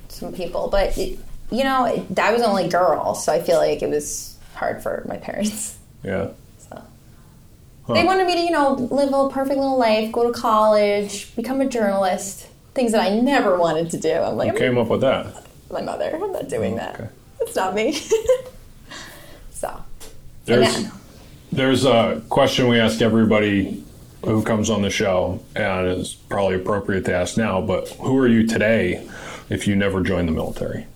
[0.08, 0.68] some people.
[0.70, 1.18] But it,
[1.50, 5.16] you know, I was only girl, so I feel like it was hard for my
[5.16, 5.76] parents.
[6.04, 6.28] yeah.
[7.90, 7.94] So.
[7.94, 11.60] They wanted me to, you know, live a perfect little life, go to college, become
[11.60, 12.46] a journalist.
[12.72, 14.12] Things that I never wanted to do.
[14.12, 15.44] I'm like, Who came mm, up with that?
[15.72, 16.10] my mother.
[16.14, 16.94] I'm not doing that.
[16.94, 17.08] Okay.
[17.40, 18.00] It's not me.
[19.50, 19.82] so.
[20.44, 20.86] There's
[21.50, 23.84] there's a question we ask everybody
[24.24, 27.60] who comes on the show, and it's probably appropriate to ask now.
[27.60, 29.04] But who are you today
[29.48, 30.86] if you never joined the military?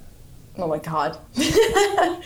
[0.59, 1.19] Oh my god.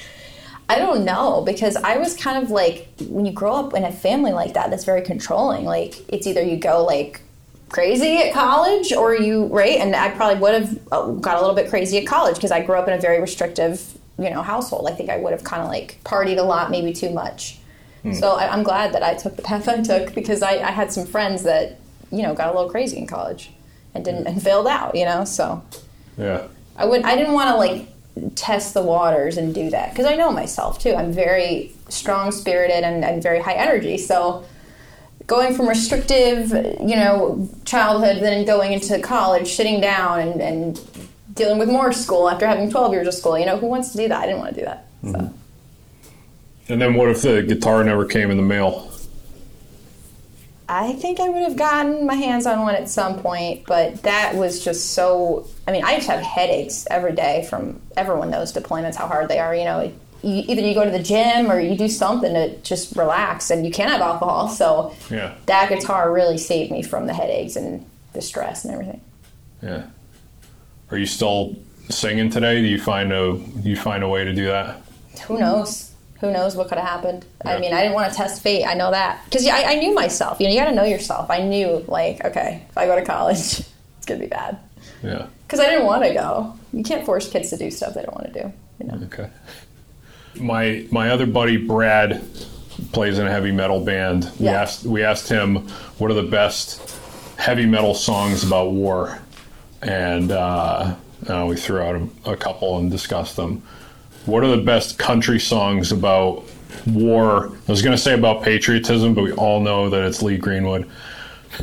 [0.69, 3.93] I don't know because I was kind of like when you grow up in a
[3.93, 5.65] family like that that's very controlling.
[5.65, 7.23] Like it's either you go like
[7.71, 11.55] crazy at college or you right and I probably would have uh, got a little
[11.57, 14.89] bit crazy at college because I grew up in a very restrictive, you know, household.
[14.89, 17.59] I think I would have kind of like partied a lot, maybe too much.
[18.13, 20.93] So I, I'm glad that I took the path I took because I, I had
[20.93, 21.79] some friends that
[22.11, 23.51] you know got a little crazy in college
[23.95, 24.95] and didn't and failed out.
[24.95, 25.63] You know, so
[26.17, 26.47] Yeah.
[26.77, 27.03] I would.
[27.03, 27.89] I didn't want to like
[28.35, 30.95] test the waters and do that because I know myself too.
[30.95, 33.99] I'm very strong spirited and, and very high energy.
[33.99, 34.45] So
[35.27, 41.59] going from restrictive, you know, childhood, then going into college, sitting down and, and dealing
[41.59, 43.39] with more school after having 12 years of school.
[43.39, 44.23] You know, who wants to do that?
[44.23, 44.87] I didn't want to do that.
[45.05, 45.09] So.
[45.11, 45.35] Mm-hmm.
[46.71, 48.88] And then what if the guitar never came in the mail?
[50.71, 54.35] I think I would have gotten my hands on one at some point, but that
[54.37, 55.47] was just so.
[55.67, 59.39] I mean, I just have headaches every day from everyone knows deployments how hard they
[59.39, 59.55] are.
[59.55, 59.93] You know,
[60.23, 63.65] you, either you go to the gym or you do something to just relax, and
[63.65, 64.49] you can't have alcohol.
[64.49, 65.35] So Yeah.
[65.47, 69.01] that guitar really saved me from the headaches and the stress and everything.
[69.63, 69.85] Yeah.
[70.91, 71.57] Are you still
[71.89, 72.61] singing today?
[72.61, 74.83] Do you find a do you find a way to do that?
[75.27, 75.88] Who knows?
[76.21, 77.25] Who knows what could have happened?
[77.45, 77.53] Yeah.
[77.55, 78.65] I mean, I didn't want to test fate.
[78.65, 80.41] I know that because I, I knew myself.
[80.41, 81.31] You know, you got to know yourself.
[81.31, 83.37] I knew, like, okay, if I go to college,
[83.97, 84.59] it's gonna be bad.
[85.03, 85.27] Yeah.
[85.47, 86.55] Because I didn't want to go.
[86.73, 88.53] You can't force kids to do stuff they don't want to do.
[88.81, 89.07] You know.
[89.07, 89.31] Okay.
[90.37, 92.23] My my other buddy Brad
[92.93, 94.31] plays in a heavy metal band.
[94.39, 94.63] We Yeah.
[94.63, 95.69] asked we asked him
[95.99, 96.81] what are the best
[97.37, 99.19] heavy metal songs about war,
[99.83, 100.95] and uh,
[101.29, 101.97] uh, we threw out
[102.27, 103.63] a, a couple and discussed them.
[104.27, 106.45] What are the best country songs about
[106.87, 107.49] war?
[107.67, 110.89] I was going to say about patriotism, but we all know that it's Lee Greenwood.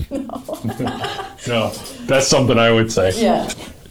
[0.09, 0.17] no,
[1.47, 1.69] no,
[2.05, 3.11] that's something I would say.
[3.21, 3.47] Yeah.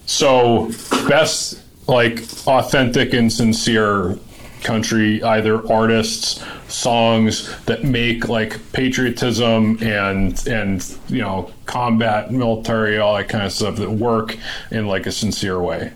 [0.06, 0.70] So,
[1.08, 4.18] best like authentic and sincere
[4.62, 13.14] country, either artists, songs that make like patriotism and and you know combat, military, all
[13.16, 14.36] that kind of stuff that work
[14.70, 15.92] in like a sincere way.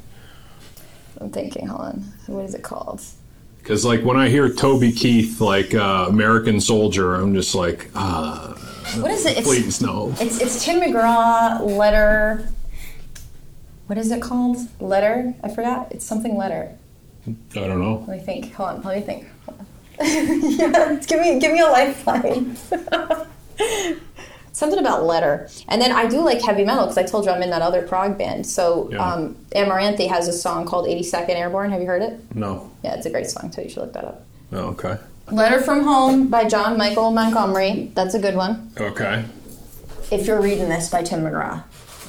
[1.20, 1.66] I'm thinking.
[1.66, 2.05] Hold on.
[2.28, 3.02] What is it called?
[3.59, 8.55] Because like when I hear Toby Keith, like uh, American Soldier, I'm just like, ah,
[9.00, 9.38] What is it?
[9.38, 10.14] It's, please no.
[10.20, 12.48] It's it's Tim McGraw letter.
[13.86, 14.59] What is it called?
[14.80, 15.34] Letter?
[15.42, 15.90] I forgot.
[15.90, 16.76] It's something letter.
[17.26, 18.05] I don't know.
[18.06, 18.52] Let me think.
[18.55, 18.82] Hold on.
[18.82, 19.26] Let me think.
[20.00, 22.56] Yeah, give me give me a lifeline.
[24.59, 27.43] Something about letter, and then I do like heavy metal because I told you I'm
[27.44, 28.44] in that other prog band.
[28.44, 28.98] So Yeah.
[29.12, 31.70] um, Amaranthe has a song called 82nd Airborne.
[31.70, 32.18] Have you heard it?
[32.35, 32.68] No.
[32.82, 33.62] Yeah, it's a great song too.
[33.62, 34.22] You should look that up.
[34.52, 34.97] Oh, okay.
[35.30, 37.93] Letter from Home by John Michael Montgomery.
[37.94, 38.72] That's a good one.
[38.80, 39.24] Okay.
[40.10, 41.62] If you're reading this by Tim McGraw.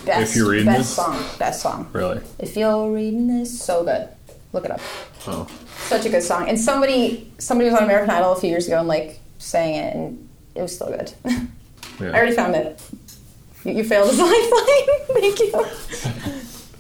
[0.05, 0.89] Best, If You're Reading best This?
[0.95, 1.23] song.
[1.37, 1.87] Best song.
[1.93, 2.19] Really?
[2.39, 4.07] If you're reading this, so good.
[4.53, 4.79] Look it up.
[5.27, 5.45] Oh.
[5.87, 6.49] Such a good song.
[6.49, 9.93] And somebody somebody was on American Idol a few years ago and like sang it
[9.95, 11.11] and it was still good.
[11.99, 12.07] Yeah.
[12.11, 12.81] I already found it.
[13.65, 15.21] You, you failed as a lifeline.
[15.21, 15.65] Thank you.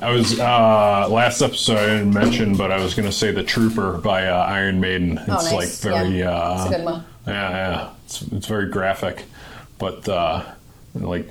[0.01, 3.43] I was uh, last episode I didn't mention, but I was going to say the
[3.43, 5.17] Trooper by uh, Iron Maiden.
[5.17, 5.51] It's Oh, nice.
[5.53, 6.29] like very, Yeah.
[6.31, 7.03] uh, It's a good one.
[7.27, 7.89] yeah, yeah.
[8.05, 9.23] It's, it's very graphic,
[9.77, 10.43] but uh,
[10.95, 11.29] like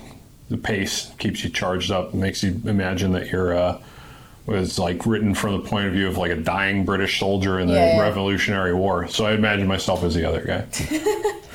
[0.50, 2.12] the pace keeps you charged up.
[2.12, 3.80] Makes you imagine that you're uh,
[4.44, 7.68] was like written from the point of view of like a dying British soldier in
[7.68, 8.02] the Yeah, yeah.
[8.02, 9.08] Revolutionary War.
[9.08, 10.66] So I imagine myself as the other guy.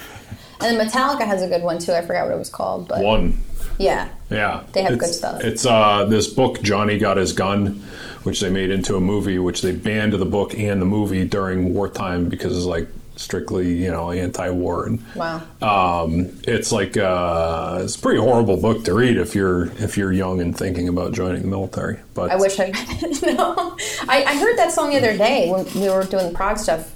[0.64, 1.94] And then Metallica has a good one too.
[1.94, 3.38] I forgot what it was called, but One.
[3.78, 4.10] yeah.
[4.30, 5.44] Yeah, They have it's, good stuff.
[5.44, 7.84] It's uh, this book, Johnny Got His Gun,
[8.24, 11.74] which they made into a movie, which they banned the book and the movie during
[11.74, 15.40] wartime because it's like strictly you know anti-war and Wow.
[15.62, 20.12] um, it's like uh, it's a pretty horrible book to read if you're if you're
[20.12, 22.00] young and thinking about joining the military.
[22.16, 22.70] But I wish I
[23.22, 23.78] no.
[24.10, 26.92] I, I heard that song the other day when we were doing the prog stuff,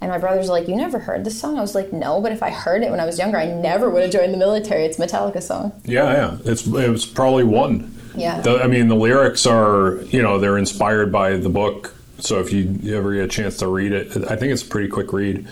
[0.00, 2.42] and my brother's like, "You never heard this song?" I was like, "No," but if
[2.42, 4.84] I heard it when I was younger, I never would have joined the military.
[4.84, 5.72] It's Metallica song.
[5.84, 7.94] yeah, yeah, it's it was probably one.
[8.16, 8.40] Yeah.
[8.40, 11.94] The, I mean, the lyrics are you know they're inspired by the book.
[12.20, 14.88] So if you ever get a chance to read it, I think it's a pretty
[14.88, 15.36] quick read.
[15.38, 15.44] he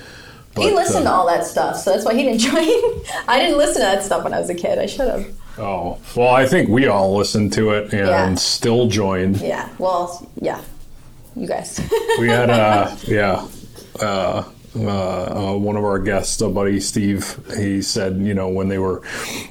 [0.55, 2.67] But, listened to uh, all that stuff, so that's why he didn't join.
[3.29, 4.79] I didn't listen to that stuff when I was a kid.
[4.81, 5.27] I should have.
[5.59, 8.35] Oh well, I think we all listened to it and Yeah.
[8.35, 9.37] still joined.
[9.41, 9.69] Yeah.
[9.79, 10.61] Well, yeah.
[11.37, 11.81] You guys.
[12.19, 13.47] We had uh yeah.
[14.01, 14.45] Uh,
[14.79, 18.77] uh, uh, one of our guests, a buddy Steve, he said, you know, when they
[18.79, 19.01] were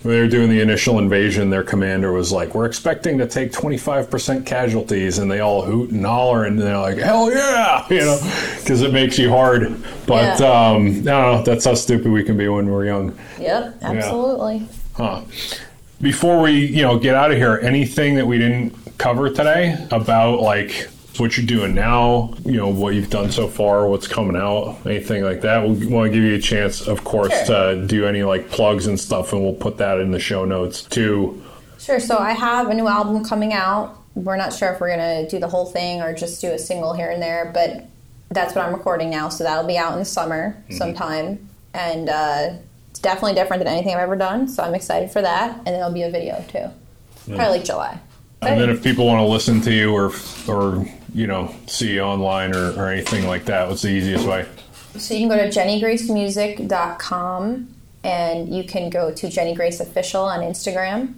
[0.03, 3.51] when they were doing the initial invasion, their commander was like, "We're expecting to take
[3.51, 7.87] twenty five percent casualties," and they all hoot and holler, and they're like, "Hell yeah!"
[7.89, 8.19] You know,
[8.59, 9.75] because it makes you hard.
[10.05, 10.45] But Yeah.
[10.69, 13.17] um, no, that's how stupid we can be when we're young.
[13.39, 13.75] yep.
[13.81, 14.67] Absolutely.
[14.93, 15.21] Huh.
[16.01, 20.39] Before we, you know, get out of here, anything that we didn't cover today about
[20.41, 20.87] like
[21.19, 25.23] what you're doing now, you know, what you've done so far, what's coming out, anything
[25.23, 25.67] like that?
[25.67, 27.75] We want to give you a chance, of course, Sure.
[27.75, 30.83] to do any like plugs and stuff, and we'll put that in the show notes
[30.83, 31.41] too.
[31.79, 31.99] Sure.
[31.99, 33.97] So I have a new album coming out.
[34.15, 36.93] We're not sure if we're gonna do the whole thing or just do a single
[36.93, 37.85] here and there, but
[38.29, 39.29] that's what I'm recording now.
[39.29, 42.53] So that'll be out in the summer sometime, and uh,
[42.89, 44.47] it's definitely different than anything I've ever done.
[44.47, 46.69] So I'm excited for that, and then there'll be a video too,
[47.35, 47.99] probably like July.
[48.41, 50.11] And then if people want to listen to you or,
[50.47, 50.85] or
[51.15, 54.45] you know, see online or, or anything like that, what's the easiest way?
[54.97, 60.41] So you can go to jennygracemusic.com and you can go to Jenny Grace Official on
[60.41, 61.13] Instagram.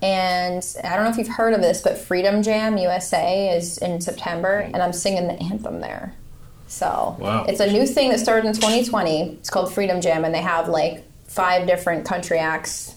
[0.00, 4.00] And I don't know if you've heard of this, but Freedom Jam USA is in
[4.00, 6.14] September, and I'm singing the anthem there.
[6.66, 7.44] So Wow.
[7.48, 9.32] it's a new thing that started in 2020.
[9.34, 12.94] It's called Freedom Jam, and they have like five different country acts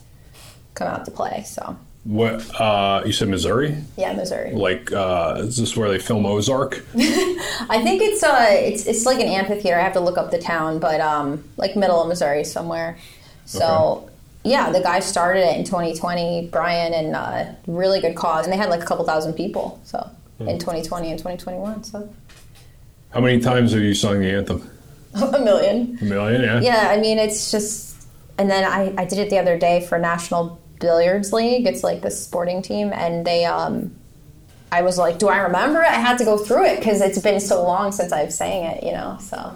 [0.75, 1.43] come out to play.
[1.45, 1.77] So
[2.09, 3.77] What uh, you said, Missouri?
[3.95, 4.51] yeah, Missouri.
[4.51, 6.83] Like, uh, is this where they film Ozark?
[6.95, 9.77] I think it's uh it's it's like an amphitheater.
[9.77, 12.97] I have to look up the town, but um like middle of Missouri somewhere.
[13.45, 14.09] So
[14.43, 18.57] yeah, the guy started it in 2020, Brian, and uh, really good cause, and they
[18.57, 19.79] had like a couple thousand people.
[19.83, 20.09] So
[20.39, 22.09] in 2020 and 2021, so
[23.11, 24.67] How many times have you sung the anthem?
[25.13, 25.99] a million.
[26.01, 26.61] A million, yeah.
[26.61, 28.07] Yeah, I mean it's just,
[28.39, 31.67] and then I I did it the other day for National Billiards League.
[31.67, 33.95] It's like this sporting team, and they um.
[34.71, 35.89] I was like, do I remember it?
[35.89, 38.83] I had to go through it because it's been so long since I've sang it,
[38.83, 39.17] you know.
[39.19, 39.55] So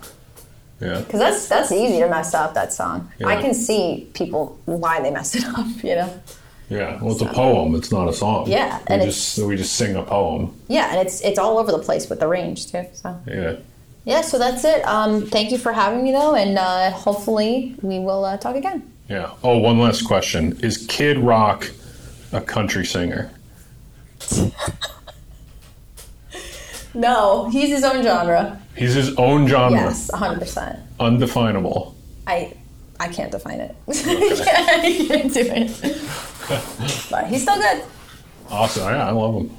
[0.84, 1.00] yeah.
[1.00, 3.12] Because that's that's easy to mess up that song.
[3.20, 3.28] Yeah.
[3.28, 5.68] I can see people why they mess it up.
[5.84, 6.22] You know.
[6.70, 7.76] Yeah, well, it's a poem.
[7.76, 8.50] It's not a song.
[8.50, 10.56] Yeah, we and just we just sing a poem.
[10.68, 12.86] Yeah, and it's it's all over the place with the range too.
[12.94, 13.58] So Yeah,
[14.06, 14.84] yeah, so that's it.
[14.88, 18.93] Um, thank you for having me though, and uh, hopefully we will uh, talk again.
[19.10, 19.32] Yeah.
[19.44, 21.70] Oh, one last question: Is Kid Rock
[22.32, 23.32] a country singer?
[26.96, 28.62] No, he's his own genre.
[28.76, 30.80] He's his own genre, Yes, hundred percent.
[31.00, 31.96] undefinable.
[32.28, 32.54] I
[33.00, 33.76] I can't define it.
[33.88, 36.02] I can't do it.
[37.10, 37.84] but he's still good.
[38.50, 38.84] Awesome.
[38.94, 39.52] Yeah, I love him.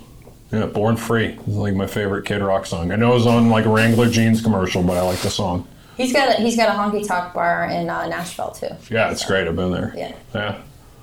[0.53, 2.93] Yeah, Born Free is like my favorite Kid Rock song.
[2.93, 5.66] I know it was on like a Wrangler jeans commercial, but I like the song.
[5.97, 8.69] He's got a he's got a honky tonk bar in uh, Nashville too.
[8.91, 9.47] Yeah, it's great.
[9.47, 9.93] I've been there.
[9.97, 10.15] Yeah.
[10.35, 10.61] Yeah.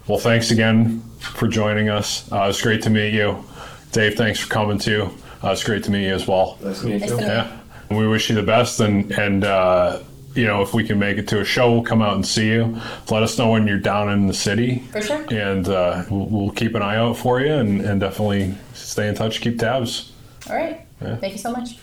[0.07, 2.29] Well, thanks again for joining us.
[2.31, 3.43] Uh, it's great to meet you,
[3.91, 4.15] Dave.
[4.15, 5.09] Thanks for coming too.
[5.43, 6.57] Uh, it's great to meet you as well.
[6.61, 7.15] Nice to meet Nice you.
[7.15, 7.33] to meet you.
[7.33, 7.57] Yeah.
[7.89, 9.99] We wish you the best, and and uh,
[10.33, 12.47] you know if we can make it to a show, we'll come out and see
[12.47, 12.77] you.
[13.09, 15.25] Let us know when you're down in the city, For sure.
[15.31, 19.15] and uh, we'll, we'll keep an eye out for you, and, and definitely stay in
[19.15, 19.41] touch.
[19.41, 20.11] Keep tabs.
[20.49, 20.85] All right.
[21.01, 21.15] Yeah.
[21.17, 21.77] Thank you so much.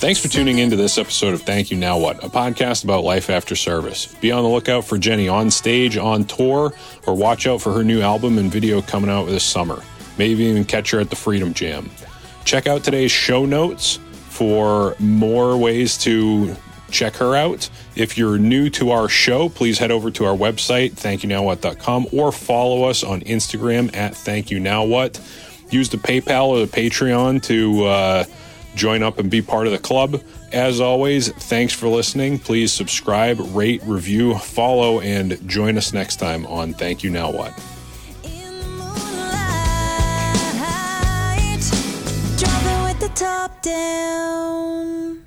[0.00, 3.30] Thanks for tuning into this episode of Thank You Now What, a podcast about life
[3.30, 4.14] after service.
[4.20, 6.74] Be on the lookout for Jenny on stage, on tour,
[7.06, 9.82] or watch out for her new album and video coming out this summer.
[10.18, 11.90] Maybe even catch her at the Freedom Jam.
[12.44, 13.98] Check out today's show notes
[14.28, 16.54] for more ways to
[16.90, 17.70] check her out.
[17.96, 22.84] If you're new to our show, please head over to our website, thankyouNowWhat.com, or follow
[22.84, 25.53] us on Instagram at thankyouNowWhat.
[25.74, 28.24] Use the PayPal or the Patreon to uh,
[28.76, 30.22] join up and be part of the club.
[30.52, 32.38] As always, thanks for listening.
[32.38, 37.52] Please subscribe, rate, review, follow, and join us next time on Thank You Now What.
[43.14, 45.24] Top down.